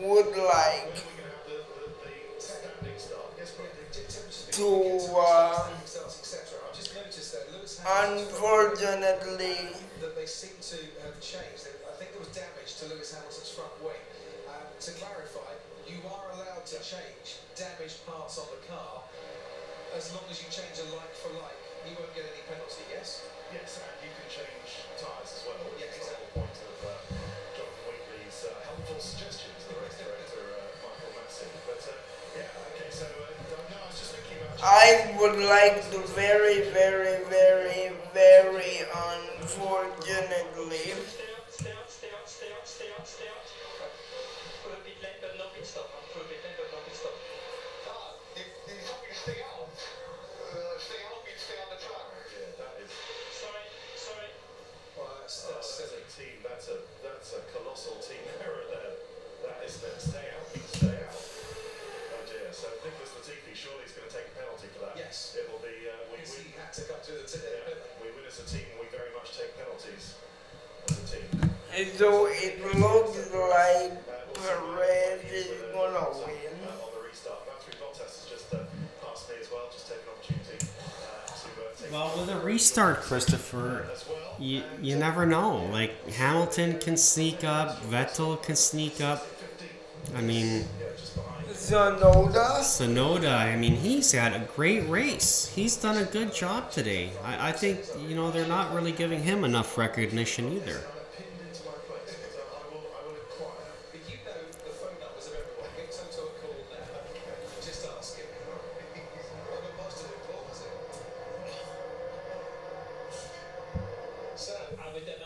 Would 0.00 0.36
like 0.36 1.04
to 4.52 5.10
uh, 5.16 5.68
unfortunately 7.84 9.56
they 10.24 10.26
seem 10.26 10.56
to 10.62 10.80
have 11.04 11.20
changed. 11.20 11.68
I 11.84 11.92
think 12.00 12.12
there 12.12 12.20
was 12.20 12.32
damage 12.32 12.80
to 12.80 12.88
Lewis 12.88 13.12
Hamilton's 13.12 13.50
front 13.50 13.76
wing. 13.84 14.00
To 14.80 14.90
clarify, 15.00 15.52
you 15.84 16.00
are 16.08 16.32
allowed 16.32 16.64
to 16.66 16.78
change 16.80 17.40
damaged 17.56 18.04
parts 18.06 18.38
on 18.38 18.46
the 18.52 18.60
car 18.68 19.04
as 19.96 20.12
long 20.12 20.24
as 20.30 20.40
you 20.40 20.48
change 20.48 20.76
a 20.80 20.86
like 20.96 21.12
for 21.12 21.32
like. 21.40 21.60
You 21.84 21.92
won't 22.00 22.14
get 22.16 22.24
any 22.24 22.40
penalty, 22.48 22.84
yes? 22.88 23.28
Yes, 23.52 23.80
and 23.80 23.92
you 24.00 24.08
can 24.16 24.28
change 24.32 24.88
tyres 24.96 25.32
as 25.36 25.44
well. 25.44 25.60
Yeah, 25.76 25.92
It's 25.92 27.23
the 28.86 28.92
race 29.80 29.96
director 29.96 30.44
uh, 30.44 30.68
Michael 30.84 31.10
Masi. 31.16 31.48
But 31.66 31.80
uh, 31.88 31.96
yeah, 32.36 32.52
okay, 32.76 32.90
so 32.90 33.06
uh, 33.06 33.32
no, 33.70 33.76
I 33.80 33.86
was 33.88 33.96
just 33.98 34.12
thinking 34.12 34.44
about. 34.44 34.60
I 34.60 35.16
would 35.18 35.38
like 35.40 35.80
to 35.92 35.98
very, 36.12 36.68
very, 36.70 37.24
very, 37.24 37.92
very 38.12 38.84
unfortunately 39.40 40.92
Dear. 62.54 62.70
So 62.70 62.70
Nicholas 62.86 63.10
Latifi 63.18 63.52
surely 63.54 63.82
is 63.84 63.92
going 63.98 64.06
to 64.08 64.14
take 64.14 64.30
a 64.30 64.34
penalty 64.38 64.68
for 64.74 64.86
that. 64.86 64.94
Yes. 64.96 65.34
It 65.38 65.50
will 65.50 65.58
be. 65.58 65.74
Uh, 65.90 65.98
we, 66.14 66.22
Yes, 66.22 66.38
we, 66.38 66.44
he 66.46 66.54
had 66.54 66.70
to 66.78 66.82
come 66.86 67.00
through 67.02 67.18
the 67.18 67.28
t- 67.28 67.42
yeah, 67.42 67.74
uh, 67.74 67.98
we 67.98 68.08
win 68.14 68.24
as 68.30 68.38
a 68.38 68.46
team. 68.46 68.66
We 68.78 68.86
very 68.94 69.10
much 69.14 69.34
take 69.36 69.52
penalties 69.58 70.14
as 70.88 70.96
a 71.02 71.06
team. 71.10 71.26
so 71.98 72.26
it 72.30 72.54
looks 72.78 73.18
like 73.34 73.92
Uh, 74.06 74.38
Perez 74.38 75.24
is 75.32 75.46
gonna 75.72 75.98
uh, 75.98 76.14
win. 76.22 76.54
on 76.62 76.90
the 76.94 77.02
restart. 77.02 77.42
Valtteri 77.46 77.74
Bottas 77.82 77.98
has 77.98 78.26
just 78.30 78.54
uh, 78.54 78.58
passed 79.02 79.28
me 79.30 79.36
as 79.40 79.50
well. 79.50 79.66
Just 79.72 79.88
take 79.88 79.98
an 79.98 80.14
opportunity 80.14 80.58
uh, 80.62 81.26
to 81.26 81.48
uh, 81.58 81.74
take 81.80 81.92
Well, 81.92 82.10
with 82.18 82.28
a 82.30 82.38
restart, 82.40 83.00
Christopher, 83.02 83.86
well. 84.08 84.36
you, 84.38 84.62
you 84.82 84.96
never 84.96 85.26
know. 85.26 85.66
Like 85.72 85.92
Hamilton 86.10 86.78
can 86.78 86.96
sneak 86.96 87.42
up, 87.44 87.80
Vettel 87.84 88.40
can 88.42 88.56
sneak 88.56 89.00
up. 89.00 89.26
I 90.14 90.20
mean, 90.20 90.66
Tsunoda 91.64 92.60
Tsunoda. 92.60 93.38
I 93.38 93.56
mean, 93.56 93.76
he's 93.76 94.12
had 94.12 94.34
a 94.34 94.46
great 94.54 94.86
race. 94.86 95.50
He's 95.54 95.74
done 95.76 95.96
a 95.96 96.04
good 96.04 96.34
job 96.34 96.70
today. 96.70 97.10
I, 97.24 97.48
I 97.48 97.52
think 97.52 97.80
you 98.06 98.14
know 98.14 98.30
they're 98.30 98.46
not 98.46 98.74
really 98.74 98.92
giving 98.92 99.22
him 99.22 99.44
enough 99.44 99.78
recognition 99.78 100.52
either. 100.52 100.82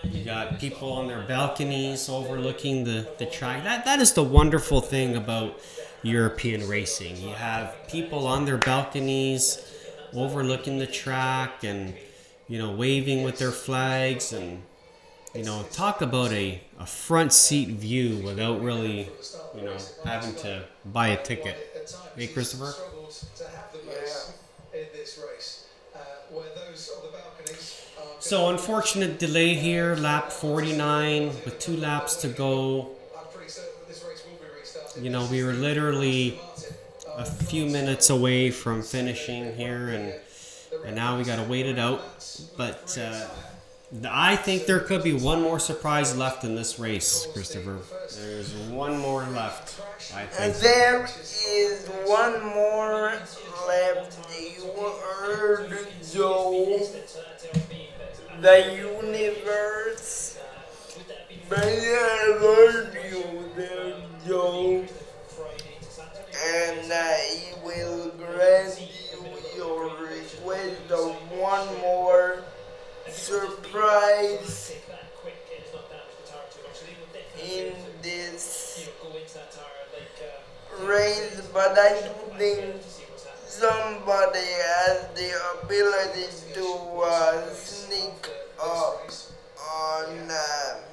You 0.05 0.25
got 0.25 0.61
people 0.61 0.93
on 0.93 1.09
their 1.09 1.23
balconies 1.27 2.09
overlooking 2.09 2.85
the, 2.85 3.09
the 3.19 3.27
track. 3.27 3.65
That 3.65 3.85
that 3.87 3.99
is 3.99 4.13
the 4.13 4.23
wonderful 4.23 4.81
thing 4.81 5.17
about 5.17 5.59
European 6.03 6.69
racing. 6.69 7.17
You 7.17 7.35
have 7.35 7.75
people 7.89 8.27
on 8.27 8.45
their 8.45 8.59
balconies 8.59 9.59
overlooking 10.15 10.79
the 10.79 10.87
track 10.87 11.65
and 11.65 11.95
you 12.49 12.59
know 12.59 12.73
waving 12.73 13.23
with 13.25 13.39
their 13.39 13.51
flags 13.51 14.33
and 14.33 14.63
you 15.35 15.45
know 15.45 15.65
talk 15.73 16.01
about 16.01 16.33
a, 16.33 16.61
a 16.79 16.87
front 16.87 17.33
seat 17.33 17.69
view 17.69 18.19
without 18.25 18.63
really 18.63 19.11
you 19.55 19.63
know 19.63 19.77
having 20.05 20.35
to 20.37 20.65
buy 20.87 21.09
a 21.09 21.23
ticket. 21.23 21.57
Hey, 22.17 22.27
Christopher? 22.29 22.75
So 28.21 28.49
unfortunate 28.51 29.19
delay 29.19 29.55
here, 29.55 29.97
lap 29.97 30.31
49 30.31 31.29
with 31.45 31.59
two 31.59 31.77
laps 31.77 32.17
to 32.17 32.29
go. 32.29 32.91
I'm 33.17 33.25
pretty 33.33 33.49
certain 33.49 33.71
that 33.79 33.89
this 33.89 34.05
race 34.07 34.23
will 34.29 34.37
be 34.37 34.53
restarted. 34.61 34.88
You 35.01 35.11
know, 35.11 35.27
we 35.31 35.45
were 35.45 35.53
literally 35.53 36.41
a 37.17 37.25
few 37.25 37.67
minutes 37.67 38.11
away 38.11 38.51
from 38.51 38.83
finishing 38.83 39.55
here, 39.55 39.89
and 39.91 40.15
and 40.87 40.97
now 40.97 41.17
we 41.17 41.25
gotta 41.25 41.43
wait 41.49 41.67
it 41.67 41.79
out. 41.79 42.03
But 42.57 42.97
uh, 43.01 43.27
I 44.09 44.37
think 44.37 44.67
there 44.67 44.81
could 44.81 45.03
be 45.03 45.15
one 45.15 45.41
more 45.41 45.59
surprise 45.59 46.17
left 46.17 46.45
in 46.45 46.55
this 46.55 46.79
race, 46.79 47.27
Christopher. 47.33 47.79
There's 48.21 48.53
one 48.71 48.99
more 48.99 49.23
left. 49.27 49.81
I 50.15 50.23
And 50.23 50.53
think. 50.53 50.57
there 50.57 51.05
is 51.49 51.87
one 52.05 52.45
more 52.45 53.13
left. 53.67 54.19
You 54.41 54.73
heard 55.03 55.87
Joe, 56.13 56.81
the 58.41 58.75
universe. 58.77 60.39
I 61.51 61.65
you 63.11 64.08
Saturday? 64.29 64.89
And 66.45 66.93
I 66.93 67.55
will 67.65 68.11
grant 68.11 68.79
you 68.79 69.27
your 69.57 69.91
request 69.97 70.91
of 70.91 71.17
one 71.33 71.67
more 71.81 72.45
surprise 73.09 74.75
in 77.43 77.73
this 78.03 78.91
race, 80.83 81.49
but 81.55 81.79
I 81.79 81.99
do 82.01 82.37
think 82.37 82.83
somebody 83.47 84.41
has 84.41 85.09
the 85.15 85.33
ability 85.63 86.29
to 86.53 86.67
uh, 87.03 87.49
sneak 87.55 88.29
up 88.63 89.11
on 89.59 90.31
um, 90.31 90.89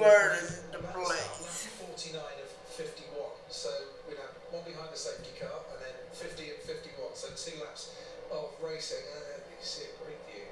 Laps, 0.00 0.62
well, 0.72 1.04
place. 1.04 1.68
49 1.96 2.20
of 2.20 2.50
51. 2.74 3.20
So 3.48 3.70
we'd 4.08 4.18
have 4.18 4.34
one 4.50 4.64
behind 4.64 4.90
the 4.92 4.98
safety 4.98 5.30
car, 5.38 5.62
and 5.72 5.78
then 5.80 5.94
50 6.12 6.42
and 6.50 6.58
51 6.58 6.94
so 7.14 7.28
two 7.36 7.62
laps 7.62 7.94
of 8.32 8.50
racing. 8.62 8.98
Uh, 9.14 9.38
you 9.38 9.62
see 9.62 9.86
a 9.86 9.94
great 10.02 10.18
view 10.26 10.42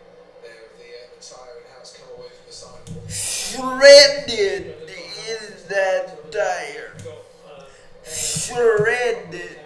there 0.42 0.70
of 0.70 0.78
the, 0.78 0.90
uh, 0.94 1.10
the 1.10 1.18
tyre 1.18 1.58
and 1.58 1.66
how 1.74 1.80
it's 1.82 1.96
come 1.98 2.06
away 2.14 2.30
from 2.30 2.46
the 2.46 2.54
sidewalk. 2.54 3.10
Shredded 3.10 4.78
is 5.26 5.64
that 5.66 6.30
tire. 6.30 6.94
Shredded. 8.06 9.58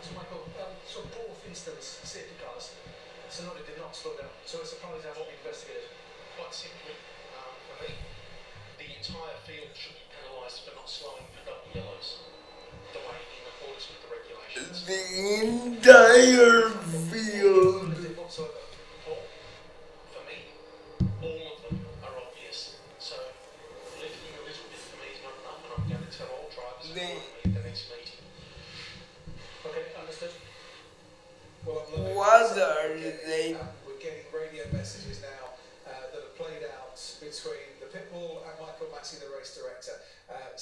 So 0.00 0.10
Michael, 0.16 0.48
um, 0.56 0.72
so 0.88 1.04
both 1.12 1.36
instance 1.46 2.00
safety 2.02 2.32
cars, 2.40 2.72
Sonori 3.28 3.60
did 3.68 3.76
not 3.76 3.94
slow 3.94 4.16
down. 4.16 4.32
So 4.46 4.60
it's 4.64 4.72
apparently 4.72 5.04
that's 5.04 5.18
what 5.18 5.28
we 5.28 5.36
investigated. 5.36 5.92
Quite 6.40 6.54
simply, 6.54 6.96
um, 7.36 7.52
for 7.68 7.76
me, 7.84 7.92
the 8.80 8.88
entire 9.02 9.34
field 9.42 9.74
should 9.74 9.98
be 9.98 10.06
penalised 10.14 10.62
for 10.62 10.74
not 10.78 10.86
slowing 10.88 11.26
for 11.34 11.42
double 11.42 11.66
yellows, 11.74 12.22
the 12.94 13.02
way 13.02 13.18
in 13.18 13.42
accordance 13.50 13.90
with 13.90 13.98
the 13.98 14.10
regulations. 14.14 14.86
The 14.86 15.02
entire 15.42 16.70
field. 17.10 17.98
Anything 17.98 18.14
whatsoever. 18.14 18.62
For 19.02 20.22
me, 20.22 20.54
all 21.18 21.42
of 21.50 21.58
them 21.66 21.82
are 22.06 22.14
obvious. 22.14 22.78
So 23.02 23.18
lifting 23.98 24.38
a 24.38 24.42
little 24.46 24.70
bit 24.70 24.78
for 24.86 24.96
me 25.02 25.10
is 25.10 25.20
not 25.26 25.34
enough, 25.34 25.66
and 25.66 25.72
I'm 25.82 25.86
going 25.90 26.06
to 26.06 26.12
tell 26.14 26.30
all 26.38 26.46
drivers 26.54 26.94
The- 26.94 27.02
me 27.02 27.26
at 27.42 27.50
the 27.58 27.62
next 27.66 27.90
meeting. 27.90 28.22
Okay, 29.66 29.98
understood. 29.98 30.30
Well, 31.66 31.82
I'm 31.90 32.14
What 32.14 32.54
are 32.54 32.86
We're 32.94 33.18
they- 33.26 33.58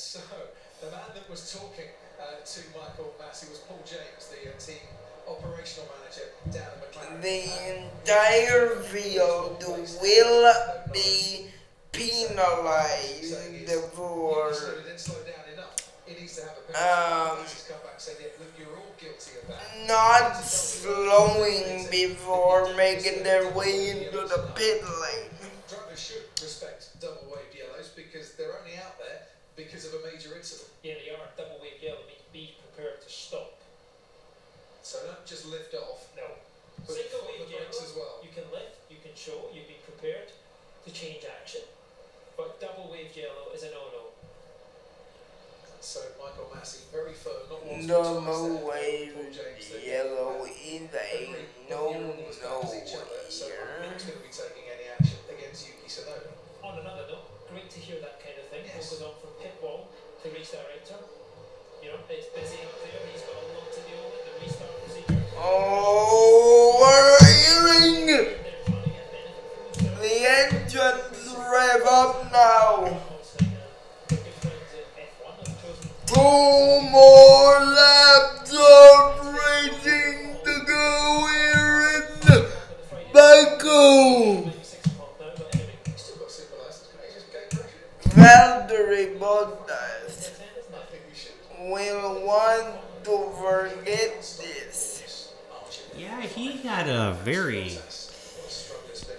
so 0.01 0.21
the 0.81 0.91
man 0.91 1.01
that 1.15 1.29
was 1.29 1.53
talking 1.53 1.91
uh, 2.21 2.41
to 2.45 2.61
Michael 2.73 3.15
Masi 3.21 3.49
was 3.51 3.59
Paul 3.69 3.81
James, 3.85 4.33
the 4.33 4.49
uh, 4.49 4.57
team 4.59 4.81
operational 5.29 5.89
manager 6.01 6.33
down 6.51 6.67
at 6.73 6.93
McLaren. 6.93 7.21
The 7.21 8.01
entire 8.01 8.77
field 8.89 9.63
will 10.01 10.55
be 10.93 11.47
penalized 11.93 13.35
for 13.93 14.49
Usually 14.49 14.81
it 14.81 14.85
didn't 14.87 14.99
slow 15.01 15.17
down 15.23 15.45
enough. 15.53 15.77
It 16.09 16.19
needs 16.21 16.37
to 16.37 16.43
have 16.43 16.57
a 16.57 16.71
Um, 16.73 17.37
penalty. 17.37 17.53
He's 17.53 17.67
come 17.69 17.79
back 17.85 17.93
and 17.93 18.01
said, 18.01 18.17
look, 18.41 18.53
you're 18.59 18.77
all 18.77 18.95
guilty 18.99 19.33
of 19.43 19.49
that. 19.49 19.87
not 19.87 20.45
slowing 20.45 21.87
before 21.91 22.75
making 22.75 23.23
their 23.23 23.51
way 23.53 23.91
into 23.91 24.21
the 24.27 24.51
pit 24.57 24.83
lane. 24.83 25.31
Drivers 25.69 26.01
should 26.01 26.25
respect 26.43 26.89
double 27.01 27.29
wave 27.31 27.53
yellows 27.55 27.91
because 27.95 28.33
they're 28.35 28.57
only 28.59 28.77
out 28.79 28.99
there 28.99 29.29
because 29.65 29.85
of 29.89 29.95
a 29.99 30.03
major 30.07 30.33
incident. 30.37 30.69
Yeah, 30.83 30.95
they 31.03 31.11
are 31.13 31.29
double 31.37 31.61
wave 31.61 31.81
yellow. 31.83 32.05
Be, 32.09 32.17
be 32.33 32.45
prepared 32.61 33.01
to 33.03 33.09
stop. 33.11 33.57
So 34.83 34.99
don't 35.05 35.25
just 35.27 35.47
lift 35.47 35.75
off, 35.75 36.09
No. 36.17 36.25
but 36.87 36.95
Single 36.97 37.21
foot 37.21 37.29
wave 37.29 37.49
the 37.49 37.57
brakes 37.57 37.77
yellow, 37.77 37.87
as 37.87 37.93
well. 37.97 38.15
you 38.25 38.31
can 38.33 38.47
lift, 38.51 38.81
you 38.91 38.97
can 39.05 39.13
show, 39.15 39.53
you 39.53 39.63
be 39.69 39.77
prepared 39.85 40.33
to 40.87 40.89
change 40.93 41.23
action. 41.29 41.63
But 42.37 42.57
double 42.61 42.89
wave 42.91 43.13
yellow 43.15 43.53
is 43.55 43.63
a 43.65 43.71
no-no. 43.71 44.17
So 45.81 46.01
Michael 46.21 46.49
Masi, 46.53 46.85
very 46.93 47.13
firm, 47.17 47.41
not 47.49 47.65
once 47.65 47.87
but 47.87 47.93
No 47.93 48.21
twice 48.21 48.25
more 48.25 48.53
there. 48.53 48.69
wave 48.69 49.15
Paul 49.17 49.33
James, 49.33 49.65
the- 49.69 49.81
yellow 49.85 50.45
is 50.45 50.89
a 50.93 51.05
Every 51.29 51.45
no 51.69 51.89
one 51.89 52.01
year 52.01 52.09
almost 52.13 52.43
no 52.43 52.49
battles 52.61 52.75
each 52.77 52.95
other, 53.01 53.21
so 53.29 53.45
I'm 53.49 53.53
here. 53.53 53.89
not 53.89 53.97
going 54.01 54.17
to 54.17 54.25
be 54.25 54.33
taking 54.33 54.65
any 54.69 54.87
action 54.93 55.19
against 55.33 55.69
Yuki 55.69 55.89
Tsunoda. 55.89 56.33
On 56.65 56.77
another 56.81 57.05
note, 57.09 57.40
great 57.51 57.71
to 57.71 57.81
hear 57.81 57.99
that 58.01 58.23
kind 58.23 58.39
of 58.39 58.47
thing. 58.47 58.63
Yes. 58.65 58.93
What 58.93 59.01
goes 59.01 59.03
on 59.11 59.15
from 59.21 59.31
pit 59.43 59.55
wall 59.63 59.89
to 60.23 60.31
race 60.31 60.55
director. 60.55 61.03
You 61.83 61.89
know, 61.91 61.99
it's 62.09 62.27
busy 62.31 62.63
up 62.63 62.79
there. 62.79 63.03
He's 63.11 63.23
got 63.27 63.43
a 63.43 63.47
lot 63.59 63.67
to 63.75 63.81
deal 63.91 63.99
with. 64.07 64.23
The 64.23 64.33
restart 64.39 64.71
procedure. 64.87 65.19
Oh, 65.35 66.79
we're 66.79 67.19
hearing 67.27 68.07
They're 68.07 68.63
trying 68.67 68.87
to 68.87 68.91
get 68.95 69.11
benefit 69.11 69.51
from 69.75 69.99
the 69.99 70.17
engines 70.31 71.27
rev 71.35 71.83
up 71.91 72.31
now. 72.31 72.87
Obviously, 72.87 73.51
good 74.09 74.37
friends 74.39 74.71
in 74.79 74.87
F1 74.95 75.35
have 75.43 75.59
chosen 75.59 75.91
Two 76.07 76.79
more 76.95 77.59
laps 77.67 78.55
of 78.55 79.27
racing 79.27 80.39
to 80.45 80.55
go 80.67 81.27
here 81.27 81.99
in 81.99 82.07
the 82.23 82.39
we 91.09 91.15
should. 91.15 91.33
will 91.59 92.27
want 92.27 92.77
to 93.05 93.31
forget 93.41 94.21
this. 94.21 95.33
Yeah, 95.97 96.21
he 96.23 96.53
had 96.59 96.89
a 96.89 97.13
very 97.25 97.71
What 97.71 97.85
a 97.89 98.51
strongest 98.51 99.09
bit 99.09 99.19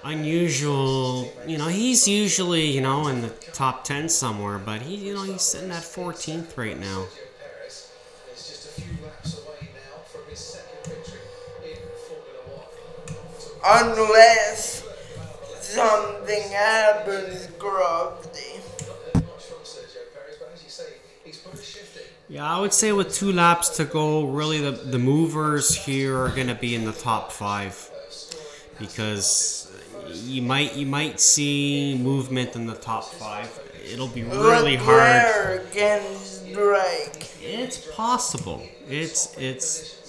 for 0.00 0.06
him. 0.08 0.18
unusual. 0.18 1.32
You 1.46 1.58
know, 1.58 1.68
he's 1.68 2.06
usually 2.08 2.66
you 2.66 2.80
know 2.80 3.08
in 3.08 3.22
the 3.22 3.28
top 3.52 3.84
ten 3.84 4.08
somewhere, 4.08 4.58
but 4.58 4.82
he 4.82 4.96
you 4.96 5.14
know 5.14 5.22
he's 5.22 5.42
sitting 5.42 5.70
at 5.70 5.82
14th 5.82 6.56
right 6.56 6.78
now. 6.78 7.06
Sergio 7.06 8.48
just 8.48 8.66
a 8.78 8.80
few 8.80 8.92
laps 9.04 9.38
away 9.38 9.68
now 9.74 9.98
from 10.04 10.22
his 10.28 10.38
second 10.38 10.84
victory 10.94 11.20
in 11.64 11.78
Formula 12.08 12.42
One. 12.56 13.98
Unless 13.98 14.84
something 15.74 16.42
happens, 16.50 17.46
Crofty. 17.58 18.60
Not 18.86 18.96
heard 19.14 19.26
much 19.26 19.44
from 19.44 19.58
Sergio 19.64 20.02
Perez, 20.14 20.36
but 20.38 20.50
as 20.54 20.62
you 20.62 20.70
say, 20.70 20.84
he's 21.24 21.38
put 21.38 21.54
a 21.54 21.62
shift 21.62 21.96
in. 21.96 22.02
Yeah, 22.28 22.44
I 22.50 22.60
would 22.60 22.72
say 22.72 22.92
with 22.92 23.14
two 23.14 23.32
laps 23.32 23.68
to 23.78 23.84
go, 23.84 24.24
really 24.26 24.60
the 24.60 24.72
the 24.72 24.98
movers 24.98 25.74
here 25.74 26.18
are 26.18 26.28
gonna 26.30 26.54
be 26.54 26.74
in 26.74 26.84
the 26.84 26.92
top 26.92 27.32
five 27.32 27.90
because 28.78 29.70
you 30.24 30.42
might 30.42 30.74
you 30.76 30.86
might 30.86 31.20
see 31.20 31.98
movement 32.00 32.54
in 32.56 32.66
the 32.66 32.74
top 32.74 33.04
five. 33.04 33.48
It'll 33.92 34.08
be 34.08 34.22
really 34.22 34.76
hard. 34.76 35.62
It's 37.42 37.78
possible. 37.94 38.62
It's 38.88 39.36
it's 39.38 40.01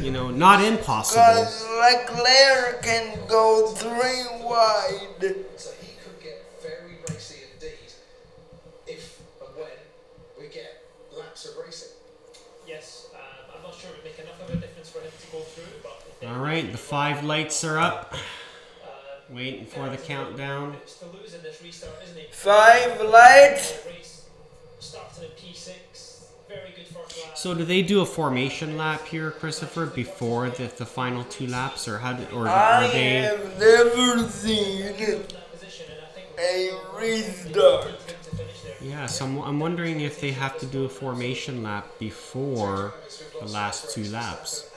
you 0.00 0.10
know 0.10 0.30
not 0.30 0.62
impossible. 0.64 1.22
Cause 1.22 1.66
Leclerc 1.80 2.82
can 2.82 3.18
go 3.28 3.68
three 3.68 4.24
wide. 4.42 5.34
So 5.56 5.70
he 5.80 5.92
could 6.02 6.20
get 6.22 6.44
very 6.62 6.98
racy 7.08 7.42
indeed 7.54 7.92
if 8.86 9.20
and 9.40 9.56
when 9.56 9.68
we 10.38 10.48
get 10.48 10.84
laps 11.16 11.46
of 11.46 11.52
racing. 11.64 11.90
Yes, 12.66 13.08
um, 13.14 13.20
I'm 13.56 13.62
not 13.62 13.74
sure 13.74 13.90
it 13.90 13.96
would 13.96 14.04
make 14.04 14.18
enough 14.18 14.40
of 14.42 14.50
a 14.50 14.56
difference 14.56 14.88
for 14.90 15.00
him 15.00 15.10
to 15.20 15.26
go 15.32 15.40
through, 15.40 15.64
but. 15.82 16.28
All 16.28 16.38
right, 16.40 16.70
the 16.70 16.78
five 16.78 17.24
lights 17.24 17.62
are 17.64 17.78
up. 17.78 18.12
Um, 18.82 19.36
Waiting 19.36 19.66
for 19.66 19.88
the 19.88 19.96
countdown. 19.96 20.74
It's 20.82 20.98
to 20.98 21.06
lose 21.06 21.34
in 21.34 21.42
this 21.42 21.62
restart, 21.62 21.94
isn't 22.04 22.16
he? 22.18 22.26
Five 22.30 23.00
lights. 23.02 23.78
Race 23.86 24.24
started 24.80 25.24
in 25.24 25.30
P6, 25.30 25.72
So 27.34 27.54
do 27.54 27.64
they 27.64 27.82
do 27.82 28.00
a 28.00 28.06
formation 28.06 28.76
lap 28.76 29.06
here, 29.06 29.30
Christopher, 29.30 29.86
before 29.86 30.50
the, 30.50 30.66
the 30.76 30.84
final 30.86 31.24
two 31.24 31.46
laps, 31.46 31.86
or 31.86 31.98
how? 31.98 32.14
Do, 32.14 32.24
or 32.34 32.48
I 32.48 32.86
are 32.86 32.92
they? 32.92 33.20
have 33.20 33.58
never 33.60 34.28
seen 34.28 34.82
in 34.86 35.22
that 35.22 35.52
position, 35.52 35.86
and 35.90 36.04
I 36.04 36.08
think 36.10 36.28
a 36.36 36.98
restart. 36.98 38.14
Yeah, 38.80 39.06
so 39.06 39.24
I'm, 39.24 39.38
I'm 39.38 39.60
wondering 39.60 40.00
if 40.00 40.20
they 40.20 40.32
have 40.32 40.58
to 40.58 40.66
do 40.66 40.84
a 40.84 40.88
formation 40.88 41.62
lap 41.62 41.86
before 41.98 42.94
the 43.40 43.46
last 43.46 43.94
two 43.94 44.04
laps. 44.10 44.70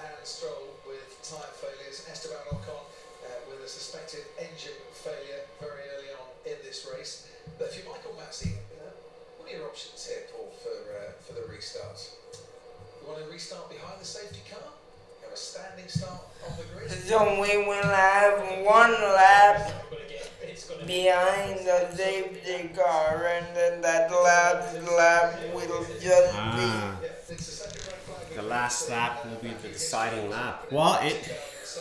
Restart 13.42 13.70
behind 13.70 14.00
the 14.00 14.06
safety 14.06 14.42
car? 14.50 14.60
You 14.62 15.26
have 15.26 15.34
a 15.34 15.38
standing 15.38 15.88
start 15.88 16.22
on 16.46 16.58
the 16.58 16.64
grid? 16.74 16.92
So 16.92 17.42
we 17.42 17.58
will 17.58 17.84
have 17.84 18.40
one 18.64 18.92
lap 18.92 19.86
But 19.90 20.00
again, 20.06 20.20
it's 20.44 20.66
going 20.68 20.82
to 20.82 20.86
behind 20.86 21.60
the 21.66 21.96
safety 21.96 22.70
car, 22.76 23.26
and 23.26 23.46
then 23.56 23.82
that 23.82 24.12
last 24.12 24.82
lap 24.84 25.40
will 25.54 25.86
just 26.00 26.34
Ah, 26.36 27.00
Yeah, 27.02 27.10
the 27.28 27.42
second 27.42 27.82
red 27.88 27.96
flag. 28.06 28.36
the 28.36 28.42
last 28.44 28.90
lap 28.90 29.26
will 29.26 29.38
be 29.42 29.54
the 29.62 29.70
deciding 29.70 30.30
lap. 30.30 30.68
Well, 30.72 31.00
it. 31.02 31.18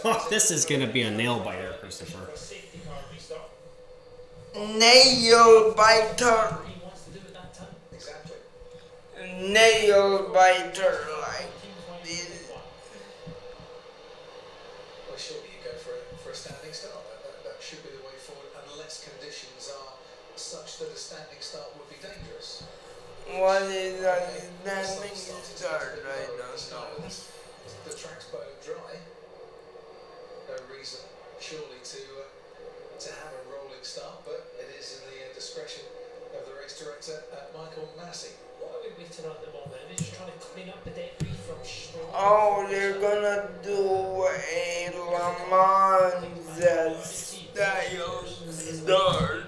Oh, 0.05 0.27
this 0.31 0.51
is 0.51 0.65
gonna 0.65 0.87
be 0.87 1.03
a 1.03 1.11
nail 1.11 1.41
biter, 1.41 1.75
Christopher. 1.81 2.25
safety 2.35 2.81
car 2.87 2.97
restart. 3.13 3.43
be 4.55 4.79
nail 4.79 5.75
biter, 5.75 6.57
nail 9.41 10.29
biter 10.33 11.01
like 11.25 11.49
this. 12.05 12.53
Well, 15.09 15.17
surely 15.17 15.49
you 15.49 15.65
go 15.65 15.73
for 15.81 15.97
a, 15.97 16.19
for 16.21 16.31
a 16.31 16.35
standing 16.35 16.73
start. 16.73 17.01
That, 17.09 17.25
that, 17.25 17.37
that, 17.45 17.57
should 17.65 17.83
be 17.83 17.89
the 17.89 18.05
way 18.05 18.17
forward, 18.21 18.53
unless 18.69 19.01
conditions 19.09 19.73
are 19.73 19.97
such 20.37 20.79
that 20.79 20.93
a 20.93 20.97
standing 20.97 21.41
start 21.41 21.73
would 21.77 21.89
be 21.89 21.97
dangerous. 22.05 22.65
What 23.33 23.63
is 23.73 24.05
a 24.05 24.21
standing 24.67 25.17
start? 25.17 26.05
I 26.05 26.27
don't 26.27 26.39
know. 26.39 26.53
The 27.89 27.97
track's 27.97 28.27
bone 28.29 28.45
dry. 28.65 29.01
No 30.49 30.57
reason, 30.69 31.01
surely, 31.41 31.81
to 31.81 32.01
uh, 32.21 32.29
to 32.99 33.09
have 33.09 33.33
a 33.33 33.43
rolling 33.49 33.81
start, 33.83 34.21
but 34.27 34.53
it 34.61 34.69
is 34.79 35.01
in 35.01 35.09
the 35.09 35.31
uh, 35.31 35.35
discretion 35.35 35.85
of 36.37 36.45
the 36.45 36.53
race 36.61 36.77
director, 36.79 37.23
uh, 37.33 37.57
Michael 37.57 37.89
Masi. 37.97 38.35
Oh, 42.13 42.67
they're 42.69 42.99
gonna 43.01 43.49
do 43.63 44.27
a 44.27 44.91
Le 44.95 45.35
Mans 45.51 46.59
style 47.55 48.25
start. 48.25 49.47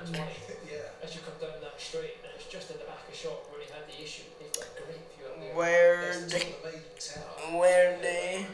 As 1.02 1.14
you 1.14 1.20
come 1.20 1.34
down 1.40 1.60
that 1.60 1.80
straight, 1.80 2.16
and 2.22 2.32
it's 2.36 2.46
just 2.46 2.70
in 2.70 2.78
the 2.78 2.84
back 2.84 3.06
of 3.08 3.14
shop 3.14 3.44
where 3.50 3.60
they 3.60 3.66
had 3.72 3.86
the 3.88 4.02
issue. 4.02 4.22
They've 4.40 4.52
got 4.52 4.66
a 4.78 4.82
great 4.86 5.04
view 5.16 5.26
up 5.28 5.56
Where 5.56 6.12
where 7.58 7.98
they 8.00 8.46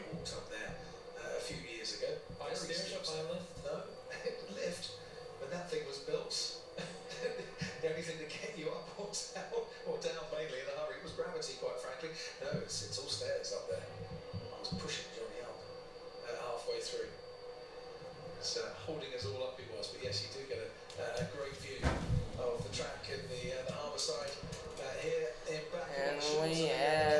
uh, 1.17 1.37
a 1.37 1.41
few 1.41 1.57
years 1.73 1.95
ago. 1.97 2.07
That 5.51 5.69
thing 5.71 5.81
was 5.87 5.97
built, 5.99 6.35
the 7.81 7.89
only 7.89 8.01
thing 8.03 8.17
to 8.17 8.25
get 8.25 8.53
you 8.57 8.69
up 8.69 8.87
or 8.99 9.09
down 9.09 9.43
or 9.87 9.97
down 9.97 10.23
quite 11.39 11.79
frankly. 11.79 12.09
No, 12.43 12.59
it's, 12.59 12.83
it's 12.83 12.99
all 12.99 13.07
stairs 13.07 13.55
up 13.55 13.69
there. 13.71 13.79
I 13.79 14.59
was 14.59 14.75
pushing 14.75 15.07
Johnny 15.15 15.39
up 15.39 15.55
uh, 16.27 16.35
halfway 16.35 16.83
through. 16.83 17.07
So 18.41 18.59
holding 18.85 19.07
us 19.15 19.25
all 19.25 19.47
up 19.47 19.55
It 19.55 19.71
was, 19.71 19.87
but 19.87 20.03
yes, 20.03 20.19
you 20.19 20.27
do 20.35 20.43
get 20.51 20.59
a, 20.99 21.23
a 21.23 21.25
great 21.31 21.55
view 21.63 21.79
of 22.43 22.59
the 22.59 22.75
track 22.75 23.07
and 23.07 23.23
the, 23.31 23.55
uh, 23.55 23.63
the 23.67 23.73
harbour 23.73 23.97
side 23.97 24.35
uh, 24.83 24.83
here 24.99 25.31
in 25.47 25.63
Blackpool. 25.71 26.43
And 26.43 26.51
we 26.51 26.67
have... 26.67 27.18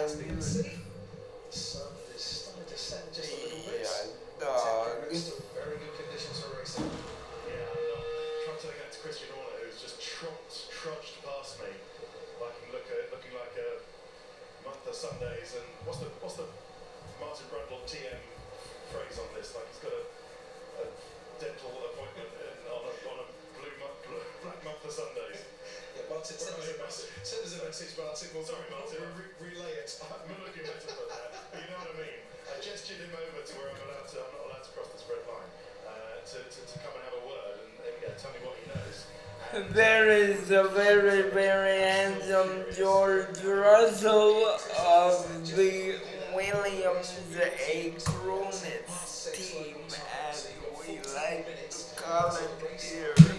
message 27.79 27.97
Martin. 27.97 28.27
Well, 28.35 28.43
sorry, 28.43 28.67
Martin, 28.75 28.99
re 29.15 29.23
relay 29.39 29.71
it. 29.79 29.87
I've 30.03 30.27
murdered 30.27 30.51
your 30.51 30.67
metaphor 30.67 30.99
there, 31.07 31.31
but 31.31 31.63
you 31.63 31.67
know 31.71 31.79
what 31.79 31.95
I 31.95 32.03
mean. 32.03 32.19
I 32.51 32.59
gestured 32.59 32.99
him 32.99 33.15
over 33.15 33.39
to 33.39 33.53
where 33.55 33.71
I'm 33.71 33.79
allowed 33.87 34.03
to, 34.11 34.19
I'm 34.19 34.35
not 34.35 34.43
allowed 34.51 34.63
to 34.67 34.71
cross 34.75 34.91
this 34.91 35.07
red 35.07 35.23
line, 35.31 35.47
uh, 35.87 36.19
to, 36.19 36.37
to, 36.43 36.59
to, 36.59 36.75
come 36.83 36.91
and 36.91 37.03
have 37.07 37.15
a 37.15 37.23
word 37.23 37.55
and, 37.55 37.71
and 37.87 37.95
yeah, 38.03 38.19
tell 38.19 38.35
me 38.35 38.43
what 38.43 38.59
he 38.59 38.67
knows. 38.67 39.07
And 39.55 39.63
there 39.79 40.11
uh, 40.11 40.27
is 40.27 40.51
a 40.51 40.67
very, 40.75 41.31
very 41.31 41.79
handsome 41.79 42.67
George 42.75 43.39
Russell 43.47 44.59
of 44.75 45.23
the 45.55 46.03
Williams 46.35 47.15
A. 47.39 47.95
Cronis 47.95 49.31
team, 49.31 49.87
and 49.87 50.35
we 50.83 50.99
like 51.15 51.47
to 51.47 51.95
call 51.95 52.35
it 52.35 52.75
here. 52.75 53.38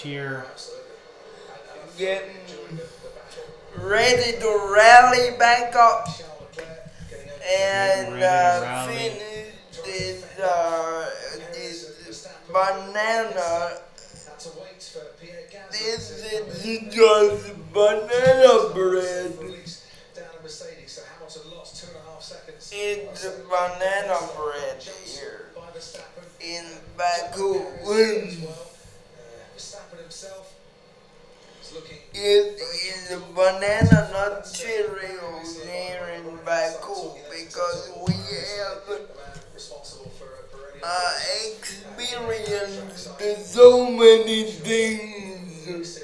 tier. 0.00 0.46
Getting 1.98 2.80
ready 3.76 4.32
to 4.40 4.72
rally 4.74 5.36
back 5.38 5.76
up 5.76 6.08
and 7.46 8.22
uh, 8.22 8.86
finish 8.86 9.52
this, 9.84 10.24
uh, 10.38 11.10
this 11.52 12.28
banana. 12.50 13.76
This 15.70 16.10
is 16.64 16.94
just 16.94 17.72
banana 17.74 18.72
bread. 18.72 19.34
It's 22.72 23.26
banana 23.50 24.18
bread 24.34 24.82
here 25.04 25.50
in 26.40 26.64
Baku. 26.96 28.69
This 32.20 32.60
is 32.84 33.12
a 33.12 33.20
banana 33.32 34.10
nut 34.12 34.46
cereal 34.46 35.40
nearing 35.64 36.38
Baku 36.44 37.16
because 37.30 37.90
we 38.06 38.12
have 38.12 38.84
uh, 40.84 41.12
experienced 41.48 43.08
so 43.46 43.90
many 43.90 44.50
things 44.52 45.96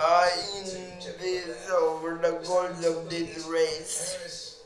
uh, 0.00 0.28
in 0.56 0.64
this 1.20 1.70
over 1.70 2.18
the 2.18 2.32
course 2.44 2.84
of 2.84 3.08
this 3.08 3.46
race. 3.46 4.60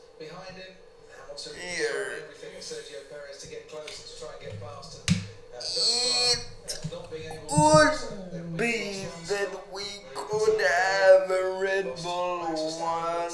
Here. 1.77 2.23
Could 7.49 8.57
be 8.57 9.05
that 9.27 9.49
we 9.71 9.83
could 10.15 10.59
have 10.59 11.29
a 11.29 11.59
Red 11.61 11.95
Bull 12.01 12.39
one. 12.79 13.31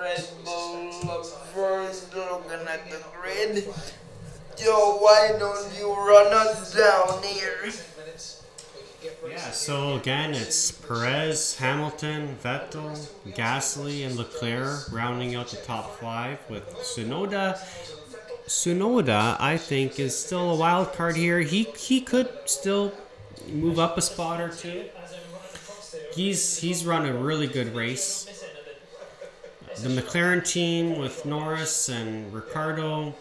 Red 0.00 0.28
Bull 0.44 1.22
first 1.54 2.14
looking 2.14 2.66
at 2.68 2.90
the 2.90 3.04
grid. 3.14 3.64
Yo, 4.58 4.96
why 4.98 5.36
don't 5.38 5.78
you 5.78 5.92
run 5.92 6.32
us 6.32 6.74
down 6.74 7.22
here? 7.22 7.70
Yeah, 9.28 9.50
so 9.50 9.96
again, 9.96 10.32
it's 10.32 10.70
Perez, 10.70 11.56
Hamilton, 11.56 12.36
Vettel, 12.42 12.96
Gasly, 13.28 14.06
and 14.06 14.16
Leclerc 14.16 14.90
rounding 14.92 15.34
out 15.34 15.48
the 15.48 15.56
top 15.58 15.98
five 15.98 16.38
with 16.48 16.66
Tsunoda. 16.76 17.58
Tsunoda, 18.46 19.36
I 19.40 19.56
think, 19.56 19.98
is 19.98 20.16
still 20.18 20.50
a 20.50 20.56
wild 20.56 20.92
card 20.92 21.16
here. 21.16 21.40
He 21.40 21.64
he 21.76 22.00
could 22.00 22.28
still 22.46 22.92
move 23.48 23.78
up 23.78 23.96
a 23.96 24.02
spot 24.02 24.40
or 24.40 24.48
two. 24.48 24.84
He's 26.14 26.58
he's 26.58 26.84
run 26.84 27.06
a 27.06 27.12
really 27.12 27.46
good 27.46 27.74
race. 27.74 28.28
The 29.78 29.88
McLaren 29.88 30.46
team 30.46 30.98
with 30.98 31.24
Norris 31.24 31.88
and 31.88 32.32
Ricciardo, 32.32 33.14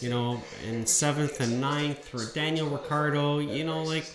you 0.00 0.08
know, 0.08 0.42
in 0.66 0.86
seventh 0.86 1.40
and 1.40 1.60
ninth 1.60 2.08
for 2.08 2.24
Daniel 2.32 2.68
Ricciardo, 2.68 3.40
you 3.40 3.64
know, 3.64 3.82
like 3.82 4.10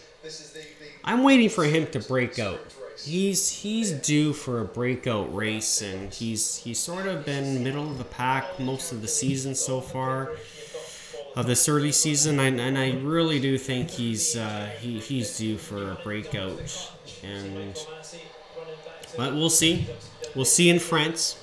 I'm 1.03 1.23
waiting 1.23 1.49
for 1.49 1.63
him 1.63 1.87
to 1.91 1.99
break 1.99 2.39
out. 2.39 2.59
He's 3.07 3.49
he's 3.49 3.91
due 3.91 4.34
for 4.34 4.59
a 4.59 4.65
breakout 4.65 5.34
race, 5.34 5.81
and 5.81 6.13
he's 6.13 6.57
he's 6.57 6.77
sort 6.77 7.07
of 7.07 7.25
been 7.25 7.63
middle 7.63 7.89
of 7.89 7.97
the 7.97 8.03
pack 8.03 8.59
most 8.59 8.91
of 8.91 9.01
the 9.01 9.07
season 9.07 9.55
so 9.55 9.79
far, 9.79 10.34
of 11.35 11.45
this 11.47 11.69
early 11.69 11.93
season, 11.93 12.39
and, 12.39 12.59
and 12.59 12.77
I 12.77 12.93
really 12.99 13.39
do 13.39 13.57
think 13.57 13.91
he's 13.91 14.35
uh, 14.35 14.69
he, 14.81 14.99
he's 14.99 15.38
due 15.38 15.57
for 15.57 15.91
a 15.91 15.95
breakout, 16.03 16.59
and 17.23 17.79
but 19.15 19.34
we'll 19.34 19.49
see, 19.49 19.88
we'll 20.35 20.45
see 20.45 20.69
in 20.69 20.79
France. 20.79 21.38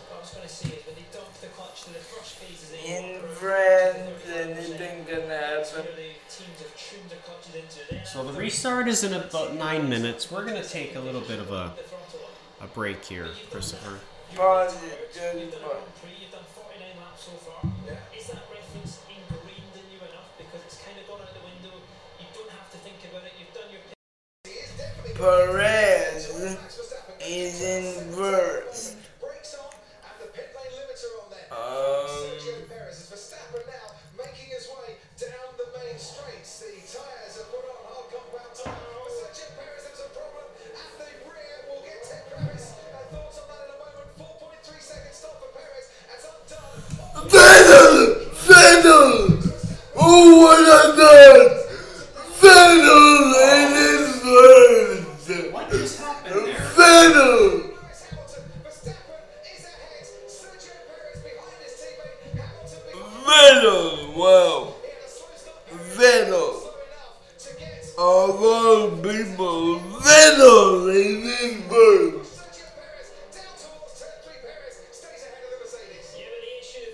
In 3.45 3.51
France, 3.51 4.09
anything 4.35 5.05
can 5.05 5.29
happen. 5.29 5.65
So 8.07 8.25
the 8.25 8.33
restart 8.33 8.89
is 8.89 9.05
in 9.05 9.12
about 9.12 9.55
nine 9.55 9.91
minutes. 9.91 10.31
We're 10.31 10.47
gonna 10.47 10.65
take 10.65 10.97
a 10.97 11.01
little 11.01 11.21
bit 11.21 11.41
of 11.41 11.53
a 11.53 11.75
a 12.62 12.66
break 12.69 13.05
here, 13.05 13.29
Christopher. 13.51 13.99
Pause 14.35 14.83
it, 14.85 15.12
just 15.12 15.61
pause. 15.61 15.85
You've 16.19 16.33
done 16.33 16.41
49 16.55 16.89
laps 17.05 17.25
so 17.25 17.33
far. 17.33 17.71
Is 18.16 18.29
that 18.29 18.49
reference 18.51 19.01
ingrained 19.11 19.77
in 19.77 19.93
you 19.93 19.99
enough? 19.99 20.33
Because 20.39 20.62
it's 20.65 20.81
kind 20.81 20.97
of 20.99 21.07
gone 21.07 21.21
out 21.21 21.35
the 21.35 21.45
window. 21.45 21.77
You 22.19 22.27
don't 22.33 22.49
have 22.49 22.73
to 22.73 22.79
think 22.79 22.97
about 23.11 23.25
it. 23.25 23.33
You've 23.39 23.53
done 23.53 23.69
your 23.69 23.85
Perez 25.15 26.33
is 27.21 27.62
in 27.62 28.12
first. 28.15 29.03
Um, 31.55 32.10
Sergio 32.10 32.66
Perez 32.66 32.98
is 32.98 33.06
Verstappen 33.14 33.62
now 33.70 33.94
making 34.18 34.51
his 34.51 34.66
way 34.74 34.98
down 35.22 35.55
the 35.55 35.70
main 35.78 35.94
straights. 36.02 36.59
The 36.59 36.82
tyres 36.82 37.39
are 37.39 37.47
put 37.47 37.62
on 37.62 37.78
hard 37.86 38.10
compound 38.10 38.51
tyre. 38.59 38.74
For 38.74 39.06
Sergio 39.22 39.47
Perez, 39.55 39.86
there's 39.86 40.02
a 40.02 40.10
problem 40.10 40.51
at 40.51 40.90
the 40.98 41.06
rear. 41.31 41.55
We'll 41.70 41.86
get 41.86 42.02
Ted 42.02 42.26
Kravitz. 42.26 42.74
Thoughts 43.14 43.39
on 43.39 43.47
that 43.55 43.70
in 43.70 43.70
a 43.70 43.78
moment. 43.78 44.18
4.3 44.18 44.82
second 44.82 45.14
stop 45.14 45.39
for 45.39 45.55
Perez. 45.55 45.94
That's 46.10 46.26
undone. 46.26 46.82
Vettel! 47.31 48.35
Vettel! 48.51 49.14
Oh, 49.94 50.43
what 50.43 50.59
a 50.59 50.90
done! 50.98 51.55
Vettel 52.43 53.31
in 53.47 53.70
his 53.78 54.10
first! 54.26 55.55
What 55.55 55.70
just 55.70 56.02
happened 56.02 56.51
there? 56.51 56.59
Vettel! 56.74 57.74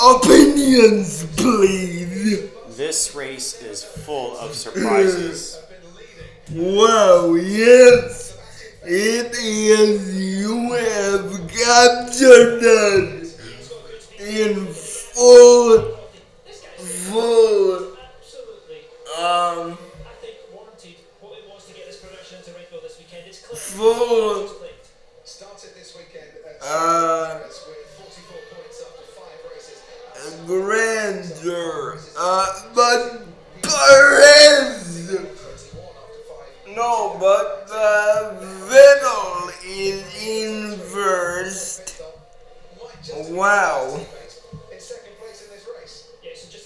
opinions, 0.00 1.26
please! 1.36 2.50
This 2.76 3.14
race 3.14 3.62
is 3.62 3.84
full 3.84 4.36
of 4.38 4.52
surprises. 4.64 5.60
Wow, 6.50 7.34
yes! 7.34 8.36
It 8.82 9.32
is, 9.38 10.20
you 10.20 10.72
have 10.72 11.30
captured 11.48 12.60
that 12.60 13.32
in 14.18 14.66
full, 14.66 15.96
full, 16.76 17.96
Absolutely. 17.96 18.82
um, 19.18 19.78
I 19.78 20.14
think 20.20 20.36
warranted 20.52 20.96
what 21.20 21.38
it 21.38 21.44
was 21.48 21.66
to 21.66 21.74
get 21.74 21.86
this 21.86 22.00
production 22.00 22.38
into 22.38 22.50
Red 22.50 22.66
this 22.82 22.98
weekend. 22.98 23.22
It's 23.28 23.38
clicked. 23.46 23.62
full, 23.62 24.42
It's 24.42 24.52
clicked. 24.52 24.88
Started 25.22 25.70
this 25.76 25.96
weekend 25.96 26.28
uh, 26.60 27.38
grandeur, 30.46 31.98
uh, 32.18 32.62
but 32.74 33.26
Perez! 33.62 35.08
21 35.08 35.24
after 35.24 36.20
five. 36.28 36.76
No, 36.76 37.16
but 37.18 37.68
uh, 37.72 38.34
Vettel 38.68 39.52
is 39.66 40.02
in 40.26 40.78
first. 40.78 42.02
Might 42.82 43.02
just 43.02 43.30
Wow. 43.30 44.00
this 44.70 45.66
race. 45.80 46.08
Yeah, 46.22 46.30
so 46.34 46.50
just 46.50 46.64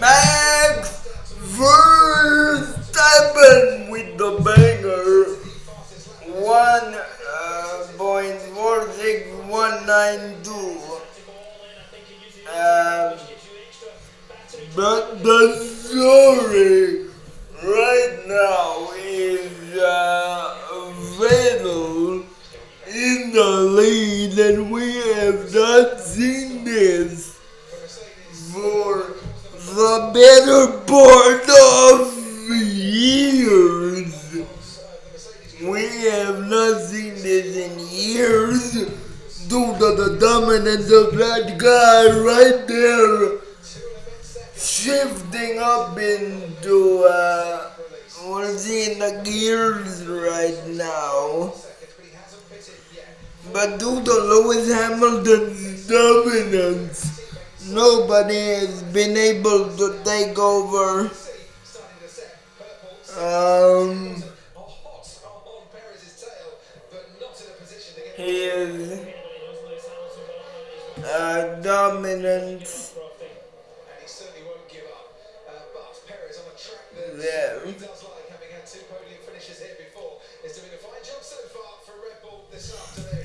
Max 0.00 1.08
Verstappen 1.56 2.80
with 3.90 4.18
the 4.18 4.40
banger. 4.44 5.24
One 6.44 6.94
uh. 6.94 7.74
Um, 12.54 13.18
but 14.76 15.22
the 15.22 15.56
story 15.58 17.06
right 17.62 18.18
now 18.26 18.88
is 19.02 19.76
uh, 19.76 20.92
Vettel 21.18 22.24
in 22.86 23.32
the 23.32 23.50
lead, 23.74 24.38
and 24.38 24.70
we 24.70 24.94
have 25.14 25.52
not 25.54 26.00
seen 26.00 26.64
this 26.64 27.38
for 28.52 29.13
the 29.74 30.10
better 30.14 30.78
part 30.86 31.48
of 31.50 32.14
years. 32.48 34.14
We 35.62 35.82
have 36.10 36.46
not 36.46 36.80
seen 36.80 37.14
this 37.14 37.56
in 37.56 37.78
years 37.90 38.72
due 39.48 39.72
to 39.78 39.88
the 40.00 40.16
dominance 40.20 40.90
of 40.90 41.16
that 41.16 41.58
guy 41.58 42.02
right 42.20 42.66
there 42.68 43.40
shifting 44.56 45.58
up 45.58 45.98
into 45.98 47.06
uh 47.10 47.70
we're 48.26 48.56
seeing 48.56 48.98
the 48.98 49.20
gears 49.24 50.06
right 50.06 50.58
now. 50.68 51.52
But 53.52 53.78
due 53.78 54.02
to 54.02 54.10
Lewis 54.10 54.72
Hamilton's 54.72 55.86
dominance, 55.86 57.13
nobody 57.68 58.34
has 58.34 58.82
been 58.82 59.16
able 59.16 59.74
to 59.76 60.00
take 60.04 60.38
over 60.38 61.10
Um, 63.16 64.22
his 68.16 69.00
uh, 71.04 71.60
dominance 71.62 72.94
there. 77.16 77.60
is. 77.66 77.84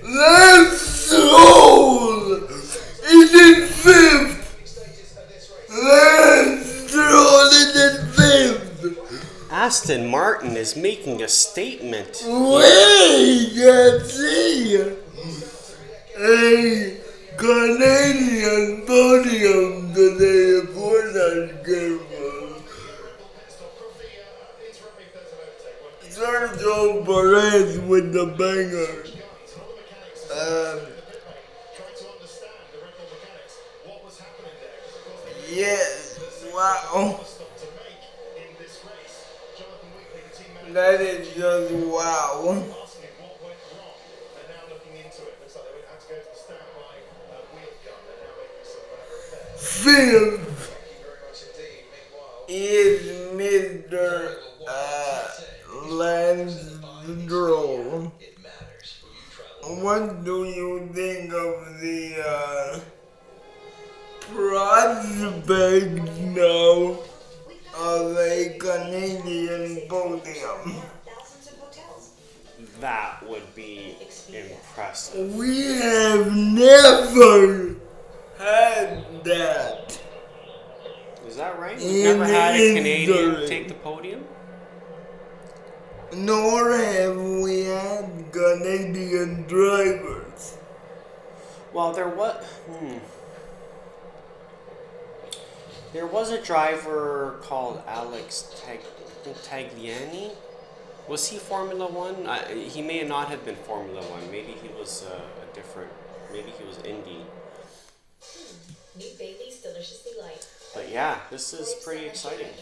Let's 0.03 1.13
roll! 1.13 1.58
Is 3.11 3.31
fifth! 3.71 4.67
Stages 4.67 5.17
of 5.17 5.27
this 5.29 5.49
race. 5.49 5.69
Let's 5.83 6.95
roll 6.95 7.49
it 7.51 7.75
in 7.75 7.95
fifth! 8.13 9.51
Aston 9.51 10.07
Martin 10.07 10.55
is 10.55 10.75
making 10.75 11.23
a 11.23 11.27
statement. 11.27 12.23
We 12.27 13.49
can 13.55 14.03
see 14.05 14.75
a 16.19 16.97
Canadian 17.35 18.85
podium 18.85 19.93
today 19.93 20.61
for 20.67 21.01
that 21.11 21.63
game. 21.65 21.99
Sergio 26.09 27.03
Perez 27.05 27.79
with 27.79 28.13
the 28.13 28.25
banger. 28.37 29.03
Um, 30.31 30.98
team 40.37 40.53
manager, 40.53 40.73
That 40.73 41.01
is 41.01 41.35
just 41.35 41.73
wow. 41.73 42.63
Meanwhile, 49.85 50.39
is 52.47 53.01
Mr. 53.33 54.35
Uh, 54.67 55.27
travel. 57.27 58.11
What 59.83 60.23
do 60.23 60.45
you 60.45 60.89
think 60.93 61.33
of 61.33 61.79
the 61.81 62.23
uh, 62.25 62.79
prospect 64.33 66.07
now 66.19 66.99
of 67.77 68.17
a 68.17 68.57
Canadian 68.59 69.81
podium? 69.89 70.81
Thousands 71.05 71.47
of 71.47 71.57
hotels. 71.59 72.11
That 72.79 73.23
would 73.27 73.55
be 73.55 73.97
impressive. 74.33 75.35
We 75.35 75.73
have 75.75 76.33
never 76.35 77.75
had 78.37 79.23
that. 79.23 79.99
Is 81.27 81.35
that 81.37 81.59
right? 81.59 81.77
We've 81.77 82.03
never 82.03 82.25
had 82.25 82.55
a. 82.55 82.75
Canadian 82.75 83.47
take 83.47 83.67
the 83.67 83.73
podium? 83.75 84.25
Nor 86.15 86.75
have 86.75 87.17
we 87.17 87.65
had 87.65 88.31
Canadian 88.31 89.43
drivers. 89.43 90.57
Well, 91.71 91.93
there 91.93 92.09
was. 92.09 92.43
Hmm. 92.43 92.97
There 95.91 96.05
was 96.05 96.29
a 96.29 96.41
driver 96.41 97.39
called 97.41 97.81
Alex 97.87 98.53
Tag- 98.61 98.81
Tagliani. 99.43 100.31
Was 101.07 101.27
he 101.29 101.39
Formula 101.39 101.87
One? 101.87 102.27
I, 102.27 102.53
he 102.53 102.83
may 102.83 103.03
not 103.03 103.29
have 103.29 103.43
been 103.43 103.55
Formula 103.55 104.01
One. 104.03 104.29
Maybe 104.29 104.53
he 104.61 104.69
was 104.77 105.03
uh, 105.03 105.19
a 105.41 105.55
different. 105.55 105.89
Maybe 106.31 106.51
he 106.51 106.63
was 106.63 106.77
Indy. 106.85 107.25
New 108.95 109.09
Bailey's 109.17 109.57
Deliciously 109.63 110.11
Light. 110.21 110.47
But 110.75 110.91
yeah, 110.91 111.17
this 111.31 111.53
is 111.53 111.83
pretty 111.83 112.05
exciting. 112.05 112.53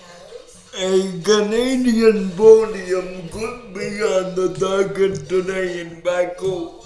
A 0.77 1.21
Canadian 1.23 2.29
podium 2.31 3.27
could 3.27 3.73
be 3.73 4.01
on 4.01 4.35
the 4.35 4.55
docket 4.57 5.27
today 5.27 5.81
in 5.81 5.99
Baku. 5.99 6.76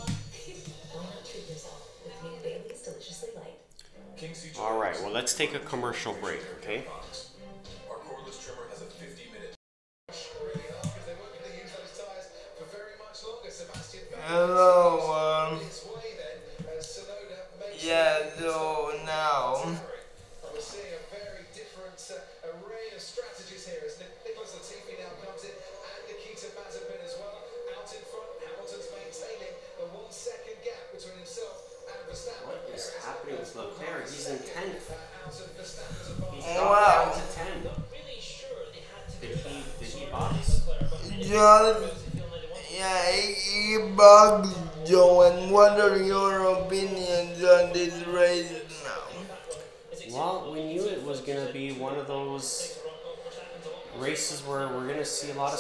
All 4.59 4.77
right. 4.79 4.95
Well, 5.01 5.11
let's 5.11 5.33
take 5.33 5.53
a 5.55 5.59
commercial 5.59 6.13
break. 6.13 6.41
Okay. 6.61 6.85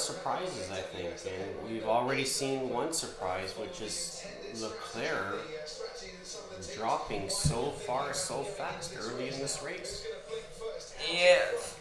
Surprises. 0.01 0.69
I 0.71 0.81
think, 0.81 1.13
and 1.25 1.69
we've 1.69 1.85
already 1.85 2.25
seen 2.25 2.69
one 2.69 2.93
surprise, 2.93 3.53
which 3.57 3.81
is 3.81 4.25
Leclerc 4.61 5.39
dropping 6.75 7.29
so 7.29 7.71
far 7.71 8.13
so 8.13 8.43
fast 8.43 8.95
early 8.99 9.29
in 9.29 9.39
this 9.39 9.61
race. 9.63 10.05
Yes. 11.11 11.77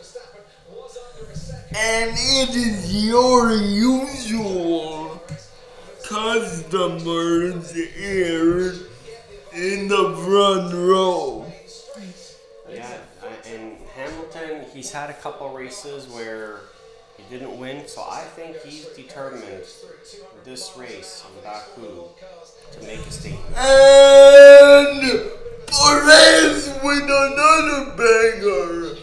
And 1.77 2.11
it 2.13 2.55
is 2.55 3.07
your 3.07 3.53
usual 3.53 5.21
customers 6.09 7.73
here 7.73 8.75
in 9.55 9.89
the 9.89 10.17
front 10.25 10.75
row. 10.75 11.47
Yeah, 12.71 12.99
and 13.47 13.79
Hamilton, 13.95 14.65
he's 14.73 14.91
had 14.93 15.11
a 15.11 15.15
couple 15.15 15.49
races 15.51 16.07
where 16.09 16.59
he 16.59 16.80
didn't 17.31 17.59
win, 17.59 17.87
so 17.87 18.03
I 18.03 18.25
think 18.35 18.61
he's 18.63 18.87
determined 18.87 19.65
this 20.45 20.77
race 20.77 21.25
in 21.25 21.31
Baku 21.45 22.09
to 22.73 22.83
make 22.83 22.99
a 22.99 23.11
statement. 23.13 23.57
And 23.57 25.31
Perez 25.69 26.69
with 26.83 27.05
another 27.05 27.95
banger. 27.97 28.97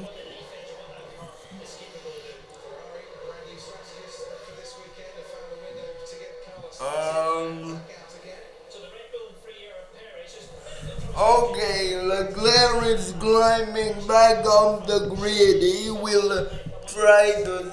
Um. 6.84 7.80
Okay, 11.18 12.02
Leclerc 12.02 12.84
is 12.88 13.14
climbing 13.20 14.06
back 14.08 14.46
on 14.46 14.86
the 14.86 15.16
grid. 15.16 15.64
He 15.64 15.92
will 15.92 16.50
try 16.88 17.44
to 17.46 17.72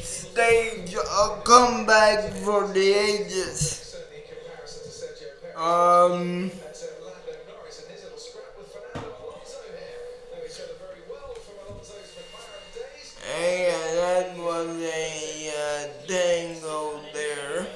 stage 0.00 0.94
a 0.94 1.42
comeback 1.44 2.32
for 2.32 2.68
the 2.68 2.92
ages. 2.92 3.96
Um. 5.56 6.50
and 13.36 13.98
that 13.98 14.36
was 14.38 14.68
a 14.80 15.52
uh, 15.52 16.06
dangle 16.08 17.00
there. 17.12 17.66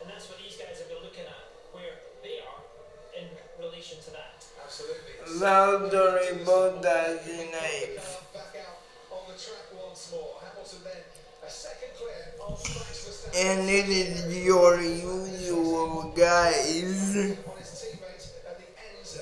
So 0.00 0.04
that's 0.08 0.28
what 0.30 0.38
these 0.38 0.56
guys 0.56 0.78
have 0.78 0.88
been 0.88 1.02
looking 1.04 1.26
at, 1.28 1.44
where 1.72 2.00
they 2.22 2.40
are 2.40 2.62
in 3.18 3.28
relation 3.62 3.98
to 4.04 4.10
that. 4.12 4.44
Absolutely. 4.64 5.12
Knife. 7.52 8.24
Back 8.32 8.56
out 8.64 8.80
on 9.12 9.22
the 9.30 9.36
track 9.38 9.68
once 9.76 10.10
more. 10.12 10.36
And 13.36 13.68
it 13.68 13.88
is 13.88 14.44
your 14.44 14.80
usual 14.80 16.12
guys. 16.16 17.36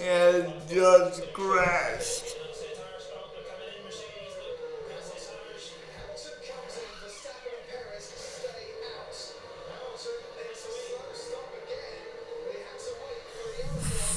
and 0.00 0.52
just 0.68 1.32
crashed. 1.32 2.36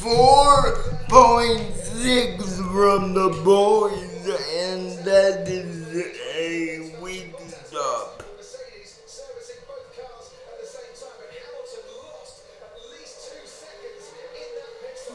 Four 0.01 0.77
point 1.09 1.75
six 1.75 2.57
from 2.57 3.13
the 3.13 3.29
boys, 3.43 4.27
and 4.55 5.05
that 5.05 5.47
is 5.47 5.95
a 6.35 6.95
weak 7.01 7.35
stop. 7.67 8.23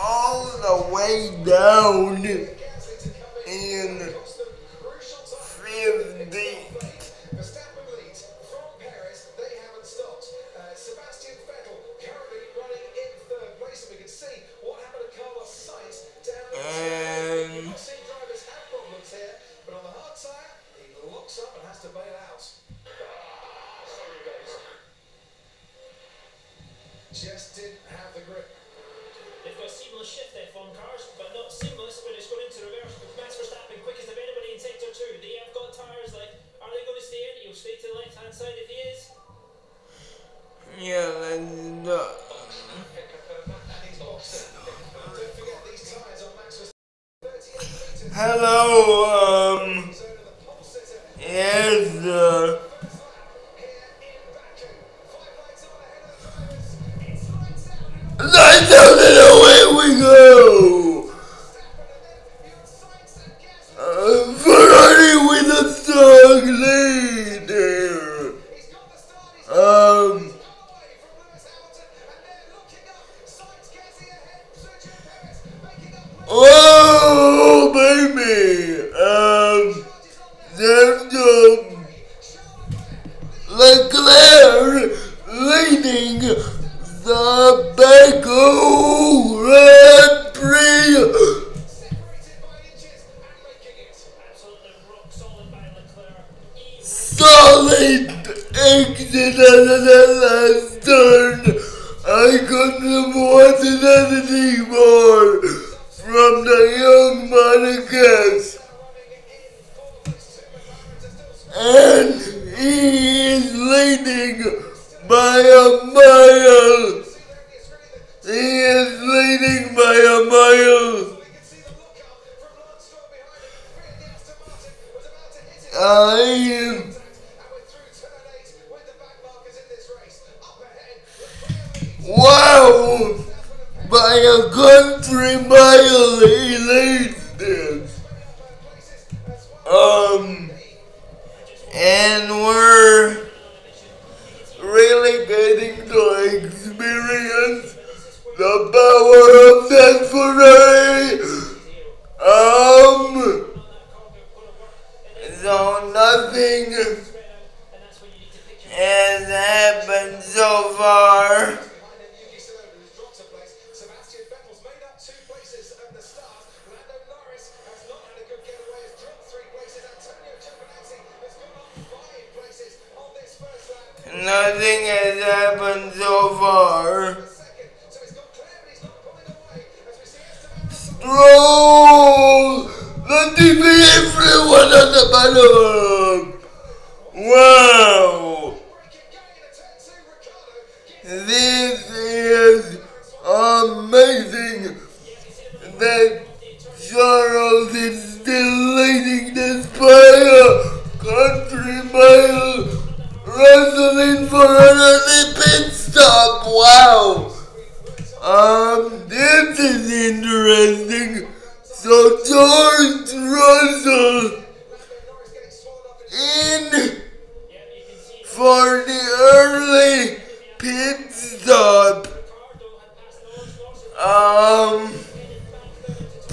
all 0.00 0.44
the 0.58 0.94
way 0.94 1.30
down. 1.44 2.00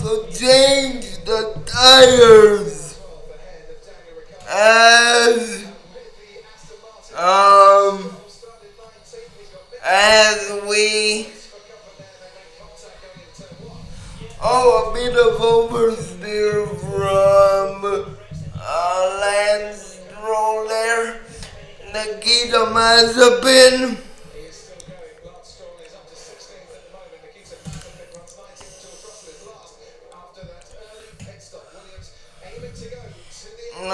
to 0.08 0.26
change 0.32 1.18
the 1.26 1.62
tires 1.66 2.98
as 4.50 5.66
um 7.14 8.16
as 9.84 10.62
we 10.70 11.28
oh 14.42 14.88
a 14.88 14.94
bit 14.94 15.12
of 15.12 15.42
oversteer 15.42 16.66
from 16.80 18.08
uh, 18.56 19.18
Lance 19.22 20.00
Stroller 20.08 21.20
Nikita 21.92 22.72
Mazepin. 22.72 24.07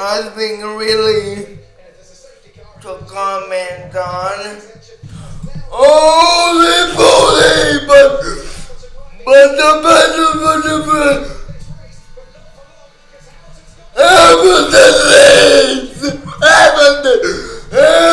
nothing 0.03 0.59
really 0.75 1.59
to 2.81 2.91
comment 3.07 3.95
on. 3.95 4.59
Holy 5.71 6.79
moly, 6.97 7.87
but, 7.87 8.11
but 9.23 9.47
the 9.59 9.69
better, 9.85 10.29
but 10.43 10.59
the 10.67 10.75
better. 10.89 11.33
Everything 13.95 14.95
leads, 15.09 16.01
everything. 16.43 17.23
everything. 17.71 18.12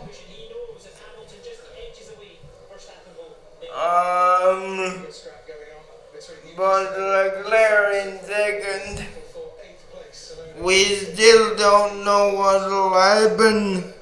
Um, 3.73 5.05
but 6.55 6.99
Leclerc 6.99 8.05
in 8.05 8.19
second. 8.23 9.05
We 10.59 10.83
still 10.83 11.55
don't 11.55 12.03
know 12.03 12.35
what 12.35 12.69
will 12.69 12.93
happen 12.93 13.93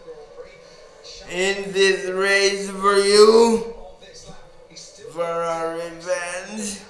in 1.31 1.71
this 1.71 2.09
race 2.09 2.69
for 2.69 2.95
you. 2.95 3.73
Ferrari 5.13 5.89
fans. 6.01 6.83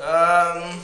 Um, 0.00 0.80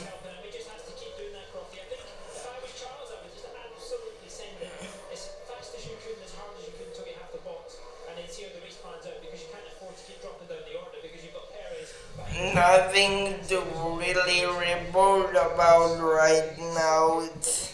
nothing 12.53 13.35
to 13.47 13.61
really 13.97 14.45
report 14.45 15.31
about 15.31 15.99
right 16.01 16.53
now. 16.75 17.19
It's, 17.21 17.73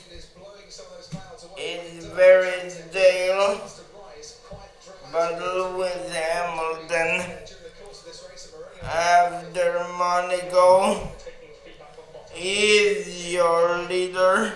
it's 1.57 2.05
very 2.05 2.69
stale. 2.69 3.61
But 5.11 5.39
Lewis 5.39 6.13
Hamilton, 6.13 7.37
after 8.83 9.85
Monaco, 9.97 11.09
is 12.37 13.33
your 13.33 13.79
leader. 13.89 14.53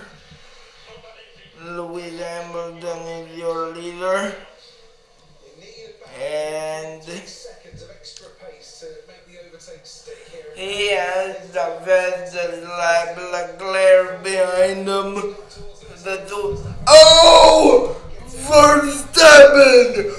Lewis 1.62 2.20
Hamilton 2.20 3.00
is 3.08 3.38
your 3.38 3.76
leader. 3.76 4.34
And 6.18 7.02
he 10.56 10.92
has 10.92 11.52
the 11.52 11.82
fastest 11.84 12.64
lap 12.64 13.18
Leclerc 13.18 14.24
behind 14.24 14.88
him. 14.88 15.36
The 16.04 16.24
two. 16.28 16.58
Oh! 16.88 18.00
Verstappen! 18.28 20.14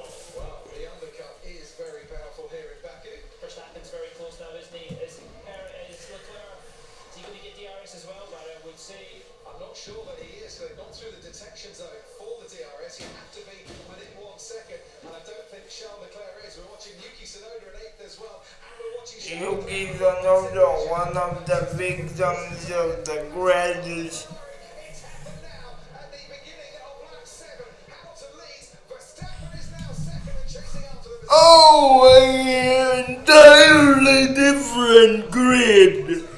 Hamilton 27.89 28.33
leads. 28.39 28.77
Verstappen 28.89 29.59
is 29.59 29.71
now 29.73 29.93
second 29.93 30.35
and 30.41 30.49
chasing 30.49 30.85
after 30.85 31.09
them. 31.09 31.27
Oh, 31.31 32.07
an 32.15 33.17
entirely 33.17 34.35
different 34.35 35.31
grid. 35.31 36.29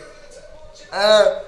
Uh, 0.93 1.41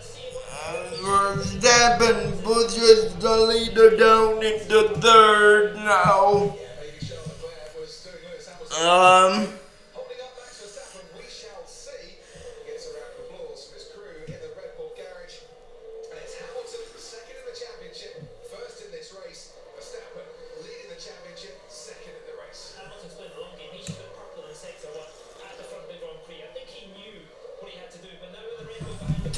see 0.00 0.28
what 0.32 0.94
Verstappen 1.02 2.42
pushes 2.44 3.14
the 3.16 3.36
leader 3.36 3.96
down 3.96 4.42
into 4.44 4.88
third 5.00 5.74
now. 5.76 6.54
Um, 8.80 9.48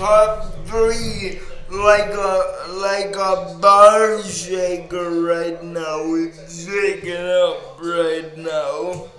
top 0.00 0.48
three 0.64 1.38
like 1.70 2.08
a 2.08 2.64
like 2.72 3.14
a 3.16 3.58
bar 3.60 4.22
shaker 4.22 5.20
right 5.20 5.62
now. 5.62 6.14
It's 6.14 6.64
shaking 6.64 7.20
up 7.20 7.78
right 7.82 8.34
now. 8.38 9.10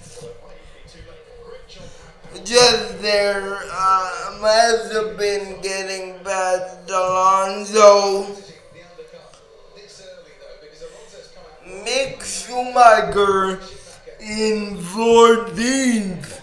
Just 2.41 3.01
there, 3.01 3.59
uh, 3.71 4.37
must 4.41 4.91
have 4.91 5.17
been 5.17 5.61
getting 5.61 6.19
past 6.23 6.89
Alonso. 6.89 8.25
Mick 11.85 12.21
Schumacher 12.23 13.59
in 14.19 14.77
14th. 14.77 16.41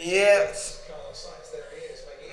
Yes. 0.00 0.84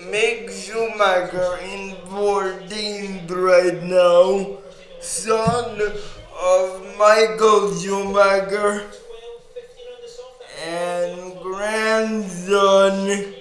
Mick 0.01 0.49
Schumacher 0.49 1.59
in 1.63 1.95
14th 2.07 3.31
right 3.31 3.83
now. 3.83 4.57
Son 4.99 5.81
of 6.41 6.97
Michael 6.97 7.73
Schumacher 7.75 8.87
and 10.63 11.39
grandson 11.41 13.33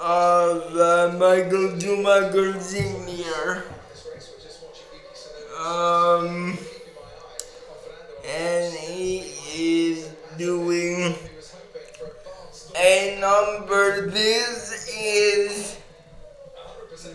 of 0.00 0.76
uh, 0.76 1.16
Michael 1.18 1.78
Schumacher 1.78 2.58
Sr. 2.60 3.64
Um, 5.58 6.58
and 8.26 8.72
he 8.74 9.18
is 9.54 10.10
doing 10.38 11.14
a 12.76 13.18
number. 13.20 14.10
This 14.10 14.88
is 14.98 15.78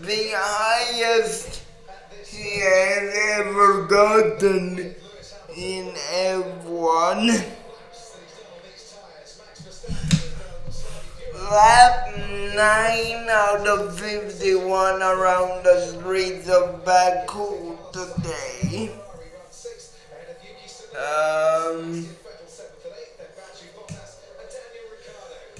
the 0.01 0.31
highest 0.35 1.63
he 2.27 2.59
has 2.59 3.13
ever 3.39 3.85
gotten 3.87 4.95
in 5.57 5.85
F1. 5.87 7.64
Lap 11.51 12.09
9 12.55 13.27
out 13.29 13.67
of 13.67 13.99
51 13.99 15.01
around 15.01 15.63
the 15.63 15.79
streets 15.79 16.49
of 16.49 16.83
Baku 16.83 17.77
today. 17.93 18.91
Um, 20.97 22.07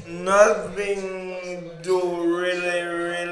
nothing 0.07 1.69
to 1.83 2.01
really, 2.35 2.81
really, 2.81 2.81
really, 2.81 3.24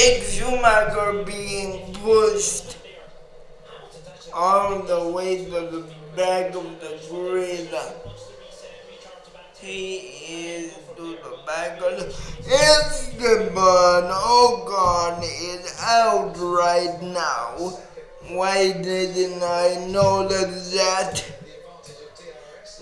Mick 0.00 0.22
Schumacher 0.22 1.24
being 1.24 1.92
pushed 1.92 2.78
all 4.32 4.78
the 4.78 5.12
way 5.12 5.44
to 5.44 5.50
the 5.50 5.84
back 6.16 6.54
of 6.54 6.80
the 6.80 6.98
grid. 7.10 7.68
He 9.60 9.96
is 9.96 10.72
to 10.96 11.02
the 11.02 11.36
back 11.46 11.82
of 11.82 11.98
the 11.98 12.06
Esteban 12.48 14.08
Ocon 14.08 15.20
oh, 15.20 15.52
is 15.52 15.76
out 15.82 16.34
right 16.38 17.02
now. 17.02 17.78
Why 18.34 18.72
didn't 18.72 19.42
I 19.42 19.84
know 19.86 20.26
that? 20.26 21.22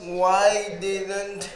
Why 0.05 0.79
didn't 0.81 1.51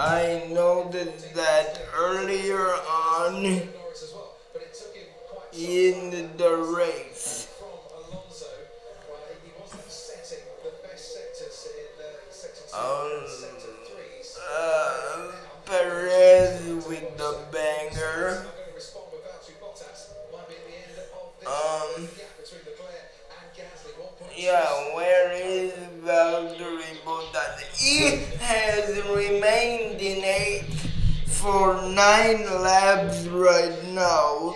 I 0.00 0.46
noticed 0.52 1.34
that 1.34 1.80
earlier 1.92 2.60
on 2.60 3.44
in 5.52 6.30
the 6.36 6.56
race? 6.76 7.48
Um, 12.72 13.24
uh, 14.56 15.32
Perez 15.66 16.86
with 16.86 17.18
the 17.18 17.40
banger. 17.50 18.46
Um, 21.44 22.08
yeah, 24.38 24.94
where 24.94 25.32
is 25.32 25.72
Valtteri 26.04 26.94
Bottas? 27.04 27.58
He 27.76 28.22
has 28.38 29.04
remained 29.08 30.00
in 30.00 30.24
eighth 30.24 30.90
for 31.26 31.74
nine 31.82 32.44
laps 32.62 33.26
right 33.26 33.84
now. 33.88 34.54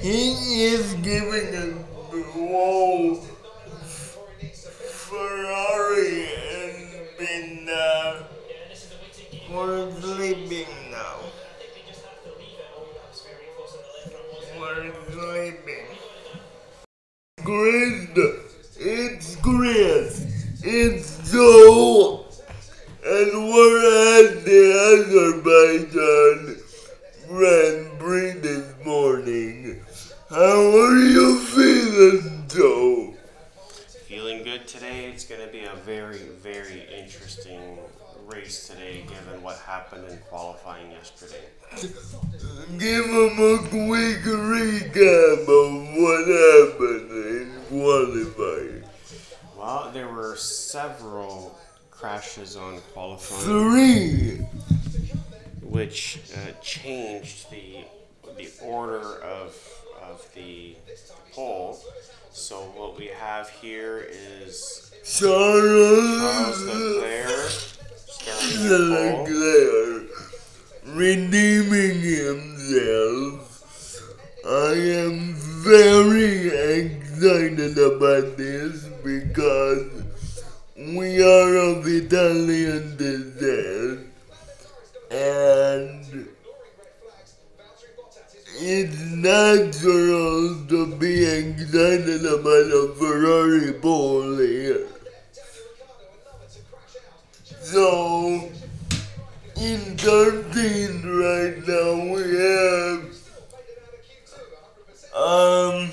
He 0.00 0.64
is 0.64 0.94
giving 0.94 1.54
a 1.54 1.66
whoa. 2.36 3.14
Ferrari 4.90 6.53
been 7.24 7.68
uh, 7.70 8.22
we're 9.50 9.90
sleeping 10.00 10.66
now. 10.90 11.16
We're 14.58 14.92
sleeping. 15.10 15.86
Grid, 17.42 18.18
it's 18.78 19.36
grid, 19.36 20.12
it's 20.62 21.32
Joe, 21.32 22.26
and 23.04 23.32
we're 23.52 24.26
at 24.26 24.44
the 24.44 24.62
Azerbaijan 24.92 26.58
Grand 27.28 27.98
Prix 27.98 28.32
this 28.40 28.84
morning. 28.84 29.80
How 30.28 30.60
are 30.82 30.98
you 30.98 31.38
feeling, 31.38 32.44
Joe? 32.48 33.13
Feeling 34.14 34.44
good 34.44 34.68
today. 34.68 35.06
It's 35.06 35.24
going 35.24 35.40
to 35.40 35.48
be 35.48 35.64
a 35.64 35.74
very, 35.74 36.18
very 36.40 36.86
interesting 36.96 37.80
race 38.26 38.68
today, 38.68 39.04
given 39.08 39.42
what 39.42 39.56
happened 39.56 40.08
in 40.08 40.18
qualifying 40.30 40.92
yesterday. 40.92 41.42
Give 42.78 43.06
him 43.06 43.38
a 43.40 43.58
quick 43.58 44.22
recap 44.22 45.48
of 45.48 45.72
what 45.98 46.28
happened 46.28 47.10
in 47.10 47.60
qualifying. 47.68 48.84
Well, 49.58 49.90
there 49.92 50.06
were 50.06 50.36
several 50.36 51.58
crashes 51.90 52.54
on 52.54 52.78
qualifying, 52.92 53.42
Three. 53.42 54.36
which 55.60 56.20
uh, 56.36 56.52
changed 56.62 57.50
the 57.50 57.78
the 58.36 58.48
order 58.62 59.20
of 59.22 59.56
of 60.00 60.24
the 60.36 60.76
pole. 61.32 61.80
So 62.36 62.56
what 62.74 62.98
we 62.98 63.06
have 63.06 63.48
here 63.48 64.08
is 64.10 64.90
Charles 65.04 66.60
Leclerc. 66.62 67.50
Starting 68.26 70.08
redeeming 70.84 72.00
himself. 72.00 73.62
I 74.44 74.72
am 74.74 75.34
very 75.62 76.48
excited 76.82 77.78
about 77.78 78.36
this 78.36 78.82
because 79.04 80.02
we 80.76 81.22
are 81.22 81.56
of 81.56 81.86
Italian 81.86 82.96
descent 82.96 84.08
and 85.12 86.33
it's 88.56 89.00
natural 89.00 90.64
to 90.66 90.86
be 90.96 91.24
excited 91.24 92.24
about 92.24 92.70
a 92.70 92.94
Ferrari 92.96 93.72
pole 93.72 94.38
here. 94.38 94.86
So, 97.60 98.48
in 99.56 99.96
13th 99.96 101.04
right 101.04 101.66
now, 101.66 101.94
we 102.12 102.22
have, 102.38 103.04
um, 105.16 105.90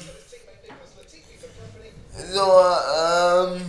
so, 2.13 3.55
um, 3.55 3.61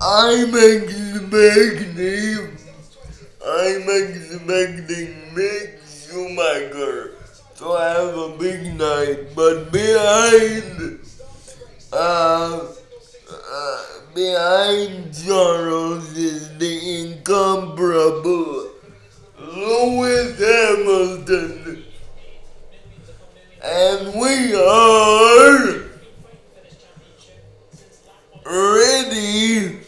I'm 0.00 0.54
expecting 0.54 2.57
I'm 3.46 3.82
expecting 3.82 5.14
Mick 5.32 5.78
Schumacher 5.86 7.14
to 7.58 7.64
have 7.76 8.16
a 8.16 8.36
big 8.36 8.74
night, 8.74 9.34
but 9.36 9.70
behind, 9.70 10.98
uh, 11.92 12.66
uh, 13.30 13.84
behind 14.12 15.14
Charles 15.14 16.16
is 16.16 16.58
the 16.58 17.00
incomparable 17.00 18.70
Lewis 19.38 20.36
Hamilton, 20.38 21.84
and 23.62 24.20
we 24.20 24.54
are 24.54 25.84
ready 28.44 29.87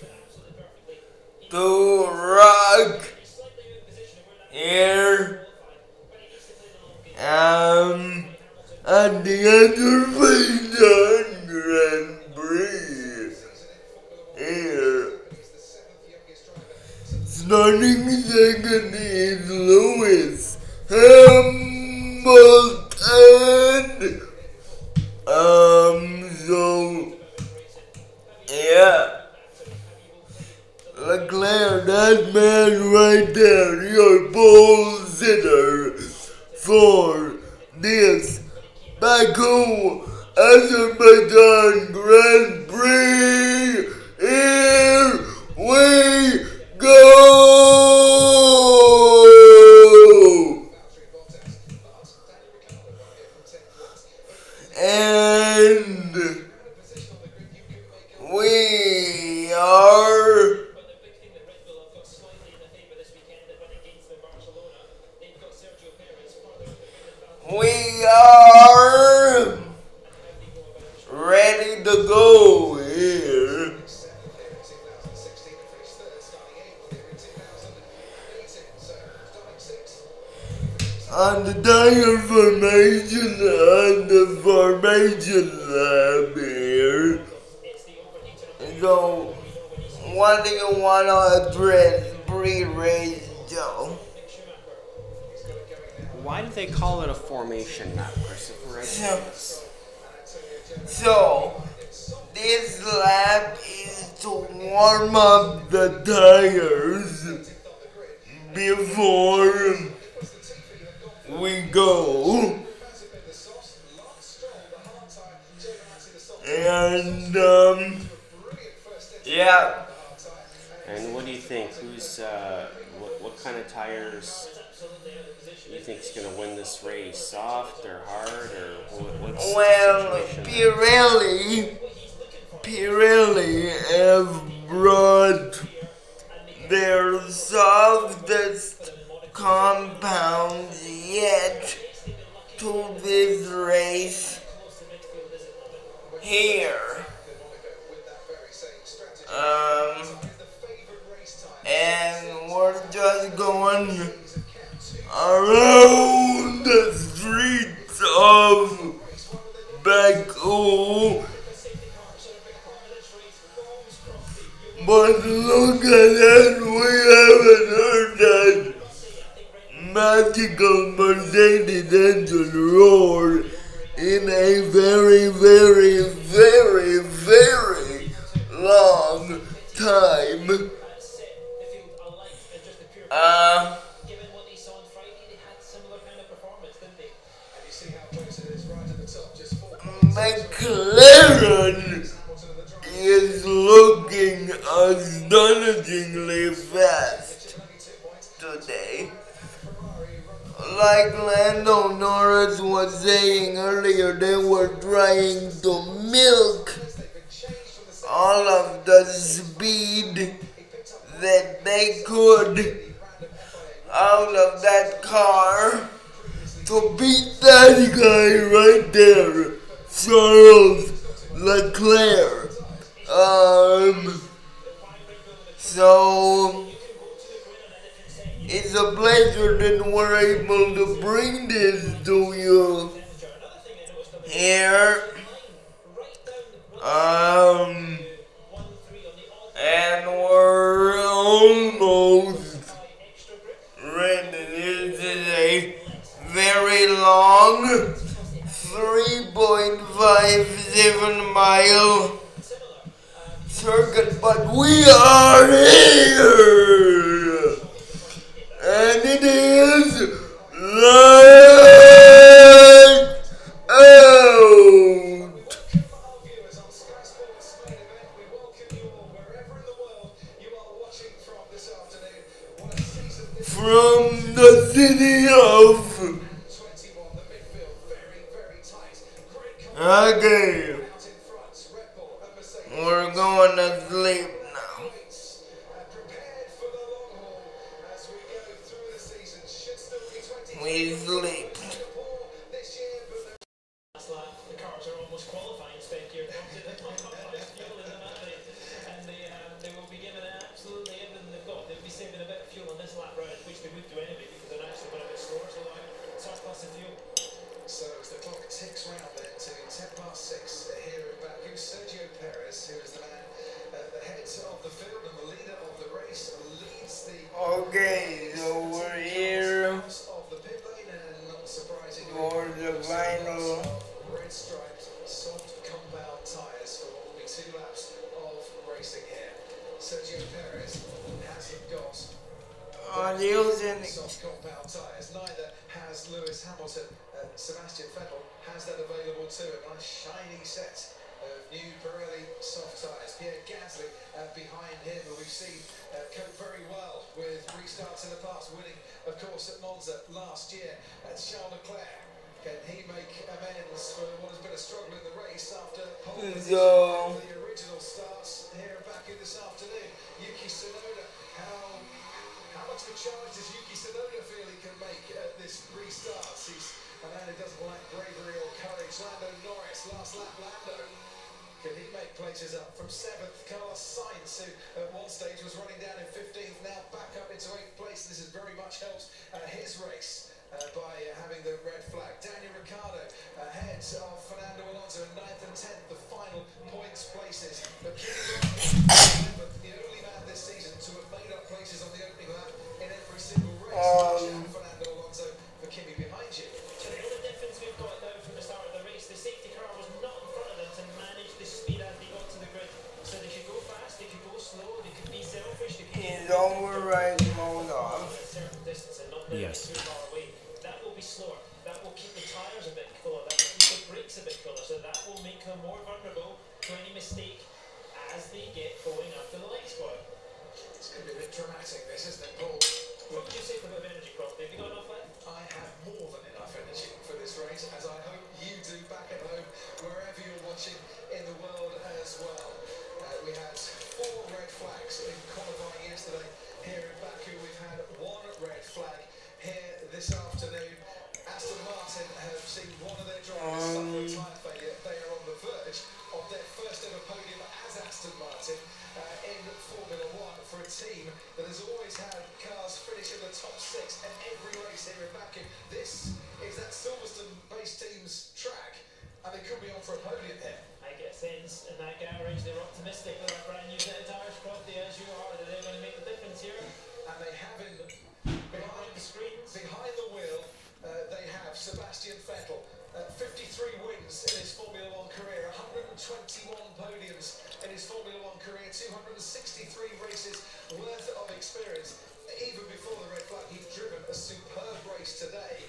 21 476.00 476.56
podiums 476.80 477.44
in 477.60 477.68
his 477.68 477.84
Formula 477.84 478.16
One 478.24 478.40
career, 478.40 478.72
263 478.72 480.00
races 480.00 480.40
worth 480.80 481.12
of 481.12 481.28
experience. 481.36 482.00
Even 482.40 482.64
before 482.72 482.96
the 483.04 483.08
red 483.12 483.26
flag, 483.28 483.44
he'd 483.52 483.68
driven 483.76 484.00
a 484.08 484.16
superb 484.16 484.80
race 484.96 485.20
today. 485.20 485.60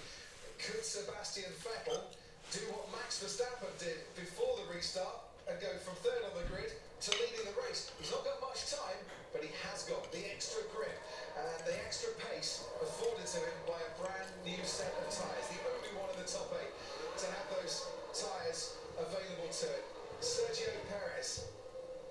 Could 0.56 0.88
Sebastian 0.88 1.52
Vettel 1.60 2.08
do 2.56 2.64
what 2.72 2.88
Max 2.95 3.20
Verstappen 3.20 3.76
did 3.76 3.99
before 4.16 4.56
the 4.64 4.72
restart 4.72 5.20
and 5.52 5.60
go 5.60 5.68
from 5.84 5.99
third 5.99 6.24
on 6.24 6.32
the 6.40 6.48
grid 6.48 6.72
to 6.80 7.10
leading 7.20 7.44
the 7.44 7.56
race? 7.68 7.91
He's 7.99 8.16
not 8.16 8.24
got 8.24 8.40
much 8.40 8.72
time, 8.72 9.03
but 9.36 9.44
he 9.44 9.52
has 9.68 9.84
got 9.84 9.99
the 10.16 10.24
extra 10.32 10.64
grip 10.72 10.95
and 11.36 11.60
the 11.68 11.76
extra 11.84 12.16
pace 12.32 12.64
afforded 12.80 13.28
to 13.28 13.40
him 13.44 13.58
by 13.68 13.84
a 13.84 13.91
brand 13.99 14.32
new 14.48 14.64
set 14.64 14.95
of 14.95 15.12
tyres. 15.12 15.48
The 15.52 15.60
only 15.76 15.91
one 15.99 16.08
in 16.16 16.24
the 16.24 16.30
top 16.32 16.48
eight 16.56 16.72
to 17.20 17.26
have 17.28 17.48
those 17.52 17.84
tyres 18.16 18.80
available 18.95 19.52
to 19.52 19.68
it. 19.76 19.90
Sergio 20.22 20.69
Perez, 20.85 21.49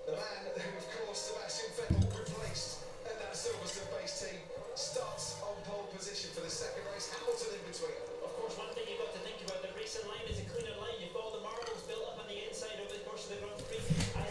the 0.05 0.11
man 0.11 0.43
who, 0.43 0.77
of 0.77 0.83
course, 0.99 1.31
Sebastian 1.31 1.71
Vettel 1.79 2.03
replaced 2.11 2.83
at 3.07 3.15
that 3.23 3.31
Silverstone 3.31 3.87
base 3.95 4.27
team, 4.27 4.35
starts 4.75 5.39
on 5.39 5.55
pole 5.63 5.87
position 5.95 6.29
for 6.35 6.41
the 6.41 6.49
second 6.51 6.83
race. 6.91 7.07
Hamilton 7.07 7.55
in 7.55 7.71
between. 7.71 7.95
Of 8.19 8.35
course, 8.35 8.57
one 8.59 8.67
thing 8.75 8.83
you've 8.91 8.99
got 8.99 9.15
to 9.15 9.19
think 9.23 9.39
about 9.47 9.63
the 9.63 9.71
racing 9.79 10.03
line 10.11 10.27
is 10.27 10.43
a 10.43 10.45
cleaner 10.51 10.75
line. 10.83 10.99
You've 10.99 11.15
got 11.15 11.23
all 11.23 11.31
the 11.31 11.39
marbles 11.39 11.87
built 11.87 12.03
up 12.03 12.19
on 12.19 12.27
the 12.27 12.35
inside 12.51 12.83
over 12.83 12.91
the 12.91 12.99
course 13.07 13.31
of 13.31 13.39
the 13.39 13.47
Grand 13.47 13.63
Prix. 13.71 13.79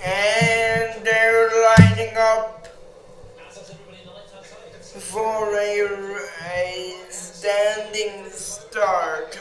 And 0.04 1.00
they're 1.00 1.48
lining 1.48 2.12
up 2.20 2.68
for 4.92 5.56
a, 5.56 5.88
a 6.52 7.00
standing 7.08 8.28
start. 8.28 9.40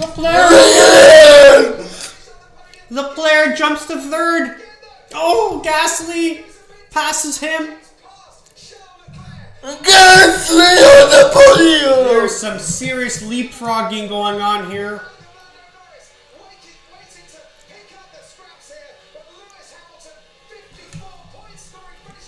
The 0.00 0.06
player. 0.06 0.48
the 2.90 3.02
player 3.14 3.54
jumps 3.54 3.84
to 3.84 4.00
third. 4.00 4.62
Oh, 5.12 5.60
Gasly 5.62 6.44
passes 6.90 7.38
him. 7.38 7.74
Gasly 9.62 10.76
on 10.78 11.10
the 11.10 11.30
podium. 11.34 12.08
There's 12.08 12.34
some 12.34 12.58
serious 12.58 13.22
leapfrogging 13.22 14.08
going 14.08 14.40
on 14.40 14.70
here. 14.70 15.02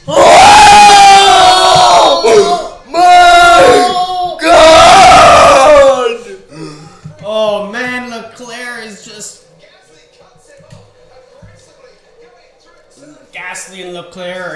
Oh! 0.06 1.01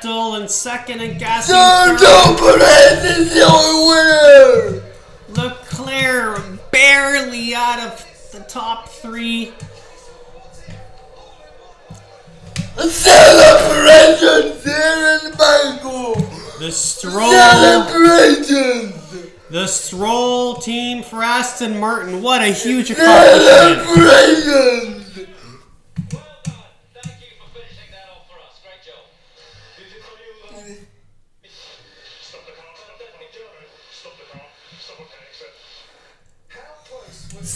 Vettel 0.00 0.40
in 0.40 0.48
second 0.48 1.00
and 1.00 1.20
Gasly. 1.20 1.54
Sergio 1.54 2.38
Perez 2.38 3.18
is 3.18 3.36
your 3.36 3.86
winner. 3.88 4.82
Leclerc 5.28 6.70
barely 6.70 7.54
out 7.54 7.80
of 7.80 8.30
the 8.32 8.40
top 8.40 8.88
three. 8.88 9.52
Celebrations 12.78 14.64
here 14.64 15.20
in 15.24 15.32
Bangor. 15.36 16.14
The 16.60 16.70
Stroll. 16.70 17.32
Celebrations. 17.32 18.94
The 19.50 19.66
Stroll 19.66 20.56
team 20.56 21.02
for 21.02 21.22
Aston 21.22 21.80
Martin. 21.80 22.22
What 22.22 22.42
a 22.42 22.48
huge 22.48 22.90
accomplishment. 22.90 23.86
Celebrations. 23.86 24.97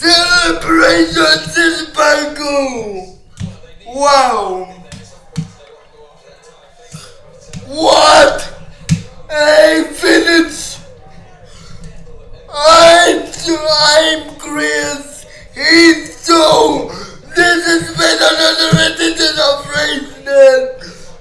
Celebrations 0.03 1.57
in 1.57 1.93
Bangu! 1.95 3.15
Wow! 3.87 4.65
What? 7.67 8.37
I 9.29 9.83
finished! 9.93 10.81
I'm, 12.53 13.31
I'm 13.71 14.35
Chris 14.35 15.25
Hinto! 15.55 16.91
This 17.33 17.65
has 17.65 17.95
been 17.95 18.19
another 18.19 18.71
edition 18.91 19.39
of 19.39 19.63
Race 19.71 20.11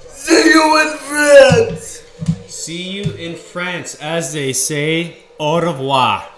See 0.08 0.50
you 0.50 0.66
in 0.80 0.98
France! 0.98 2.02
See 2.48 2.90
you 2.90 3.12
in 3.12 3.36
France, 3.36 3.94
as 4.00 4.32
they 4.32 4.52
say, 4.52 5.18
au 5.38 5.60
revoir. 5.60 6.31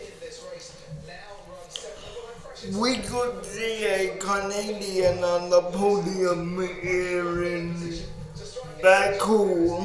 In 0.00 0.12
this 0.20 0.44
race, 0.52 0.72
now 1.08 1.14
runs 1.50 1.74
7th. 1.74 2.06
Well, 2.06 2.30
I'm 2.34 2.40
fresh 2.40 2.64
in 2.64 2.78
We 2.78 2.96
could 2.98 3.44
see 3.44 3.84
a 3.84 4.16
Canadian 4.18 5.24
on 5.24 5.50
the 5.50 5.62
podium 5.62 6.56
here 6.80 7.44
in 7.44 7.74
Baku. 8.82 9.76
I 9.76 9.84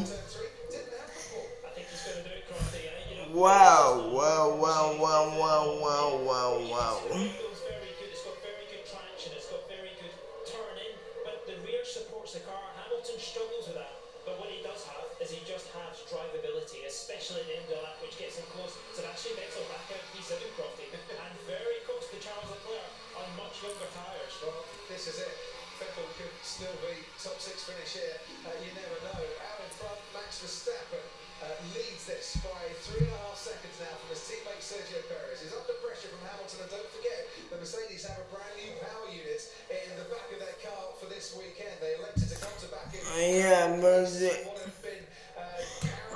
think 1.76 1.88
he's 1.90 2.04
going 2.04 2.18
to 2.18 2.30
do 2.30 2.34
it, 2.34 2.50
Crofty. 2.50 2.82
eh? 2.82 2.90
You 3.12 3.16
know, 3.22 3.27
Wow, 3.38 4.10
wow, 4.18 4.50
wow, 4.58 4.98
wow, 4.98 5.30
wow, 5.30 5.62
wow, 5.78 6.10
wow, 6.26 6.52
wow. 6.74 6.98
It's 7.06 7.62
very 7.62 7.94
good. 8.02 8.10
It's 8.10 8.26
got 8.26 8.34
very 8.42 8.66
good 8.66 8.82
traction. 8.82 9.30
It's 9.38 9.46
got 9.54 9.62
very 9.70 9.94
good 10.02 10.10
turning, 10.42 10.98
but 11.22 11.46
the 11.46 11.54
rear 11.62 11.86
supports 11.86 12.34
the 12.34 12.42
car. 12.50 12.66
Hamilton 12.82 13.22
struggles 13.22 13.70
with 13.70 13.78
that, 13.78 13.94
but 14.26 14.42
what 14.42 14.50
he 14.50 14.66
does 14.66 14.82
have 14.90 15.06
is 15.22 15.30
he 15.30 15.46
just 15.46 15.70
has 15.70 16.02
drivability, 16.10 16.90
especially 16.90 17.46
at 17.46 17.48
the 17.54 17.56
end 17.62 17.66
of 17.70 17.78
the 17.78 17.82
lap, 17.86 18.02
which 18.02 18.18
gets 18.18 18.42
him 18.42 18.50
close. 18.58 18.74
Sebastian 18.98 19.38
Vettel 19.38 19.70
back 19.70 19.86
out 19.86 20.02
P7 20.18 20.34
Crofty, 20.58 20.90
and 20.90 21.34
very 21.46 21.78
close 21.86 22.10
to 22.10 22.18
Charles 22.18 22.50
Leclerc 22.50 22.90
on 23.22 23.26
much 23.38 23.62
younger 23.62 23.86
tyres. 23.94 24.34
Well, 24.42 24.66
this 24.90 25.06
is 25.14 25.22
it. 25.22 25.34
Vettel 25.78 26.10
could 26.18 26.34
still 26.42 26.74
be 26.82 27.06
top 27.22 27.38
six 27.38 27.70
finish 27.70 28.02
here. 28.02 28.18
Uh, 28.50 28.58
you 28.66 28.74
never 28.74 28.98
know. 29.06 29.22
Out 29.46 29.62
in 29.62 29.70
front, 29.78 30.02
Max 30.18 30.42
Verstappen 30.42 31.06
uh, 31.44 31.54
leads 31.74 32.06
this 32.10 32.38
by 32.42 32.64
three 32.88 33.06
and 33.06 33.14
a 33.14 33.20
half 33.30 33.38
seconds 33.38 33.78
now 33.78 33.94
from 34.02 34.10
his 34.10 34.24
teammate 34.26 34.64
Sergio 34.64 35.02
Perez. 35.06 35.44
He's 35.44 35.54
under 35.54 35.78
pressure 35.86 36.10
from 36.10 36.24
Hamilton, 36.26 36.66
and 36.66 36.72
don't 36.74 36.92
forget, 36.94 37.30
the 37.54 37.58
Mercedes 37.62 38.06
have 38.10 38.18
a 38.18 38.28
brand 38.34 38.54
new 38.58 38.74
power 38.82 39.08
unit 39.14 39.42
in 39.70 39.94
the 40.02 40.08
back 40.10 40.26
of 40.34 40.40
their 40.42 40.58
car 40.66 40.98
for 40.98 41.06
this 41.08 41.38
weekend. 41.38 41.78
They 41.78 41.98
elected 41.98 42.30
to 42.34 42.38
come 42.42 42.56
to 42.64 42.68
back 42.74 42.90
in. 42.94 43.02
Yeah, 43.14 43.78
Mercy. 43.78 44.34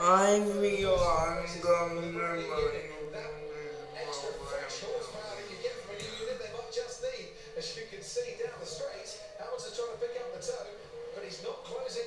I 0.02 0.40
feel 0.40 0.98
uh, 0.98 1.38
I'm 1.38 1.62
going 1.62 2.14
to 2.14 2.82
As 11.92 11.98